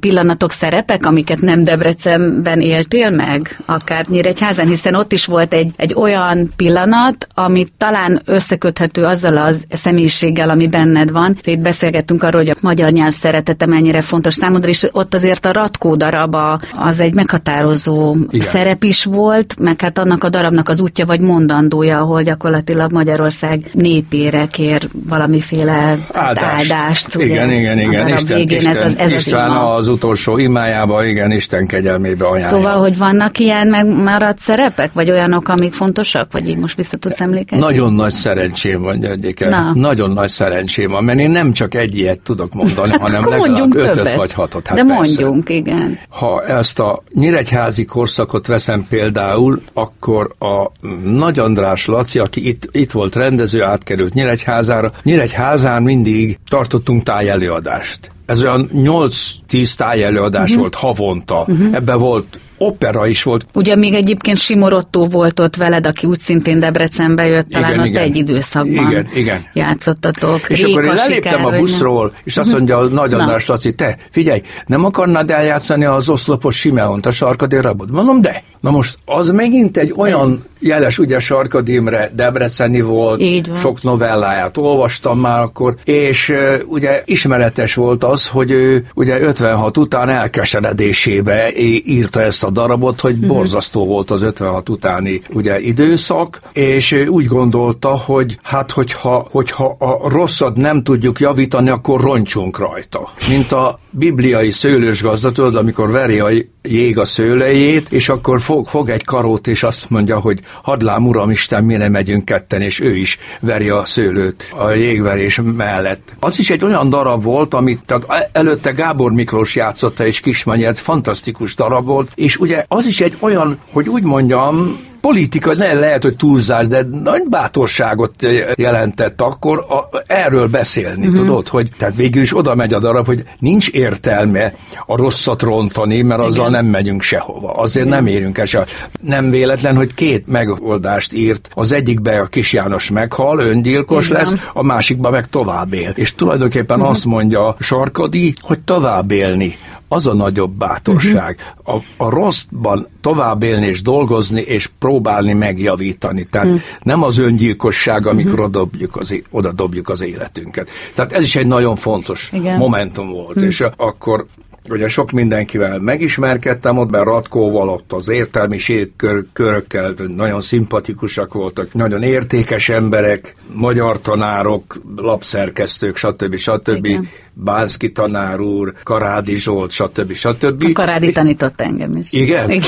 pillanatok, 0.00 0.52
szerepek, 0.52 1.06
amiket 1.06 1.40
nem 1.40 1.64
Debrecenben 1.64 2.60
éltél 2.60 3.10
meg, 3.10 3.58
akár 3.66 4.06
Nyíregyházan, 4.06 4.66
hiszen 4.66 4.94
ott 4.94 5.12
is 5.12 5.24
volt 5.24 5.54
egy, 5.54 5.70
egy 5.76 5.94
olyan 5.94 6.52
pillanat, 6.56 7.26
ami 7.34 7.66
talán 7.78 8.22
összeköthető 8.24 9.04
azzal 9.04 9.36
az 9.36 9.64
személyiséggel, 9.70 10.50
ami 10.50 10.66
benned 10.66 11.10
van. 11.10 11.36
Itt 11.42 11.58
beszélgettünk 11.58 12.22
arról, 12.22 12.40
hogy 12.40 12.50
a 12.50 12.58
magyar 12.60 12.90
nyelv 12.90 13.12
szeretete 13.12 13.66
mennyire 13.66 14.00
fontos 14.00 14.34
számodra, 14.34 14.68
és 14.68 14.86
ott 14.92 15.14
azért 15.14 15.46
a 15.46 15.52
Ratkó 15.52 15.96
daraba 15.96 16.60
az 16.74 17.00
egy 17.00 17.14
meghatározó 17.14 18.16
Igen. 18.30 18.46
szerep 18.46 18.82
is 18.82 19.04
volt, 19.04 19.54
meg 19.60 19.80
hát 19.80 19.98
annak 19.98 20.24
a 20.24 20.28
darabnak 20.28 20.68
az 20.68 20.80
útja 20.80 21.06
vagy 21.06 21.20
mondandója, 21.28 21.98
ahol 21.98 22.22
gyakorlatilag 22.22 22.92
Magyarország 22.92 23.60
népére 23.72 24.46
kér 24.46 24.88
valamiféle 25.08 25.98
áldást. 26.12 26.72
áldást 26.72 27.14
igen, 27.14 27.46
ugye, 27.48 27.58
igen, 27.58 27.78
igen. 27.78 28.08
Isten, 28.08 28.36
végén 28.36 28.58
Isten, 28.58 28.76
ez 28.76 28.80
az, 28.80 28.96
ez 28.98 29.12
István 29.12 29.50
az, 29.50 29.78
az 29.78 29.88
utolsó 29.88 30.38
imájába, 30.38 31.04
igen, 31.04 31.30
Isten 31.30 31.66
kegyelmébe 31.66 32.24
ajánlja. 32.26 32.58
Szóval, 32.58 32.78
hogy 32.80 32.98
vannak 32.98 33.38
ilyen 33.38 33.66
megmaradt 33.66 34.38
szerepek, 34.38 34.92
vagy 34.92 35.10
olyanok, 35.10 35.48
amik 35.48 35.72
fontosak, 35.72 36.32
vagy 36.32 36.48
így 36.48 36.56
most 36.56 36.76
vissza 36.76 36.96
tudsz 36.96 37.20
emlékezni? 37.20 37.64
Nagyon 37.64 37.92
nagy 37.92 38.12
szerencsém 38.12 38.82
van, 38.82 39.00
Györgyike. 39.00 39.72
Nagyon 39.74 40.10
nagy 40.10 40.28
szerencsém 40.28 40.90
van, 40.90 41.04
mert 41.04 41.18
én 41.18 41.30
nem 41.30 41.52
csak 41.52 41.74
egy 41.74 41.96
ilyet 41.96 42.18
tudok 42.18 42.54
mondani, 42.54 42.90
hát 42.90 43.00
hanem 43.00 43.28
legalább 43.28 43.76
ötöt 43.76 43.92
többet. 43.92 44.14
vagy 44.14 44.32
hatot. 44.32 44.66
Hát 44.66 44.76
De 44.76 44.84
persze. 44.84 45.22
mondjunk, 45.22 45.48
igen. 45.48 45.98
Ha 46.08 46.44
ezt 46.44 46.80
a 46.80 47.02
nyíregyházi 47.12 47.84
korszakot 47.84 48.46
veszem 48.46 48.86
például, 48.88 49.62
akkor 49.72 50.34
a 50.38 50.70
nagy 51.18 51.38
András 51.38 51.86
Laci, 51.86 52.18
aki 52.18 52.48
itt, 52.48 52.68
itt 52.72 52.90
volt 52.90 53.14
rendező, 53.14 53.62
átkerült 53.62 54.14
Nyíregyházára. 54.14 54.92
Nyíregyházán 55.02 55.82
mindig 55.82 56.38
tartottunk 56.48 57.02
tájelőadást. 57.02 58.10
Ez 58.26 58.42
olyan 58.42 58.70
8-10 58.74 59.74
tájelőadás 59.74 60.42
uh-huh. 60.42 60.58
volt 60.58 60.74
havonta. 60.74 61.44
Uh-huh. 61.48 61.74
Ebben 61.74 61.98
volt 61.98 62.40
opera 62.58 63.06
is 63.06 63.22
volt. 63.22 63.46
Ugye 63.54 63.76
még 63.76 63.94
egyébként 63.94 64.38
Simorottó 64.38 65.06
volt 65.06 65.40
ott 65.40 65.56
veled, 65.56 65.86
aki 65.86 66.06
úgy 66.06 66.20
szintén 66.20 66.60
Debrecenbe 66.60 67.26
jött, 67.26 67.48
talán 67.48 67.70
igen, 67.70 67.80
ott 67.80 67.86
igen. 67.86 68.02
egy 68.02 68.16
időszakban 68.16 68.90
igen, 68.90 69.08
igen. 69.14 69.46
játszottatok. 69.52 70.48
És 70.48 70.62
Réka, 70.62 70.70
akkor 70.70 70.84
én 70.84 70.94
leléptem 70.94 71.44
a 71.44 71.50
buszról, 71.50 72.12
és 72.24 72.36
azt 72.36 72.52
mondja 72.52 72.78
a 72.78 72.88
Nagy 72.88 73.12
András 73.12 73.46
Laci, 73.46 73.74
te, 73.74 73.98
figyelj, 74.10 74.42
nem 74.66 74.84
akarnád 74.84 75.30
eljátszani 75.30 75.84
az 75.84 76.08
oszlopos 76.08 76.56
Simeont, 76.56 77.06
a 77.06 77.10
sarkadér 77.10 77.62
rabot? 77.62 77.90
Mondom, 77.90 78.20
de. 78.20 78.42
Na 78.60 78.70
most 78.70 78.98
az 79.04 79.28
megint 79.28 79.76
egy 79.76 79.94
olyan 79.96 80.44
jeles, 80.58 80.98
ugye 80.98 81.18
Sarkad 81.18 81.68
Imre 81.68 82.10
Debreceni 82.14 82.80
volt, 82.80 83.22
sok 83.56 83.82
novelláját 83.82 84.56
olvastam 84.56 85.20
már 85.20 85.40
akkor, 85.40 85.74
és 85.84 86.28
uh, 86.28 86.60
ugye 86.66 87.02
ismeretes 87.04 87.74
volt 87.74 88.04
az, 88.04 88.28
hogy 88.28 88.50
ő 88.50 88.86
ugye 88.94 89.20
56 89.20 89.76
után 89.76 90.08
elkeseredésébe 90.08 91.52
írta 91.84 92.20
ezt 92.20 92.44
a 92.44 92.50
darabot, 92.50 93.00
hogy 93.00 93.14
uh-huh. 93.14 93.28
borzasztó 93.28 93.86
volt 93.86 94.10
az 94.10 94.22
56 94.22 94.68
utáni 94.68 95.20
ugye 95.32 95.60
időszak, 95.60 96.40
és 96.52 97.04
úgy 97.08 97.26
gondolta, 97.26 97.88
hogy 97.88 98.38
hát 98.42 98.70
hogyha, 98.70 99.28
hogyha 99.30 99.76
a 99.78 100.08
rosszat 100.08 100.56
nem 100.56 100.82
tudjuk 100.82 101.20
javítani, 101.20 101.68
akkor 101.68 102.00
roncsunk 102.00 102.58
rajta. 102.58 103.12
Mint 103.28 103.52
a 103.52 103.78
bibliai 103.90 104.50
szőlős 104.50 105.02
gazda, 105.02 105.32
tudod, 105.32 105.56
amikor 105.56 105.90
veri 105.90 106.18
a 106.18 106.28
jég 106.62 106.98
a 106.98 107.04
szőlejét, 107.04 107.92
és 107.92 108.08
akkor 108.08 108.40
fog, 108.48 108.68
fog 108.68 108.88
egy 108.88 109.04
karót, 109.04 109.46
és 109.46 109.62
azt 109.62 109.90
mondja, 109.90 110.20
hogy 110.20 110.40
hadlám 110.62 111.06
uram 111.06 111.30
Isten, 111.30 111.64
mire 111.64 111.88
megyünk 111.88 112.24
ketten, 112.24 112.62
és 112.62 112.80
ő 112.80 112.96
is 112.96 113.18
veri 113.40 113.68
a 113.68 113.84
szőlőt 113.84 114.54
a 114.56 114.70
jégverés 114.70 115.40
mellett. 115.44 116.12
Az 116.20 116.38
is 116.38 116.50
egy 116.50 116.64
olyan 116.64 116.88
darab 116.88 117.22
volt, 117.22 117.54
amit 117.54 117.80
tehát 117.86 118.30
előtte 118.32 118.70
Gábor 118.70 119.12
Miklós 119.12 119.56
játszotta, 119.56 120.06
és 120.06 120.20
Kismanyert, 120.20 120.78
fantasztikus 120.78 121.54
darab 121.54 121.84
volt, 121.84 122.10
és 122.14 122.36
ugye 122.36 122.64
az 122.68 122.86
is 122.86 123.00
egy 123.00 123.16
olyan, 123.20 123.58
hogy 123.72 123.88
úgy 123.88 124.02
mondjam, 124.02 124.78
politika, 125.00 125.54
ne, 125.54 125.72
lehet, 125.72 126.02
hogy 126.02 126.16
túlzás, 126.16 126.66
de 126.66 126.86
nagy 127.02 127.22
bátorságot 127.28 128.26
jelentett 128.54 129.20
akkor 129.20 129.58
a, 129.58 130.02
erről 130.06 130.48
beszélni, 130.48 131.06
uh-huh. 131.06 131.20
tudod, 131.20 131.48
hogy 131.48 131.70
tehát 131.78 131.96
végül 131.96 132.22
is 132.22 132.36
oda 132.36 132.54
megy 132.54 132.74
a 132.74 132.78
darab, 132.78 133.06
hogy 133.06 133.24
nincs 133.38 133.68
értelme 133.68 134.54
a 134.86 134.96
rosszat 134.96 135.42
rontani, 135.42 136.02
mert 136.02 136.20
azzal 136.20 136.48
Igen. 136.48 136.62
nem 136.62 136.70
megyünk 136.70 137.02
sehova. 137.02 137.52
Azért 137.52 137.86
Igen. 137.86 137.98
nem 137.98 138.14
érünk 138.14 138.38
el 138.38 138.44
se. 138.44 138.64
Nem 139.00 139.30
véletlen, 139.30 139.76
hogy 139.76 139.94
két 139.94 140.26
megoldást 140.26 141.12
írt. 141.12 141.48
Az 141.54 141.72
egyikbe 141.72 142.20
a 142.20 142.26
kis 142.26 142.52
János 142.52 142.90
meghal, 142.90 143.38
öngyilkos 143.38 144.08
Igen. 144.08 144.18
lesz, 144.18 144.34
a 144.52 144.62
másikba 144.62 145.10
meg 145.10 145.26
tovább 145.26 145.72
él. 145.72 145.92
És 145.94 146.14
tulajdonképpen 146.14 146.76
uh-huh. 146.76 146.90
azt 146.90 147.04
mondja 147.04 147.56
Sarkadi, 147.58 148.34
hogy 148.40 148.60
tovább 148.60 149.10
élni 149.10 149.56
az 149.88 150.06
a 150.06 150.14
nagyobb 150.14 150.50
bátorság. 150.50 151.54
Uh-huh. 151.64 151.82
A, 151.98 152.04
a 152.04 152.10
rosszban 152.10 152.88
tovább 153.00 153.42
élni 153.42 153.66
és 153.66 153.82
dolgozni, 153.82 154.40
és 154.40 154.70
próbálni 154.78 155.32
megjavítani. 155.32 156.24
Tehát 156.24 156.46
uh-huh. 156.46 156.62
nem 156.82 157.02
az 157.02 157.18
öngyilkosság, 157.18 158.06
amikor 158.06 158.32
uh-huh. 158.32 158.46
oda, 158.46 158.58
dobjuk 158.58 158.96
az, 158.96 159.14
oda 159.30 159.52
dobjuk 159.52 159.88
az 159.88 160.00
életünket. 160.00 160.70
Tehát 160.94 161.12
ez 161.12 161.24
is 161.24 161.36
egy 161.36 161.46
nagyon 161.46 161.76
fontos 161.76 162.30
Igen. 162.32 162.58
momentum 162.58 163.10
volt. 163.10 163.28
Uh-huh. 163.36 163.44
És 163.44 163.64
akkor 163.76 164.26
ugye 164.70 164.88
sok 164.88 165.10
mindenkivel 165.10 165.78
megismerkedtem 165.78 166.78
ott, 166.78 166.90
mert 166.90 167.04
Ratkóval 167.04 167.68
ott 167.68 167.92
az 167.92 168.08
értelmiség 168.08 168.90
kör, 168.96 169.24
körökkel 169.32 169.94
nagyon 170.16 170.40
szimpatikusak 170.40 171.32
voltak, 171.32 171.74
nagyon 171.74 172.02
értékes 172.02 172.68
emberek, 172.68 173.34
magyar 173.52 174.00
tanárok, 174.00 174.80
lapszerkesztők, 174.96 175.96
stb. 175.96 176.36
stb. 176.36 176.86
Igen. 176.86 177.08
Bánszki 177.40 177.92
tanár 177.92 178.40
úr, 178.40 178.74
Karádi 178.82 179.36
Zsolt, 179.36 179.70
stb. 179.70 180.12
stb. 180.12 180.64
A 180.64 180.72
Karádi 180.72 181.12
tanított 181.12 181.60
engem 181.60 181.96
is. 181.96 182.12
Igen? 182.12 182.50
Igen. 182.50 182.62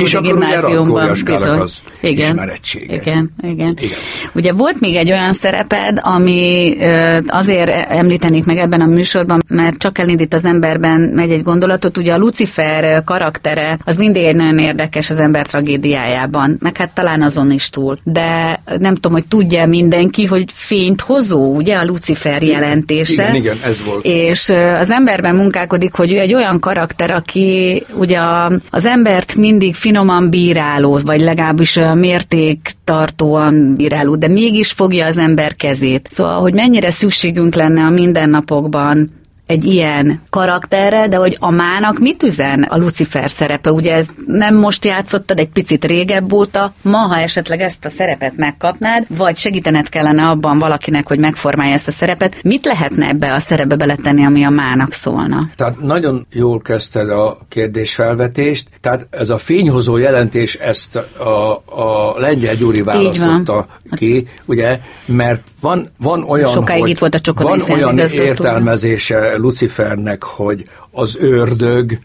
És 0.00 0.14
akkor 0.14 0.32
ugye 0.32 1.60
az 1.60 1.82
igen. 2.00 2.30
ismeretsége. 2.30 2.94
Igen, 2.94 3.32
igen, 3.40 3.74
igen. 3.80 3.96
Ugye 4.34 4.52
volt 4.52 4.80
még 4.80 4.96
egy 4.96 5.10
olyan 5.10 5.32
szereped, 5.32 6.00
ami 6.02 6.76
azért 7.26 7.70
említenék 7.88 8.44
meg 8.44 8.56
ebben 8.56 8.80
a 8.80 8.86
műsorban, 8.86 9.42
mert 9.48 9.78
csak 9.78 9.98
elindít 9.98 10.34
az 10.34 10.44
emberben 10.44 11.00
megy 11.32 11.40
egy 11.40 11.46
gondolatot, 11.46 11.96
ugye 11.96 12.12
a 12.12 12.18
Lucifer 12.18 13.04
karaktere 13.04 13.78
az 13.84 13.96
mindig 13.96 14.22
egy 14.22 14.36
nagyon 14.36 14.58
érdekes 14.58 15.10
az 15.10 15.18
ember 15.18 15.46
tragédiájában, 15.46 16.56
meg 16.60 16.76
hát 16.76 16.94
talán 16.94 17.22
azon 17.22 17.50
is 17.50 17.70
túl. 17.70 17.96
De 18.04 18.60
nem 18.78 18.94
tudom, 18.94 19.12
hogy 19.12 19.26
tudja 19.26 19.66
mindenki, 19.66 20.26
hogy 20.26 20.44
fényt 20.52 21.00
hozó, 21.00 21.54
ugye 21.54 21.76
a 21.76 21.84
Lucifer 21.84 22.42
jelentése. 22.42 23.22
Igen, 23.22 23.34
igen, 23.34 23.56
ez 23.64 23.84
volt 23.84 24.04
és 24.04 24.52
az 24.80 24.90
emberben 24.90 25.34
munkálkodik, 25.34 25.94
hogy 25.94 26.12
ő 26.12 26.18
egy 26.18 26.34
olyan 26.34 26.60
karakter, 26.60 27.10
aki 27.10 27.84
ugye 27.94 28.18
az 28.70 28.86
embert 28.86 29.34
mindig 29.34 29.74
finoman 29.74 30.30
bíráló, 30.30 30.98
vagy 31.04 31.20
legalábbis 31.20 31.78
mérték 31.94 32.70
tartóan 32.84 33.74
bíráló, 33.76 34.16
de 34.16 34.28
mégis 34.28 34.72
fogja 34.72 35.06
az 35.06 35.18
ember 35.18 35.54
kezét. 35.56 36.08
Szóval, 36.10 36.40
hogy 36.40 36.54
mennyire 36.54 36.90
szükségünk 36.90 37.54
lenne 37.54 37.84
a 37.84 37.90
mindennapokban 37.90 39.10
egy 39.52 39.64
ilyen 39.64 40.22
karakterre, 40.30 41.08
de 41.08 41.16
hogy 41.16 41.36
a 41.40 41.50
mának 41.50 41.98
mit 41.98 42.22
üzen 42.22 42.62
a 42.62 42.76
Lucifer 42.76 43.30
szerepe? 43.30 43.72
Ugye 43.72 43.94
ez 43.94 44.06
nem 44.26 44.54
most 44.54 44.84
játszottad, 44.84 45.38
egy 45.38 45.48
picit 45.48 45.84
régebb 45.84 46.32
óta, 46.32 46.72
ma, 46.82 46.98
ha 46.98 47.18
esetleg 47.18 47.60
ezt 47.60 47.84
a 47.84 47.90
szerepet 47.90 48.36
megkapnád, 48.36 49.04
vagy 49.08 49.36
segítened 49.36 49.88
kellene 49.88 50.28
abban 50.28 50.58
valakinek, 50.58 51.06
hogy 51.08 51.18
megformálja 51.18 51.74
ezt 51.74 51.88
a 51.88 51.92
szerepet, 51.92 52.42
mit 52.42 52.64
lehetne 52.64 53.08
ebbe 53.08 53.34
a 53.34 53.38
szerepbe 53.38 53.76
beletenni, 53.76 54.24
ami 54.24 54.44
a 54.44 54.50
mának 54.50 54.92
szólna? 54.92 55.50
Tehát 55.56 55.80
nagyon 55.80 56.26
jól 56.32 56.60
kezdted 56.60 57.10
a 57.10 57.38
kérdésfelvetést, 57.48 58.68
tehát 58.80 59.06
ez 59.10 59.30
a 59.30 59.38
fényhozó 59.38 59.96
jelentés 59.96 60.54
ezt 60.54 60.96
a, 60.96 61.62
a 61.66 62.14
Lengyel 62.18 62.54
Gyuri 62.54 62.82
választotta 62.82 63.66
ki, 63.90 64.26
ugye, 64.44 64.80
mert 65.06 65.42
van, 65.60 65.90
van 65.98 66.22
olyan, 66.22 66.50
Sokáig 66.50 66.80
hogy 66.80 66.90
itt 66.90 66.98
volt 66.98 67.14
a 67.14 67.32
van 67.42 67.60
olyan 67.70 67.98
értelmezése 67.98 69.36
Lucifernek, 69.42 70.22
hogy 70.22 70.64
az 70.90 71.16
ördög, 71.20 71.98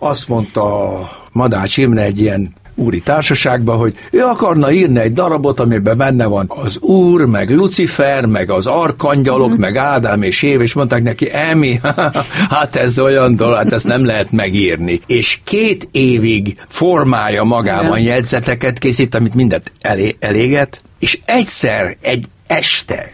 azt 0.03 0.27
mondta 0.27 0.99
Madács 1.31 1.77
Imre 1.77 2.01
egy 2.01 2.19
ilyen 2.19 2.53
úri 2.75 2.99
társaságban, 2.99 3.77
hogy 3.77 3.95
ő 4.11 4.23
akarna 4.23 4.71
írni 4.71 4.99
egy 4.99 5.13
darabot, 5.13 5.59
amiben 5.59 5.97
benne 5.97 6.25
van 6.25 6.45
az 6.47 6.79
úr, 6.79 7.25
meg 7.25 7.49
Lucifer, 7.49 8.25
meg 8.25 8.49
az 8.49 8.67
arkangyalok, 8.67 9.49
mm. 9.49 9.59
meg 9.59 9.77
Ádám 9.77 10.21
és 10.21 10.41
Év, 10.41 10.61
és 10.61 10.73
mondták 10.73 11.03
neki, 11.03 11.29
Emi, 11.31 11.79
hát 12.49 12.75
ez 12.75 12.99
olyan 12.99 13.35
dolog, 13.35 13.55
hát 13.55 13.73
ezt 13.73 13.87
nem 13.87 14.05
lehet 14.05 14.31
megírni. 14.31 15.01
És 15.05 15.39
két 15.43 15.87
évig 15.91 16.57
formája 16.67 17.43
magában 17.43 17.99
jegyzeteket 17.99 18.77
készít, 18.77 19.15
amit 19.15 19.33
mindet 19.33 19.71
elé, 19.81 20.15
eléget, 20.19 20.81
és 20.99 21.19
egyszer 21.25 21.97
egy 22.01 22.25
este 22.47 23.11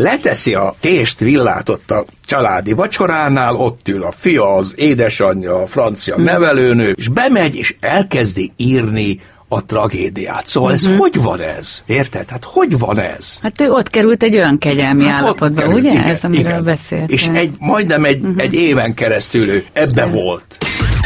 leteszi 0.00 0.54
a 0.54 0.74
tést 0.80 1.18
villát 1.18 1.68
ott 1.68 1.90
a 1.90 2.04
családi 2.24 2.72
vacsoránál, 2.72 3.54
ott 3.54 3.88
ül 3.88 4.02
a 4.02 4.10
fia, 4.10 4.54
az 4.54 4.72
édesanyja, 4.76 5.62
a 5.62 5.66
francia 5.66 6.14
hmm. 6.14 6.24
nevelőnő, 6.24 6.94
és 6.96 7.08
bemegy, 7.08 7.54
és 7.54 7.74
elkezdi 7.80 8.52
írni 8.56 9.20
a 9.52 9.64
tragédiát. 9.64 10.46
Szóval 10.46 10.72
uh-huh. 10.72 10.86
ez 10.86 10.92
mhm. 10.92 11.00
hogy 11.00 11.22
van 11.22 11.40
ez? 11.40 11.82
Érted? 11.86 12.28
Hát 12.28 12.44
hogy 12.44 12.78
van 12.78 12.98
ez? 12.98 13.38
Hát 13.42 13.60
ő 13.60 13.70
ott 13.70 13.90
került 13.90 14.22
egy 14.22 14.34
olyan 14.34 14.58
kegyelmi 14.58 15.04
hát 15.04 15.18
állapotba, 15.18 15.60
került, 15.60 15.78
ugye? 15.78 15.90
Igen, 15.90 16.04
ez, 16.04 16.24
amiről 16.24 16.50
igen. 16.50 16.64
beszélt. 16.64 17.10
És 17.10 17.28
egy, 17.32 17.50
majdnem 17.58 18.04
egy, 18.04 18.20
uh-huh. 18.20 18.42
egy 18.42 18.54
éven 18.54 18.94
keresztül 18.94 19.48
ő 19.48 19.64
ebbe 19.72 20.06
volt. 20.06 20.56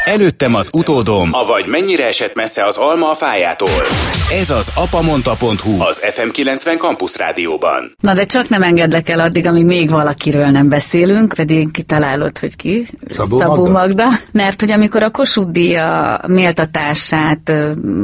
Előttem 0.05 0.55
az 0.55 0.69
utódom, 0.73 1.29
avagy 1.33 1.67
mennyire 1.67 2.07
esett 2.07 2.35
messze 2.35 2.67
az 2.67 2.77
alma 2.77 3.11
a 3.11 3.15
fájától. 3.15 3.69
Ez 4.33 4.51
az 4.51 4.71
apamonta.hu, 4.75 5.81
az 5.81 6.03
FM90 6.17 6.79
Campus 6.79 7.17
Rádióban. 7.17 7.93
Na 8.01 8.15
de 8.15 8.25
csak 8.25 8.49
nem 8.49 8.63
engedlek 8.63 9.09
el 9.09 9.21
addig, 9.21 9.47
amíg 9.47 9.65
még 9.65 9.91
valakiről 9.91 10.47
nem 10.47 10.69
beszélünk, 10.69 11.33
pedig 11.37 11.71
kitalálod, 11.71 12.39
hogy 12.39 12.57
ki? 12.57 12.87
Szabó, 13.11 13.39
Szabó 13.39 13.55
Magda. 13.55 13.73
Magda. 13.73 14.05
Mert 14.33 14.61
hogy 14.61 14.71
amikor 14.71 15.03
a 15.03 15.11
Kossuth 15.11 15.51
díja 15.51 16.21
méltatását 16.27 17.53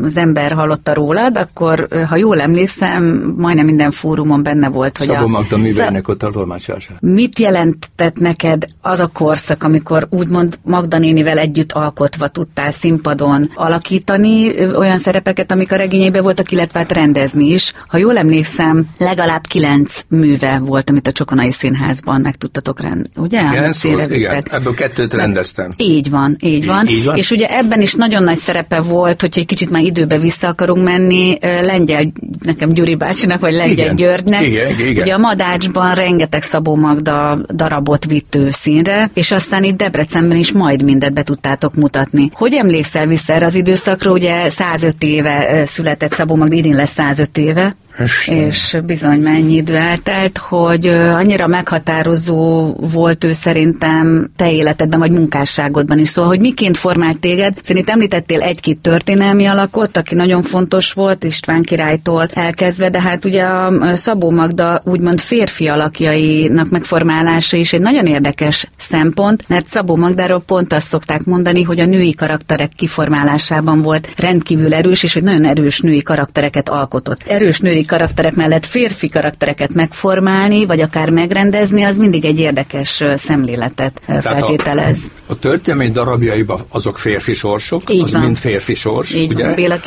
az 0.02 0.16
ember 0.16 0.52
hallotta 0.52 0.94
rólad, 0.94 1.38
akkor, 1.38 1.88
ha 2.08 2.16
jól 2.16 2.40
emlékszem, 2.40 3.34
majdnem 3.36 3.64
minden 3.64 3.90
fórumon 3.90 4.42
benne 4.42 4.68
volt, 4.68 4.98
hogy 4.98 5.06
Szabó 5.06 5.24
a... 5.24 5.26
Magda 5.26 5.56
művelnek 5.56 6.08
ott 6.08 6.22
a 6.22 6.30
tolmácsása. 6.30 6.92
Mit 7.00 7.38
jelentett 7.38 8.18
neked 8.18 8.64
az 8.80 9.00
a 9.00 9.06
korszak, 9.06 9.62
amikor 9.62 10.06
úgymond 10.10 10.58
Magda 10.64 10.98
nénivel 10.98 11.38
együtt 11.38 11.72
alkotva 11.72 12.28
tudtál 12.28 12.70
színpadon 12.70 13.50
alakítani 13.54 14.66
olyan 14.76 14.98
szerepeket, 14.98 15.52
amik 15.52 15.72
a 15.72 15.76
regényében 16.10 16.22
voltak, 16.22 16.52
illetve 16.52 16.78
hát 16.78 16.92
rendezni 16.92 17.46
is. 17.46 17.72
Ha 17.86 17.98
jól 17.98 18.18
emlékszem, 18.18 18.86
legalább 18.98 19.46
kilenc 19.46 20.00
műve 20.08 20.58
volt, 20.58 20.90
amit 20.90 21.06
a 21.06 21.12
Csokonai 21.12 21.50
Színházban 21.50 22.20
meg 22.20 22.36
tudtatok 22.36 22.80
rend, 22.80 23.06
ugye? 23.16 23.42
Kilenc 23.50 23.82
volt, 23.82 24.10
igen. 24.10 24.42
Ebből 24.50 24.74
kettőt 24.74 25.14
rendeztem. 25.14 25.70
Így 25.76 26.10
van, 26.10 26.36
így 26.40 26.66
van. 26.66 26.88
Így, 26.88 26.96
így 26.96 27.04
van. 27.04 27.16
És 27.16 27.30
ugye 27.30 27.46
ebben 27.46 27.80
is 27.80 27.94
nagyon 27.94 28.22
nagy 28.22 28.36
szerepe 28.36 28.80
volt, 28.80 29.20
hogy 29.20 29.32
egy 29.34 29.46
kicsit 29.46 29.70
már 29.70 29.82
időbe 29.82 30.18
vissza 30.18 30.48
akarunk 30.48 30.84
menni, 30.84 31.38
Lengyel, 31.40 32.12
nekem 32.42 32.68
Gyuri 32.68 32.94
bácsinak, 32.94 33.40
vagy 33.40 33.52
Lengyel 33.52 33.72
igen. 33.72 33.96
Györgynek. 33.96 34.42
Igen, 34.42 34.78
igen. 34.78 35.02
Ugye 35.02 35.14
a 35.14 35.18
Madácsban 35.18 35.94
rengeteg 35.94 36.42
Szabó 36.42 36.76
Magda 36.76 37.38
darabot 37.54 38.04
vitt 38.04 38.34
ő 38.34 38.50
színre, 38.50 39.10
és 39.14 39.30
aztán 39.30 39.64
itt 39.64 39.76
Debrecenben 39.76 40.38
is 40.38 40.52
majd 40.52 40.82
mindet 40.82 41.12
be 41.12 41.22
tudtátok 41.22 41.74
mutatni. 41.74 42.30
Hogy 42.32 42.54
emlékszel 42.54 43.06
vissza 43.06 43.32
erre 43.32 43.46
az 43.46 43.54
időszakra? 43.54 44.12
Ugye 44.12 44.50
105 44.50 44.94
éve 45.02 45.62
született 45.66 45.99
Szabó 46.08 46.36
Magda, 46.36 46.54
idén 46.54 46.74
lesz 46.74 46.90
105 46.90 47.38
éve. 47.38 47.76
Isten. 48.00 48.36
És 48.36 48.76
bizony 48.84 49.20
mennyi 49.20 49.54
idő 49.54 49.76
eltelt, 49.76 50.38
hogy 50.38 50.86
annyira 50.86 51.46
meghatározó 51.46 52.72
volt 52.74 53.24
ő 53.24 53.32
szerintem 53.32 54.30
te 54.36 54.52
életedben, 54.52 54.98
vagy 54.98 55.10
munkásságodban 55.10 55.98
is. 55.98 56.08
Szóval, 56.08 56.30
hogy 56.30 56.40
miként 56.40 56.76
formált 56.76 57.20
téged, 57.20 57.54
szerintem 57.62 58.00
említettél 58.00 58.40
egy-két 58.40 58.78
történelmi 58.78 59.46
alakot, 59.46 59.96
aki 59.96 60.14
nagyon 60.14 60.42
fontos 60.42 60.92
volt, 60.92 61.24
István 61.24 61.62
királytól 61.62 62.28
elkezdve, 62.34 62.90
de 62.90 63.00
hát 63.00 63.24
ugye 63.24 63.42
a 63.42 63.96
Szabó 63.96 64.30
Magda 64.30 64.80
úgymond 64.84 65.20
férfi 65.20 65.68
alakjainak 65.68 66.70
megformálása 66.70 67.56
is 67.56 67.72
egy 67.72 67.80
nagyon 67.80 68.06
érdekes 68.06 68.66
szempont, 68.76 69.44
mert 69.48 69.66
Szabó 69.66 69.96
Magdáról 69.96 70.42
pont 70.46 70.72
azt 70.72 70.86
szokták 70.86 71.24
mondani, 71.24 71.62
hogy 71.62 71.80
a 71.80 71.86
női 71.86 72.14
karakterek 72.14 72.70
kiformálásában 72.76 73.82
volt 73.82 74.08
rendkívül 74.16 74.74
erős, 74.74 75.02
és 75.02 75.14
hogy 75.14 75.22
nagyon 75.22 75.44
erős 75.44 75.80
női 75.80 76.02
karaktereket 76.02 76.68
alkotott. 76.68 77.22
Erős 77.26 77.60
női 77.60 77.84
karakterek 77.90 78.34
mellett 78.34 78.66
férfi 78.66 79.08
karaktereket 79.08 79.74
megformálni, 79.74 80.66
vagy 80.66 80.80
akár 80.80 81.10
megrendezni, 81.10 81.82
az 81.82 81.96
mindig 81.96 82.24
egy 82.24 82.38
érdekes 82.38 83.04
szemléletet 83.14 84.02
Tehát 84.06 84.22
feltételez. 84.22 85.10
A, 85.26 85.32
a 85.32 85.38
történelmi 85.38 85.90
darabjaiban 85.90 86.60
azok 86.68 86.98
férfi 86.98 87.32
sorsok, 87.32 87.80
Így 87.88 88.02
az 88.02 88.12
van. 88.12 88.20
mind 88.22 88.36
férfi 88.36 88.74
sors, 88.74 89.14
Így 89.14 89.32
ugye? 89.32 89.54
Van, 89.54 89.80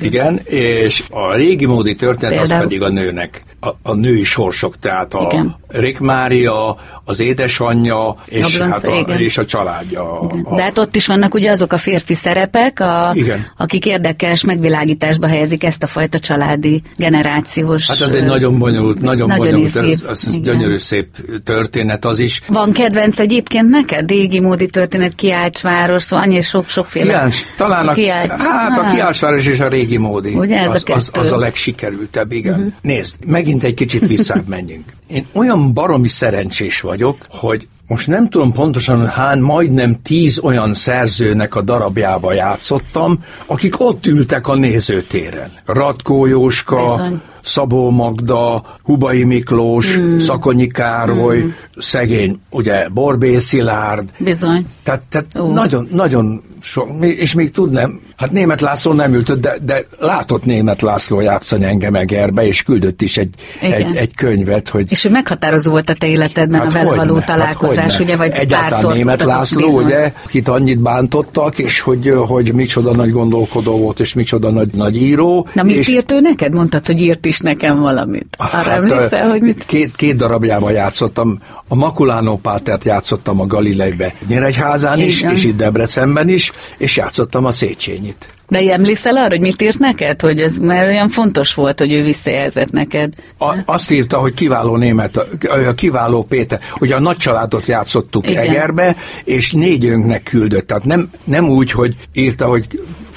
Igen, 0.00 0.40
és 0.44 1.02
a 1.10 1.34
régi 1.34 1.66
módi 1.66 1.94
történet 1.94 2.38
Például. 2.38 2.60
az 2.60 2.66
pedig 2.66 2.82
a 2.82 2.88
nőnek, 2.88 3.42
a, 3.60 3.68
a 3.82 3.94
női 3.94 4.22
sorsok, 4.24 4.78
tehát 4.78 5.14
a 5.14 5.28
Igen. 5.30 5.56
Rick 5.68 5.98
Mária, 6.00 6.76
az 7.04 7.20
édesanyja, 7.20 8.16
és, 8.28 8.58
a 8.58 8.64
hát 8.64 8.84
a, 8.84 9.12
és 9.18 9.38
a 9.38 9.44
családja. 9.44 10.20
A, 10.20 10.54
De 10.56 10.62
hát 10.62 10.78
ott 10.78 10.96
is 10.96 11.06
vannak 11.06 11.34
ugye 11.34 11.50
azok 11.50 11.72
a 11.72 11.76
férfi 11.76 12.14
szerepek, 12.14 12.80
a, 12.80 13.10
Igen. 13.14 13.46
akik 13.56 13.86
érdekes 13.86 14.44
megvilágításba 14.44 15.26
helyezik 15.26 15.64
ezt 15.64 15.82
a 15.82 15.86
fajta 15.86 16.18
családi 16.18 16.82
generációs... 17.30 17.88
Hát 17.88 18.00
ez 18.00 18.14
egy 18.14 18.24
nagyon 18.24 18.58
bonyolult, 18.58 19.00
nagyon, 19.00 19.28
nagyon 19.28 19.46
bonyolult, 19.46 19.76
ez, 19.76 20.04
ez, 20.08 20.24
ez 20.26 20.40
gyönyörű 20.40 20.78
szép 20.78 21.06
történet 21.44 22.04
az 22.04 22.18
is. 22.18 22.42
Van 22.46 22.72
kedvenc 22.72 23.18
egyébként 23.18 23.68
neked? 23.68 24.08
Régi 24.08 24.40
módi 24.40 24.66
történet, 24.66 25.14
Kiálcsváros, 25.14 26.02
szóval 26.02 26.24
annyi 26.24 26.42
sok-sokféle... 26.42 27.04
Kiálcs, 27.04 27.36
talán 27.56 27.88
a, 27.88 27.92
Kiálcs, 27.92 28.30
hát 28.30 28.78
a 28.78 28.84
Kiálcsváros 28.84 29.46
és 29.46 29.60
a 29.60 29.68
régi 29.68 29.96
módi. 29.96 30.34
Ugye 30.34 30.58
ez 30.58 30.74
az, 30.74 30.82
a 30.86 30.92
az, 30.92 31.10
az 31.12 31.32
a 31.32 31.36
legsikerültebb, 31.36 32.32
igen. 32.32 32.54
Uh-huh. 32.54 32.72
Nézd, 32.80 33.16
megint 33.26 33.64
egy 33.64 33.74
kicsit 33.74 34.06
visszább 34.06 34.48
menjünk. 34.48 34.84
Én 35.06 35.26
olyan 35.32 35.72
baromi 35.72 36.08
szerencsés 36.08 36.80
vagyok, 36.80 37.16
hogy 37.28 37.68
most 37.90 38.06
nem 38.06 38.28
tudom 38.28 38.52
pontosan, 38.52 39.06
hány, 39.06 39.38
majdnem 39.38 40.02
tíz 40.02 40.38
olyan 40.38 40.74
szerzőnek 40.74 41.56
a 41.56 41.62
darabjába 41.62 42.32
játszottam, 42.32 43.24
akik 43.46 43.80
ott 43.80 44.06
ültek 44.06 44.48
a 44.48 44.54
nézőtéren. 44.54 45.50
Ratkó 45.66 46.26
Jóska, 46.26 46.90
Bizony. 46.90 47.20
Szabó 47.42 47.90
Magda, 47.90 48.62
Hubai 48.82 49.24
Miklós, 49.24 49.98
mm. 49.98 50.18
Szakonyi 50.18 50.66
Károly, 50.66 51.42
mm. 51.42 51.48
szegény, 51.76 52.40
ugye 52.50 52.88
Borbé 52.88 53.36
Szilárd. 53.36 54.10
Bizony. 54.18 54.66
Tehát, 54.82 55.02
tehát 55.08 55.52
nagyon, 55.52 55.88
nagyon 55.92 56.42
sok, 56.60 56.88
és 57.00 57.34
még 57.34 57.50
tudnám, 57.50 58.00
hát 58.20 58.32
német 58.32 58.60
László 58.60 58.92
nem 58.92 59.14
ült, 59.14 59.40
de, 59.40 59.56
de 59.62 59.84
látott 59.98 60.44
német 60.44 60.82
László 60.82 61.20
játszani 61.20 61.64
engem 61.64 61.94
Egerbe, 61.94 62.46
és 62.46 62.62
küldött 62.62 63.02
is 63.02 63.16
egy, 63.18 63.34
egy, 63.60 63.96
egy 63.96 64.14
könyvet, 64.14 64.68
hogy... 64.68 64.86
És 64.90 65.04
ő 65.04 65.10
meghatározó 65.10 65.70
volt 65.70 65.88
a 65.88 65.94
te 65.94 66.06
életedben 66.06 66.60
hát 66.60 66.68
a 66.68 66.72
vele 66.72 66.96
való 66.96 67.14
hát 67.14 67.26
találkozás, 67.26 67.92
hát 67.92 68.00
ugye, 68.00 68.16
vagy 68.16 68.30
Egyáltalán 68.32 68.96
német 68.96 69.22
László, 69.22 69.66
bizony. 69.66 69.84
ugye, 69.84 70.12
akit 70.24 70.48
annyit 70.48 70.78
bántottak, 70.78 71.58
és 71.58 71.80
hogy, 71.80 72.14
hogy 72.26 72.54
micsoda 72.54 72.94
nagy 72.94 73.10
gondolkodó 73.10 73.76
volt, 73.76 74.00
és 74.00 74.14
micsoda 74.14 74.50
nagy, 74.50 74.68
nagy 74.72 75.02
író. 75.02 75.48
Na 75.52 75.62
mit 75.62 75.76
és... 75.76 75.88
írt 75.88 76.12
ő 76.12 76.20
neked? 76.20 76.54
Mondtad, 76.54 76.86
hogy 76.86 77.00
írt 77.00 77.26
is 77.26 77.38
nekem 77.38 77.78
valamit. 77.78 78.36
Arra 78.38 78.48
hát, 78.48 78.68
emlékszel, 78.68 79.28
hogy 79.28 79.42
mit? 79.42 79.64
Két, 79.66 79.96
két 79.96 80.16
darabjában 80.16 80.72
játszottam. 80.72 81.38
A 81.72 81.74
Makulánó 81.74 82.36
Pátert 82.36 82.84
játszottam 82.84 83.40
a 83.40 83.46
Galileibe 83.46 84.14
Nyíregyházán 84.26 84.98
is, 84.98 85.20
Igen. 85.20 85.32
és 85.32 85.44
itt 85.44 85.56
Debrecenben 85.56 86.28
is, 86.28 86.52
és 86.78 86.96
játszottam 86.96 87.44
a 87.44 87.50
Széchenyit. 87.50 88.34
De 88.50 88.72
emlékszel 88.72 89.16
arra, 89.16 89.28
hogy 89.28 89.40
mit 89.40 89.62
írt 89.62 89.78
neked? 89.78 90.20
Hogy 90.20 90.38
ez 90.38 90.56
már 90.56 90.84
olyan 90.84 91.08
fontos 91.08 91.54
volt, 91.54 91.78
hogy 91.78 91.92
ő 91.92 92.02
visszajelzett 92.02 92.70
neked? 92.70 93.12
A, 93.38 93.54
azt 93.64 93.90
írta, 93.90 94.18
hogy 94.18 94.34
kiváló 94.34 94.76
német, 94.76 95.16
a 95.66 95.74
kiváló 95.74 96.22
Péter, 96.22 96.60
hogy 96.70 96.92
a 96.92 97.00
nagy 97.00 97.16
családot 97.16 97.66
játszottuk 97.66 98.30
Igen. 98.30 98.42
Egerbe, 98.42 98.96
és 99.24 99.52
négyünknek 99.52 100.22
küldött. 100.22 100.66
Tehát 100.66 100.84
nem, 100.84 101.10
nem 101.24 101.48
úgy, 101.48 101.70
hogy 101.70 101.94
írta, 102.12 102.46
hogy 102.46 102.66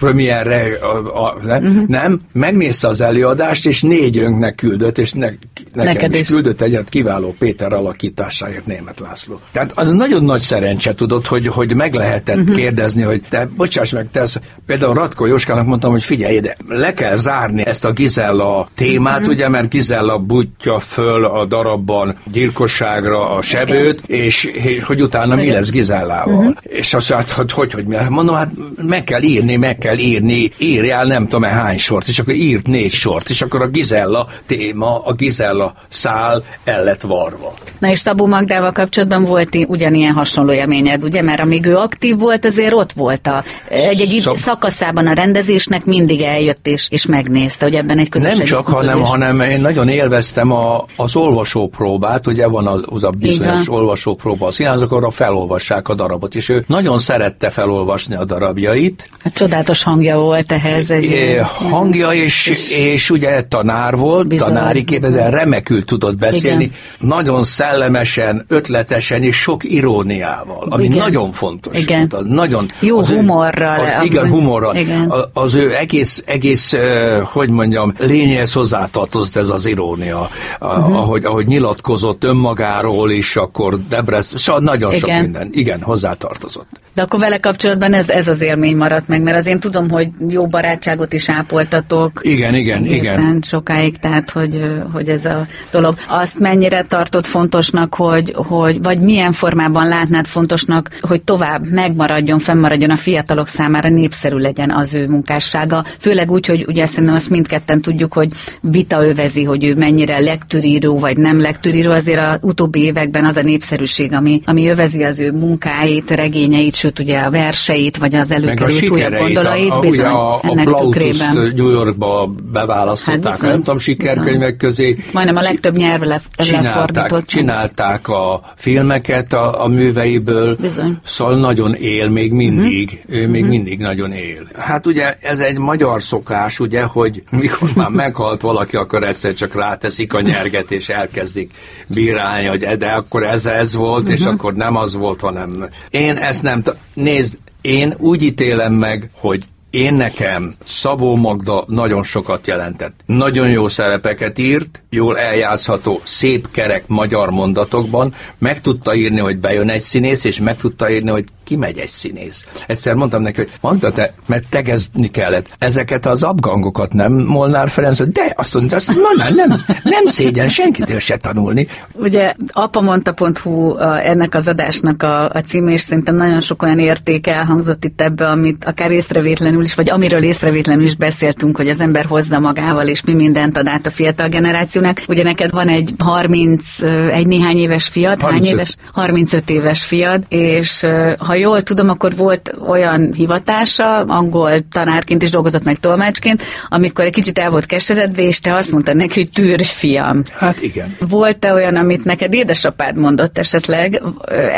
premierre, 0.04 0.64
a, 0.82 1.26
a, 1.26 1.38
nem, 1.44 1.64
uh-huh. 1.64 1.88
nem, 1.88 2.22
megnézte 2.32 2.88
az 2.88 3.02
előadást, 3.02 3.66
és 3.66 3.82
négyünknek 3.82 4.56
küldött, 4.56 4.98
és 4.98 5.12
ne, 5.12 5.30
nekem 5.74 5.94
Neked 5.94 6.14
is, 6.14 6.20
is 6.20 6.28
küldött 6.28 6.62
egyet 6.62 6.90
kiváló 6.90 7.36
Péter 7.40 7.74
alakításáért 7.74 8.66
német 8.66 9.00
László. 9.00 9.40
Tehát 9.52 9.72
az 9.76 9.92
nagyon 9.92 10.24
nagy 10.24 10.42
szerencse 10.42 10.94
tudod, 10.94 11.26
hogy, 11.26 11.48
hogy 11.48 11.76
meg 11.76 11.94
lehetett 11.94 12.38
uh-huh. 12.38 12.56
kérdezni, 12.56 13.02
hogy 13.02 13.22
te, 13.30 13.50
bocsáss 13.58 13.92
meg, 13.92 14.08
te 14.12 14.20
ezt, 14.20 14.42
például 14.66 14.94
Ratko 14.94 15.23
Jóskának 15.28 15.66
mondtam, 15.66 15.92
hogy 15.92 16.04
figyelj 16.04 16.36
ide, 16.36 16.58
le 16.68 16.94
kell 16.94 17.16
zárni 17.16 17.66
ezt 17.66 17.86
a 17.86 17.92
Gizella 17.92 18.70
témát, 18.76 19.20
uh-huh. 19.20 19.34
ugye, 19.34 19.50
mert 19.50 19.70
Gizella 19.70 20.18
butja 20.18 20.80
föl 20.80 21.26
a 21.26 21.46
darabban 21.46 22.16
gyilkosságra 22.32 23.30
a 23.30 23.42
sebőt, 23.42 24.02
és, 24.06 24.44
és 24.44 24.84
hogy 24.84 25.02
utána 25.02 25.36
mi 25.36 25.52
lesz 25.52 25.70
Gizellával. 25.70 26.36
Uh-huh. 26.36 26.56
És 26.62 26.94
azt 26.94 27.12
hát, 27.12 27.30
hogy, 27.30 27.52
hogy, 27.52 27.74
hogy, 27.74 27.86
mondom, 28.10 28.36
hát 28.36 28.52
meg 28.82 29.04
kell 29.04 29.22
írni, 29.22 29.56
meg 29.56 29.78
kell 29.78 29.98
írni, 29.98 30.52
írjál 30.58 31.06
nem 31.06 31.28
tudom 31.28 31.44
hány 31.44 31.78
sort, 31.78 32.08
és 32.08 32.20
akkor 32.20 32.34
írt 32.34 32.68
négy 32.68 32.92
sort, 32.92 33.30
és 33.30 33.42
akkor 33.42 33.62
a 33.62 33.68
Gizella 33.68 34.28
téma, 34.46 35.04
a 35.04 35.14
Gizella 35.14 35.74
szál 35.88 36.44
el 36.64 36.84
lett 36.84 37.02
varva. 37.02 37.54
Na 37.80 37.90
és 37.90 38.00
Szabó 38.00 38.28
Magdával 38.28 38.72
kapcsolatban 38.72 39.24
volt 39.24 39.58
ugyanilyen 39.68 40.14
hasonló 40.14 40.52
élményed, 40.52 41.04
ugye? 41.04 41.22
Mert 41.22 41.40
amíg 41.40 41.66
ő 41.66 41.76
aktív 41.76 42.18
volt, 42.18 42.46
azért 42.46 42.74
ott 42.74 42.92
volt 42.92 43.28
a, 43.28 43.44
egy-egy 43.70 44.20
Szab... 44.20 44.36
szakaszában 44.36 45.08
a 45.08 45.13
rendezésnek 45.14 45.86
mindig 45.86 46.22
eljött 46.22 46.68
és, 46.68 46.88
és 46.90 47.06
megnézte, 47.06 47.66
hogy 47.66 47.76
ebben 47.76 47.98
egy 47.98 48.10
közös 48.10 48.36
Nem 48.36 48.46
csak, 48.46 48.68
hanem, 48.68 49.02
hanem 49.02 49.42
én 49.42 49.62
nagyon 49.62 49.88
élveztem 49.88 50.52
a, 50.52 50.86
az 50.96 51.16
olvasópróbát, 51.16 52.28
ugye 52.28 52.48
van 52.48 52.68
az, 52.68 52.82
az 52.86 53.04
a 53.04 53.10
bizonyos 53.10 53.70
olvasópróba 53.70 54.48
a 54.48 54.52
színházak, 54.52 54.92
arra 54.92 55.10
felolvassák 55.10 55.90
a 55.90 55.94
darabot, 55.94 56.36
és 56.36 56.50
ő 56.50 56.64
nagyon 56.68 57.00
szerette 57.00 57.50
felolvasni 57.50 58.16
a 58.16 58.26
darabjait. 58.26 59.10
Hát 59.20 59.34
csodálatos 59.34 59.84
hangja 59.84 60.18
volt 60.18 60.52
ehhez. 60.52 60.92
Egy 60.92 61.04
é, 61.04 61.36
hangja, 61.70 62.12
és, 62.12 62.48
és, 62.48 62.80
és 62.80 63.10
ugye 63.10 63.44
tanár 63.44 63.96
volt, 63.96 64.28
bizony, 64.28 64.48
tanári 64.48 64.84
képben, 64.84 65.32
remekül 65.32 65.86
tudott 65.86 66.18
beszélni, 66.18 66.64
Igen. 66.64 66.76
nagyon 67.00 67.44
szellemesen, 67.44 68.46
ötletesen 68.48 69.24
és 69.24 69.36
sok 69.36 69.64
iróniával, 69.64 70.68
ami 70.70 70.84
igen. 70.84 70.98
nagyon 70.98 71.32
fontos. 71.32 71.78
Igen. 71.80 72.08
Volt, 72.10 72.28
nagyon, 72.28 72.66
Jó 72.80 73.00
az 73.00 73.10
humorral. 73.10 73.80
Ő, 73.80 73.82
az, 74.00 74.06
igen, 74.06 74.30
humorral. 74.30 74.76
Igen. 74.76 74.93
Az 75.34 75.56
ő 75.56 75.76
egész, 75.76 76.24
egész 76.26 76.76
hogy 77.24 77.52
mondjam, 77.52 77.94
lényhez 77.98 78.54
hozzátartozott 78.54 79.36
ez 79.36 79.50
az 79.50 79.66
irónia. 79.66 80.30
Uh-huh. 80.60 80.98
Ahogy, 80.98 81.26
ahogy 81.26 81.46
nyilatkozott 81.46 82.24
önmagáról 82.24 83.12
is, 83.12 83.36
akkor 83.36 83.80
Debrez, 83.88 84.34
szóval 84.36 84.62
nagyon 84.62 84.94
igen. 84.94 85.00
sok 85.00 85.22
minden. 85.22 85.50
Igen, 85.52 85.82
hozzátartozott. 85.82 86.82
De 86.94 87.02
akkor 87.02 87.20
vele 87.20 87.38
kapcsolatban 87.38 87.94
ez, 87.94 88.10
ez 88.10 88.28
az 88.28 88.42
élmény 88.42 88.78
maradt 88.78 89.08
meg, 89.08 89.22
mert 89.22 89.38
az 89.38 89.46
én 89.46 89.60
tudom, 89.60 89.90
hogy 89.90 90.08
jó 90.28 90.48
barátságot 90.48 91.14
is 91.14 91.30
ápoltatok. 91.30 92.20
Igen, 92.22 92.56
igen, 92.56 92.86
igen. 92.86 93.42
sokáig, 93.42 93.98
tehát 93.98 94.30
hogy, 94.30 94.62
hogy 94.94 95.10
ez 95.10 95.26
a 95.26 95.46
dolog. 95.72 95.96
Azt 96.08 96.40
mennyire 96.40 96.84
tartott 96.84 97.26
fontosnak, 97.26 97.96
hogy, 97.96 98.34
hogy 98.36 98.84
vagy 98.84 99.00
milyen 99.00 99.32
formában 99.32 99.88
látnád 99.88 100.26
fontosnak, 100.26 100.90
hogy 101.02 101.22
tovább 101.22 101.72
megmaradjon, 101.72 102.40
fennmaradjon 102.40 102.90
a 102.90 102.96
fiatalok 102.96 103.48
számára, 103.48 103.90
népszerű 103.90 104.38
legyen 104.38 104.72
az 104.72 104.83
ő 104.92 105.08
munkássága. 105.08 105.86
Főleg 106.00 106.32
úgy, 106.32 106.46
hogy 106.46 106.66
ugye 106.68 106.86
szerintem 106.86 107.16
azt 107.16 107.30
mindketten 107.30 107.82
tudjuk, 107.82 108.14
hogy 108.14 108.30
vita 108.62 109.06
övezi, 109.06 109.44
hogy 109.44 109.64
ő 109.64 109.76
mennyire 109.76 110.20
lektűríró 110.20 111.00
vagy 111.00 111.18
nem 111.18 111.42
lektűríró. 111.42 111.92
Azért 111.92 112.20
az 112.20 112.38
utóbbi 112.42 112.84
években 112.84 113.26
az 113.26 113.38
a 113.38 113.42
népszerűség, 113.42 114.14
ami, 114.14 114.42
ami 114.46 114.70
övezi 114.70 115.04
az 115.04 115.20
ő 115.20 115.32
munkáit, 115.32 116.12
regényeit, 116.12 116.76
sőt 116.76 117.00
ugye 117.00 117.20
a 117.20 117.30
verseit, 117.30 117.98
vagy 117.98 118.16
az 118.16 118.32
előkerült 118.32 118.90
újabb 118.90 119.18
gondolait, 119.18 119.70
a, 119.70 119.76
a, 119.76 119.80
bizony 119.80 120.06
a, 120.06 120.34
a, 120.34 120.40
ennek 120.44 120.68
a 120.68 120.74
tükrében. 120.74 121.54
New 121.56 121.70
Yorkba 121.70 122.30
beválasztották, 122.52 123.32
hát 123.32 123.42
nem 123.42 123.58
tudom, 123.58 123.78
sikerkönyvek 123.78 124.58
közé. 124.58 124.96
Majdnem 125.14 125.36
a 125.36 125.42
legtöbb 125.42 125.76
nyelvre 125.76 126.08
le, 126.08 126.22
csinálták, 126.38 127.26
csinálták 127.26 128.08
a 128.08 128.42
filmeket 128.56 129.34
a, 129.34 129.64
a 129.64 129.68
műveiből, 129.68 130.56
bizony. 130.56 130.98
szóval 131.04 131.38
nagyon 131.38 131.74
él 131.74 132.10
még 132.10 132.32
mindig, 132.32 133.00
uh-huh. 133.04 133.22
ő 133.22 133.28
még 133.28 133.42
uh-huh. 133.42 133.56
mindig 133.56 133.80
nagyon 133.80 134.12
él. 134.12 134.48
Hát 134.58 134.73
ugye 134.86 135.18
ez 135.22 135.40
egy 135.40 135.58
magyar 135.58 136.02
szokás, 136.02 136.60
ugye, 136.60 136.84
hogy 136.84 137.24
mikor 137.30 137.70
már 137.76 137.90
meghalt 137.90 138.42
valaki, 138.42 138.76
akkor 138.76 139.04
egyszer 139.04 139.34
csak 139.34 139.56
ráteszik 139.56 140.14
a 140.14 140.22
nyerget, 140.22 140.72
és 140.72 140.90
elkezdik 140.90 141.52
bírálni, 141.88 142.46
hogy 142.46 142.78
de 142.78 142.88
akkor 142.88 143.24
ez 143.24 143.46
ez 143.46 143.76
volt, 143.76 144.02
uh-huh. 144.02 144.20
és 144.20 144.26
akkor 144.26 144.54
nem 144.54 144.76
az 144.76 144.96
volt, 144.96 145.22
hanem 145.22 145.70
én 145.90 146.18
ezt 146.18 146.44
nem 146.44 146.62
Nézd, 146.94 147.38
én 147.62 147.94
úgy 147.98 148.22
ítélem 148.22 148.74
meg, 148.74 149.10
hogy 149.14 149.44
én 149.74 149.94
nekem 149.94 150.54
Szabó 150.64 151.16
Magda 151.16 151.64
nagyon 151.68 152.04
sokat 152.04 152.48
jelentett. 152.48 153.00
Nagyon 153.06 153.50
jó 153.50 153.68
szerepeket 153.68 154.40
írt, 154.40 154.84
jól 154.90 155.18
eljátszható, 155.18 156.02
szép 156.04 156.52
kerek 156.52 156.84
magyar 156.88 157.30
mondatokban, 157.30 158.14
meg 158.38 158.62
tudta 158.62 158.96
írni, 158.96 159.20
hogy 159.20 159.38
bejön 159.38 159.70
egy 159.70 159.82
színész, 159.82 160.24
és 160.24 160.40
meg 160.40 160.58
tudta 160.58 160.92
írni, 160.92 161.10
hogy 161.10 161.26
kimegy 161.44 161.78
egy 161.78 161.90
színész. 161.90 162.46
Egyszer 162.68 162.96
mondtam 162.96 163.22
neki, 163.22 163.38
hogy 163.38 163.52
mondta 163.62 163.92
te, 163.92 164.14
mert 164.26 164.48
tegezni 164.50 165.12
kellett. 165.12 165.56
Ezeket 165.58 166.06
az 166.06 166.24
abgangokat 166.24 166.94
nem 166.94 167.14
Molnár 167.14 167.70
Ferenc, 167.70 168.12
de 168.12 168.34
azt 168.36 168.54
mondta, 168.54 168.76
azt 168.76 168.88
mondta, 168.88 169.34
nem, 169.34 169.50
nem, 169.84 170.06
szégyen 170.06 170.48
senkitől 170.48 171.00
se 171.00 171.18
tanulni. 171.18 171.68
Ugye 171.94 172.34
apamonta.hu 172.52 173.78
ennek 173.80 174.36
az 174.36 174.48
adásnak 174.48 175.04
a, 175.04 175.30
a 175.30 175.42
címe, 175.48 175.72
és 175.72 175.82
szerintem 175.82 176.16
nagyon 176.16 176.40
sok 176.40 176.64
olyan 176.64 176.80
érték 176.80 177.28
elhangzott 177.28 177.84
itt 177.84 178.02
ebbe, 178.02 178.28
amit 178.30 178.66
akár 178.66 178.92
észrevétlenül 178.92 179.63
is, 179.64 179.74
vagy 179.76 179.90
amiről 179.90 180.24
észrevétlenül 180.24 180.84
is 180.84 180.96
beszéltünk, 180.96 181.58
hogy 181.58 181.70
az 181.70 181.82
ember 181.82 182.06
hozza 182.06 182.40
magával, 182.40 182.88
és 182.88 183.04
mi 183.04 183.14
mindent 183.14 183.58
ad 183.58 183.68
át 183.68 183.86
a 183.86 183.90
fiatal 183.90 184.28
generációnak. 184.28 185.02
Ugye 185.08 185.24
neked 185.24 185.52
van 185.52 185.68
egy 185.68 185.94
30, 185.98 186.66
egy 187.12 187.28
néhány 187.28 187.58
éves 187.58 187.88
fiad, 187.88 188.22
35. 188.22 188.32
hány 188.32 188.54
éves? 188.54 188.76
35 188.92 189.50
éves 189.50 189.86
fiad, 189.86 190.24
és 190.30 190.86
ha 191.18 191.34
ha 191.34 191.40
jól 191.40 191.62
tudom, 191.62 191.90
akkor 191.90 192.16
volt 192.16 192.56
olyan 192.68 193.14
hivatása, 193.14 194.00
angol 194.00 194.52
tanárként 194.72 195.24
is 195.24 195.30
dolgozott 195.30 195.64
meg 195.64 195.78
tolmácsként, 195.78 196.42
amikor 196.70 197.06
egy 197.06 197.14
kicsit 197.14 197.40
el 197.40 197.50
volt 197.50 197.66
keseredve, 197.66 198.22
és 198.22 198.40
te 198.40 198.54
azt 198.54 198.72
mondtad 198.72 198.96
neki, 198.96 199.20
hogy 199.20 199.30
tűrj, 199.32 199.64
fiam. 199.64 200.24
Hát 200.32 200.62
igen. 200.62 200.96
Volt-e 201.10 201.54
olyan, 201.54 201.76
amit 201.76 202.04
neked 202.06 202.34
édesapád 202.34 202.98
mondott 202.98 203.38
esetleg 203.38 204.02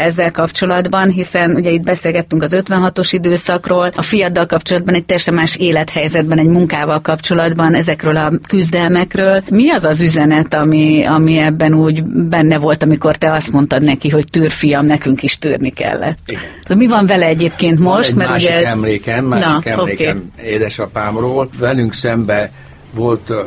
ezzel 0.05 0.31
kapcsolatban, 0.31 1.09
hiszen 1.09 1.51
ugye 1.55 1.69
itt 1.69 1.83
beszélgettünk 1.83 2.43
az 2.43 2.55
56-os 2.57 3.09
időszakról, 3.11 3.91
a 3.95 4.01
fiaddal 4.01 4.45
kapcsolatban 4.45 4.94
egy 4.95 5.05
teljesen 5.05 5.33
más 5.33 5.55
élethelyzetben, 5.55 6.37
egy 6.37 6.47
munkával 6.47 7.01
kapcsolatban, 7.01 7.73
ezekről 7.73 8.15
a 8.15 8.31
küzdelmekről. 8.47 9.41
Mi 9.49 9.69
az 9.69 9.85
az 9.85 10.01
üzenet, 10.01 10.53
ami, 10.53 11.03
ami 11.05 11.37
ebben 11.37 11.73
úgy 11.73 12.03
benne 12.03 12.57
volt, 12.57 12.83
amikor 12.83 13.15
te 13.15 13.31
azt 13.31 13.51
mondtad 13.51 13.81
neki, 13.83 14.09
hogy 14.09 14.25
tűr, 14.31 14.49
fiam, 14.49 14.85
nekünk 14.85 15.23
is 15.23 15.37
tűrni 15.37 15.69
kellett? 15.69 16.17
Igen. 16.25 16.77
Mi 16.77 16.87
van 16.87 17.05
vele 17.05 17.25
egyébként 17.25 17.79
most? 17.79 17.97
Van 17.97 18.03
egy 18.09 18.15
mert 18.15 18.29
másik 18.29 18.49
ugye 18.49 18.57
ez... 18.57 18.63
emlékem, 18.63 19.25
másik 19.25 19.65
Na, 19.65 19.71
emlékem 19.71 20.31
okay. 20.37 20.51
édesapámról. 20.51 21.49
Velünk 21.59 21.93
szembe 21.93 22.51
volt 22.95 23.29
uh, 23.29 23.37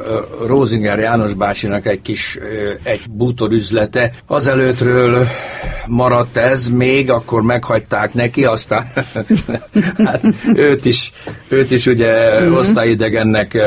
Rózinger 0.47 0.99
János 0.99 1.35
bácsinak 1.35 1.87
egy 1.87 2.03
kis 2.03 2.37
uh, 2.37 2.45
egy 2.83 3.01
bútorüzlete. 3.11 4.11
Azelőttről 4.27 5.27
maradt 5.87 6.37
ez 6.37 6.69
még, 6.69 7.11
akkor 7.11 7.43
meghagyták 7.43 8.15
neki, 8.15 8.45
aztán 8.45 8.93
hát 10.05 10.25
őt 10.55 10.85
is, 10.85 11.13
őt 11.49 11.71
is 11.71 11.87
ugye 11.87 12.41
mm-hmm. 12.41 12.55
osztályidegennek 12.55 13.59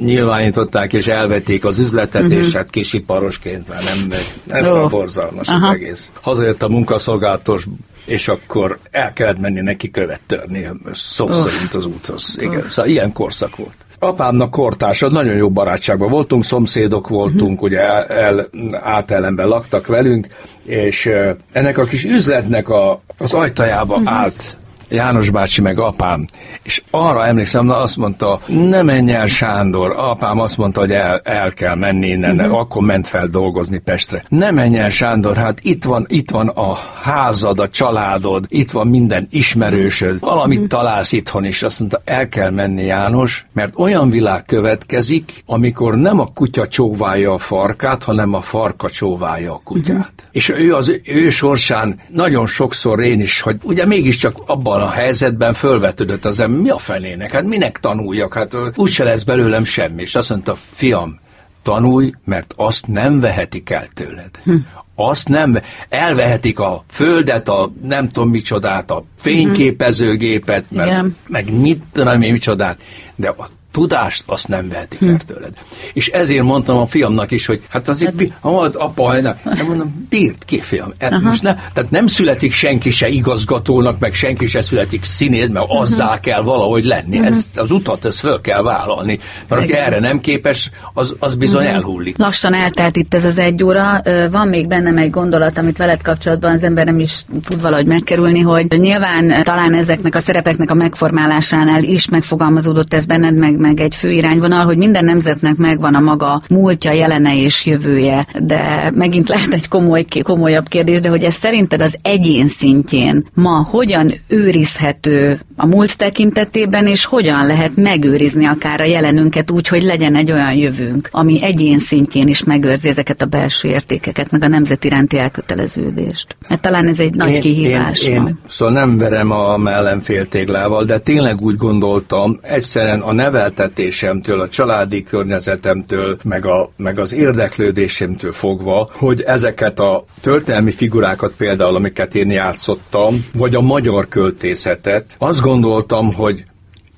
nyilvánították, 0.00 0.92
és 0.92 1.06
elvették 1.06 1.64
az 1.64 1.78
üzletet, 1.78 2.22
mm-hmm. 2.22 2.38
és 2.38 2.52
hát 2.52 2.70
kisiparosként 2.70 3.68
már 3.68 3.80
nem, 3.82 4.18
ez 4.58 4.72
oh. 4.72 4.84
a 4.84 4.86
borzalmas 4.88 5.48
Aha. 5.48 5.68
az 5.68 5.74
egész. 5.74 6.10
Hazajött 6.20 6.62
a 6.62 6.68
munkaszolgálatos 6.68 7.66
és 8.04 8.28
akkor 8.28 8.78
el 8.90 9.12
kellett 9.12 9.38
menni 9.38 9.60
neki 9.60 9.90
követ 9.90 10.20
törni, 10.26 10.68
szó 10.92 11.24
oh. 11.24 11.32
szerint 11.32 11.74
az 11.74 11.86
úthoz. 11.86 12.36
Igen, 12.40 12.56
oh. 12.56 12.66
szóval 12.66 12.90
ilyen 12.90 13.12
korszak 13.12 13.56
volt. 13.56 13.76
Apámnak 14.02 14.50
kortársa, 14.50 15.08
nagyon 15.08 15.34
jó 15.34 15.50
barátságban 15.50 16.10
voltunk, 16.10 16.44
szomszédok 16.44 17.08
voltunk, 17.08 17.62
uh-huh. 17.62 17.62
ugye 17.62 17.80
el, 17.80 18.06
el, 18.06 18.48
átellenben 18.72 19.48
laktak 19.48 19.86
velünk, 19.86 20.26
és 20.64 21.10
ennek 21.52 21.78
a 21.78 21.84
kis 21.84 22.04
üzletnek 22.04 22.68
a, 22.68 23.00
az 23.18 23.34
ajtajába 23.34 23.94
uh-huh. 23.94 24.12
állt 24.12 24.56
János 24.92 25.30
bácsi 25.30 25.60
meg 25.60 25.78
apám, 25.78 26.26
és 26.62 26.82
arra 26.90 27.26
emlékszem, 27.26 27.64
na 27.64 27.76
azt 27.76 27.96
mondta, 27.96 28.40
ne 28.46 28.82
menj 28.82 29.12
el 29.12 29.26
Sándor, 29.26 29.94
apám 29.96 30.38
azt 30.38 30.58
mondta, 30.58 30.80
hogy 30.80 30.92
el, 30.92 31.20
el 31.24 31.52
kell 31.52 31.74
menni 31.74 32.06
innen, 32.06 32.38
uh-huh. 32.40 32.58
akkor 32.58 32.82
ment 32.82 33.06
fel 33.06 33.26
dolgozni 33.26 33.78
Pestre. 33.78 34.24
Ne 34.28 34.50
menj 34.50 34.78
el 34.78 34.88
Sándor, 34.88 35.36
hát 35.36 35.58
itt 35.62 35.84
van, 35.84 36.06
itt 36.08 36.30
van 36.30 36.48
a 36.48 36.74
házad, 37.02 37.58
a 37.58 37.68
családod, 37.68 38.44
itt 38.48 38.70
van 38.70 38.86
minden 38.86 39.26
ismerősöd, 39.30 40.20
valamit 40.20 40.56
uh-huh. 40.56 40.72
találsz 40.72 41.12
itthon 41.12 41.44
is. 41.44 41.62
Azt 41.62 41.78
mondta, 41.78 42.00
el 42.04 42.28
kell 42.28 42.50
menni 42.50 42.84
János, 42.84 43.46
mert 43.52 43.78
olyan 43.78 44.10
világ 44.10 44.44
következik, 44.44 45.42
amikor 45.46 45.94
nem 45.94 46.20
a 46.20 46.26
kutya 46.34 46.68
csóválja 46.68 47.32
a 47.32 47.38
farkát, 47.38 48.04
hanem 48.04 48.34
a 48.34 48.40
farka 48.40 48.90
csóválja 48.90 49.52
a 49.52 49.60
kutyát. 49.64 49.98
Uh-huh. 49.98 50.30
És 50.30 50.48
ő 50.48 50.74
az 50.74 51.00
ő 51.04 51.28
sorsán 51.28 52.00
nagyon 52.08 52.46
sokszor 52.46 53.00
én 53.00 53.20
is, 53.20 53.40
hogy 53.40 53.56
ugye 53.62 53.86
mégiscsak 53.86 54.36
abban 54.46 54.80
a 54.82 54.90
helyzetben 54.90 55.52
fölvetődött 55.52 56.24
az 56.24 56.44
mi 56.48 56.68
a 56.68 56.78
felének, 56.78 57.32
hát 57.32 57.44
minek 57.44 57.78
tanuljak, 57.78 58.34
hát 58.34 58.56
úgyse 58.74 59.04
lesz 59.04 59.22
belőlem 59.22 59.64
semmi. 59.64 60.02
És 60.02 60.14
azt 60.14 60.30
mondta, 60.30 60.54
fiam, 60.54 61.20
tanulj, 61.62 62.12
mert 62.24 62.54
azt 62.56 62.86
nem 62.86 63.20
vehetik 63.20 63.70
el 63.70 63.86
tőled. 63.94 64.30
Hm. 64.44 64.54
Azt 64.94 65.28
nem, 65.28 65.58
elvehetik 65.88 66.58
a 66.58 66.84
földet, 66.88 67.48
a 67.48 67.72
nem 67.82 68.08
tudom 68.08 68.30
micsodát, 68.30 68.90
a 68.90 69.04
fényképezőgépet, 69.18 70.64
meg, 70.68 71.04
meg 71.28 71.60
mit 71.60 71.82
nem 71.92 72.18
micsodát, 72.18 72.80
de 73.14 73.28
a 73.28 73.48
tudást 73.72 74.22
azt 74.26 74.48
nem 74.48 74.68
vehetik 74.68 74.98
hm. 74.98 75.08
el 75.08 75.18
tőled. 75.26 75.52
És 75.92 76.08
ezért 76.08 76.42
mondtam 76.42 76.76
a 76.76 76.86
fiamnak 76.86 77.30
is, 77.30 77.46
hogy 77.46 77.62
hát 77.68 77.88
azért, 77.88 78.20
hát, 78.20 78.30
hát 78.42 78.76
apa, 78.76 79.12
nem 79.20 79.66
mondom, 79.66 80.06
bírt 80.08 80.44
ki, 80.44 80.60
fiam. 80.60 80.92
E, 80.98 81.18
most 81.18 81.42
ne, 81.42 81.54
tehát 81.54 81.90
nem 81.90 82.06
születik 82.06 82.52
senki 82.52 82.90
se 82.90 83.08
igazgatónak, 83.08 83.98
meg 83.98 84.14
senki 84.14 84.46
se 84.46 84.60
születik 84.60 85.04
színéd, 85.04 85.50
mert 85.50 85.64
uh-huh. 85.64 85.80
azzá 85.80 86.20
kell 86.20 86.42
valahogy 86.42 86.84
lenni. 86.84 87.16
Uh-huh. 87.16 87.26
Ez, 87.26 87.46
az 87.54 87.70
utat, 87.70 88.04
ezt 88.04 88.18
föl 88.18 88.40
kell 88.40 88.62
vállalni. 88.62 89.18
Mert 89.48 89.62
aki 89.62 89.74
erre 89.74 90.00
nem 90.00 90.20
képes, 90.20 90.70
az, 90.94 91.14
az 91.18 91.34
bizony 91.34 91.62
uh-huh. 91.62 91.76
elhullik. 91.76 92.18
Lassan 92.18 92.54
eltelt 92.54 92.96
itt 92.96 93.14
ez 93.14 93.24
az 93.24 93.38
egy 93.38 93.62
óra. 93.62 94.02
Van 94.30 94.48
még 94.48 94.66
bennem 94.66 94.96
egy 94.96 95.10
gondolat, 95.10 95.58
amit 95.58 95.76
veled 95.76 96.02
kapcsolatban 96.02 96.52
az 96.52 96.62
ember 96.62 96.84
nem 96.84 96.98
is 96.98 97.24
tud 97.44 97.60
valahogy 97.60 97.86
megkerülni, 97.86 98.40
hogy 98.40 98.66
nyilván 98.78 99.42
talán 99.42 99.74
ezeknek 99.74 100.14
a 100.14 100.20
szerepeknek 100.20 100.70
a 100.70 100.74
megformálásánál 100.74 101.82
is 101.82 102.08
megfogalmazódott 102.08 102.94
ez 102.94 103.06
benned, 103.06 103.34
meg 103.34 103.56
meg 103.62 103.80
egy 103.80 103.94
fő 103.94 104.10
irányvonal, 104.10 104.64
hogy 104.64 104.76
minden 104.76 105.04
nemzetnek 105.04 105.56
megvan 105.56 105.94
a 105.94 106.00
maga 106.00 106.40
múltja, 106.48 106.92
jelene 106.92 107.36
és 107.36 107.66
jövője, 107.66 108.26
de 108.40 108.92
megint 108.94 109.28
lehet 109.28 109.52
egy 109.52 109.68
komoly, 109.68 110.04
komolyabb 110.22 110.68
kérdés, 110.68 111.00
de 111.00 111.08
hogy 111.08 111.22
ez 111.22 111.34
szerinted 111.34 111.82
az 111.82 111.96
egyén 112.02 112.46
szintjén 112.46 113.26
ma 113.34 113.66
hogyan 113.70 114.14
őrizhető 114.28 115.40
a 115.56 115.66
múlt 115.66 115.96
tekintetében, 115.96 116.86
és 116.86 117.04
hogyan 117.04 117.46
lehet 117.46 117.76
megőrizni 117.76 118.44
akár 118.44 118.80
a 118.80 118.84
jelenünket 118.84 119.50
úgy, 119.50 119.68
hogy 119.68 119.82
legyen 119.82 120.14
egy 120.14 120.32
olyan 120.32 120.54
jövőnk, 120.54 121.08
ami 121.10 121.42
egyén 121.42 121.78
szintjén 121.78 122.28
is 122.28 122.44
megőrzi 122.44 122.88
ezeket 122.88 123.22
a 123.22 123.26
belső 123.26 123.68
értékeket, 123.68 124.30
meg 124.30 124.42
a 124.42 124.48
nemzet 124.48 124.84
iránti 124.84 125.18
elköteleződést. 125.18 126.36
Mert 126.48 126.60
talán 126.60 126.86
ez 126.86 126.98
egy 126.98 127.14
nagy 127.14 127.30
én, 127.30 127.40
kihívás. 127.40 128.06
Én, 128.06 128.14
én, 128.14 128.38
szóval 128.46 128.74
nem 128.74 128.98
verem 128.98 129.30
a 129.30 129.56
mellenféltéglával, 129.56 130.84
de 130.84 130.98
tényleg 130.98 131.40
úgy 131.40 131.56
gondoltam, 131.56 132.38
egyszerűen 132.42 133.00
a 133.00 133.12
nevel 133.12 133.51
neveltetésemtől, 133.56 134.40
a 134.40 134.48
családi 134.48 135.02
környezetemtől, 135.02 136.16
meg, 136.24 136.46
a, 136.46 136.70
meg 136.76 136.98
az 136.98 137.12
érdeklődésemtől 137.12 138.32
fogva, 138.32 138.90
hogy 138.92 139.20
ezeket 139.20 139.80
a 139.80 140.04
történelmi 140.20 140.70
figurákat 140.70 141.32
például, 141.36 141.74
amiket 141.74 142.14
én 142.14 142.30
játszottam, 142.30 143.24
vagy 143.32 143.54
a 143.54 143.60
magyar 143.60 144.08
költészetet, 144.08 145.14
azt 145.18 145.40
gondoltam, 145.40 146.12
hogy 146.12 146.44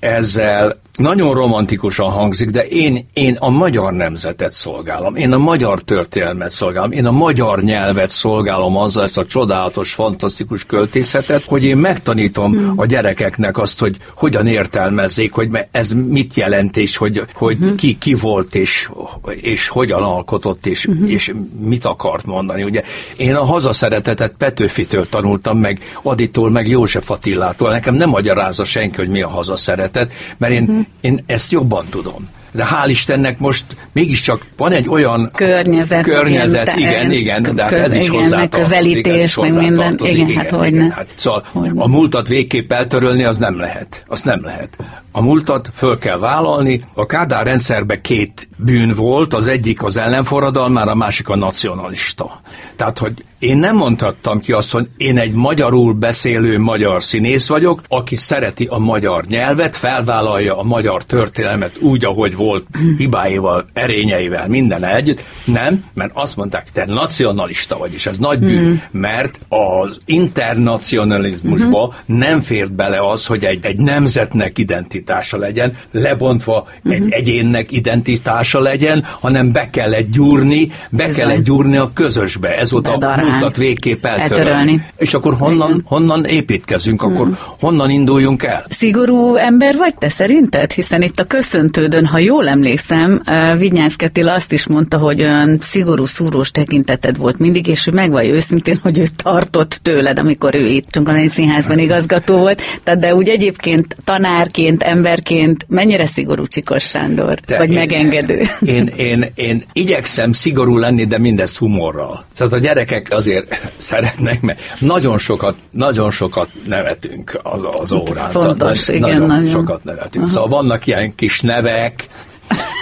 ezzel 0.05 0.79
nagyon 0.95 1.33
romantikusan 1.33 2.09
hangzik, 2.09 2.49
de 2.49 2.67
én, 2.67 3.07
én 3.13 3.35
a 3.39 3.49
magyar 3.49 3.93
nemzetet 3.93 4.51
szolgálom, 4.51 5.15
én 5.15 5.31
a 5.31 5.37
magyar 5.37 5.81
történelmet 5.81 6.49
szolgálom, 6.49 6.91
én 6.91 7.05
a 7.05 7.11
magyar 7.11 7.63
nyelvet 7.63 8.09
szolgálom 8.09 8.77
azzal 8.77 9.03
ezt 9.03 9.17
a 9.17 9.25
csodálatos, 9.25 9.93
fantasztikus 9.93 10.65
költészetet, 10.65 11.43
hogy 11.43 11.63
én 11.63 11.77
megtanítom 11.77 12.51
hmm. 12.51 12.73
a 12.75 12.85
gyerekeknek 12.85 13.57
azt, 13.57 13.79
hogy 13.79 13.97
hogyan 14.15 14.47
értelmezzék, 14.47 15.33
hogy 15.33 15.49
ez 15.71 15.91
mit 15.91 16.33
jelent, 16.33 16.77
és 16.77 16.97
hogy, 16.97 17.23
hogy 17.33 17.57
hmm. 17.57 17.75
ki, 17.75 17.97
ki 17.97 18.13
volt, 18.13 18.55
és, 18.55 18.89
és 19.35 19.67
hogyan 19.67 20.03
alkotott, 20.03 20.65
és, 20.65 20.85
hmm. 20.85 21.09
és 21.09 21.33
mit 21.59 21.85
akart 21.85 22.25
mondani. 22.25 22.63
Ugye 22.63 22.81
én 23.17 23.35
a 23.35 23.43
hazaszeretetet 23.43 24.33
Petőfitől 24.37 25.09
tanultam 25.09 25.57
meg, 25.57 25.79
Aditól, 26.01 26.49
meg 26.49 26.67
József 26.67 27.11
Attilától. 27.11 27.69
Nekem 27.69 27.95
nem 27.95 28.09
magyarázza 28.09 28.63
senki, 28.63 28.95
hogy 28.95 29.09
mi 29.09 29.21
a 29.21 29.29
hazaszeretet, 29.29 29.94
mert 30.37 30.53
én 30.53 30.65
hmm 30.65 30.85
én 31.05 31.23
ezt 31.25 31.51
jobban 31.51 31.85
tudom. 31.89 32.29
De 32.51 32.67
hál' 32.71 32.89
Istennek 32.89 33.39
most 33.39 33.65
mégiscsak 33.91 34.45
van 34.57 34.71
egy 34.71 34.89
olyan 34.89 35.31
környezet, 35.33 36.03
környezet 36.03 36.77
igen, 36.77 37.11
igen, 37.11 37.41
igen 37.41 37.55
de 37.55 37.63
hát 37.63 37.71
ez 37.71 37.95
is 37.95 38.09
hozzá 38.09 38.47
közelítés, 38.47 39.35
meg 39.35 39.53
minden, 39.53 39.95
igen, 40.03 40.27
igen, 40.27 40.37
hát 40.37 40.49
hogy 40.49 40.67
igen, 40.67 40.91
hát, 40.91 41.07
szóval 41.15 41.43
hogyne. 41.51 41.81
a 41.81 41.87
múltat 41.87 42.27
végképp 42.27 42.71
eltörölni 42.71 43.23
az 43.23 43.37
nem 43.37 43.59
lehet, 43.59 44.03
azt 44.07 44.25
nem 44.25 44.43
lehet. 44.43 44.77
a 45.11 45.21
múltat 45.21 45.69
föl 45.73 45.97
kell 45.97 46.17
vállalni. 46.17 46.81
A 46.93 47.05
Kádár 47.05 47.45
rendszerben 47.45 48.01
két 48.01 48.47
bűn 48.57 48.93
volt, 48.95 49.33
az 49.33 49.47
egyik 49.47 49.83
az 49.83 49.97
ellenforradalmár, 49.97 50.87
a 50.87 50.95
másik 50.95 51.29
a 51.29 51.35
nacionalista. 51.35 52.41
Tehát, 52.75 52.97
hogy 52.97 53.23
én 53.39 53.57
nem 53.57 53.75
mondhattam 53.75 54.39
ki 54.39 54.51
azt, 54.51 54.71
hogy 54.71 54.87
én 54.97 55.17
egy 55.17 55.31
magyarul 55.31 55.93
beszélő 55.93 56.59
magyar 56.59 57.03
színész 57.03 57.47
vagyok, 57.47 57.81
aki 57.87 58.15
szereti 58.15 58.67
a 58.69 58.77
magyar 58.77 59.25
nyelvet, 59.27 59.75
felvállalja 59.75 60.57
a 60.57 60.63
magyar 60.63 61.03
történelmet 61.03 61.77
úgy, 61.79 62.05
ahogy 62.05 62.35
volt, 62.35 62.65
hibáival, 62.97 63.65
erényeivel, 63.73 64.47
minden 64.47 64.83
együtt. 64.83 65.23
Nem, 65.45 65.83
mert 65.93 66.11
azt 66.13 66.35
mondták, 66.35 66.67
te 66.73 66.85
nacionalista 66.85 67.77
vagy, 67.77 67.93
és 67.93 68.05
ez 68.05 68.17
nagy 68.17 68.39
bűn, 68.39 68.63
mm. 68.63 68.99
mert 68.99 69.39
az 69.49 69.99
internacionalizmusba 70.05 71.93
mm. 72.11 72.17
nem 72.17 72.41
fért 72.41 72.73
bele 72.73 73.09
az, 73.09 73.25
hogy 73.25 73.45
egy, 73.45 73.65
egy 73.65 73.77
nemzetnek 73.77 74.57
identitása 74.57 75.37
legyen, 75.37 75.77
lebontva 75.91 76.67
mm. 76.87 76.91
egy 76.91 77.05
egyénnek 77.09 77.71
identitása 77.71 78.59
legyen, 78.59 79.05
hanem 79.19 79.51
be 79.51 79.69
kell 79.69 79.93
egy 79.93 80.09
gyúrni, 80.09 80.71
be 80.89 81.05
Bizony. 81.05 81.21
kell 81.21 81.29
egy 81.29 81.43
gyúrni 81.43 81.77
a 81.77 81.91
közösbe. 81.93 82.57
Ez 82.57 82.71
volt 82.71 82.87
a 82.87 82.97
múltat 83.31 83.57
végképp 83.57 84.05
eltörölni. 84.05 84.49
eltörölni. 84.49 84.85
És 84.97 85.13
akkor 85.13 85.33
honnan, 85.33 85.81
honnan 85.85 86.25
építkezünk, 86.25 87.01
akkor 87.01 87.25
hmm. 87.25 87.37
honnan 87.59 87.89
induljunk 87.89 88.43
el? 88.43 88.65
Szigorú 88.69 89.35
ember 89.35 89.75
vagy 89.77 89.95
te 89.95 90.09
szerinted? 90.09 90.71
Hiszen 90.71 91.01
itt 91.01 91.19
a 91.19 91.23
köszöntődön, 91.23 92.05
ha 92.05 92.17
jól 92.17 92.47
emlékszem, 92.47 93.21
Vinyánsz 93.57 93.95
Attila 94.03 94.33
azt 94.33 94.51
is 94.51 94.67
mondta, 94.67 94.97
hogy 94.97 95.21
olyan 95.21 95.57
szigorú, 95.61 96.05
szúrós 96.05 96.51
tekinteted 96.51 97.17
volt 97.17 97.39
mindig, 97.39 97.67
és 97.67 97.87
ő 97.87 97.91
megvallja 97.91 98.33
őszintén, 98.33 98.77
hogy 98.81 98.99
ő 98.99 99.05
tartott 99.15 99.79
tőled, 99.81 100.19
amikor 100.19 100.55
ő 100.55 100.65
itt 100.65 100.91
Csunkanai 100.91 101.27
Színházban 101.27 101.79
igazgató 101.79 102.37
volt. 102.37 102.61
Tehát 102.83 102.99
de 102.99 103.15
úgy 103.15 103.29
egyébként 103.29 103.95
tanárként, 104.03 104.83
emberként 104.83 105.65
mennyire 105.69 106.05
szigorú 106.05 106.45
Csikos 106.47 106.83
Sándor? 106.83 107.33
Te 107.39 107.57
vagy 107.57 107.69
én, 107.69 107.75
megengedő? 107.75 108.41
Én, 108.65 108.91
én, 108.97 109.31
én 109.35 109.63
igyekszem 109.73 110.31
szigorú 110.31 110.77
lenni, 110.77 111.05
de 111.05 111.17
mindezt 111.17 111.57
humorral. 111.57 112.25
Tehát 112.37 112.53
a 112.53 112.57
gyerekek 112.57 113.13
azért 113.15 113.71
szeretnek, 113.77 114.41
mert 114.41 114.61
nagyon 114.79 115.17
sokat, 115.17 115.55
nagyon 115.71 116.11
sokat 116.11 116.49
nevetünk 116.67 117.39
az, 117.43 117.61
az 117.79 117.91
órán. 117.91 118.29
fontos, 118.29 118.77
szóval, 118.77 119.01
igen, 119.01 119.11
nagyon, 119.11 119.27
nagyon 119.27 119.51
sokat 119.51 119.83
nevetünk. 119.83 120.25
Aha. 120.25 120.33
Szóval 120.33 120.49
vannak 120.49 120.87
ilyen 120.87 121.15
kis 121.15 121.41
nevek, 121.41 122.07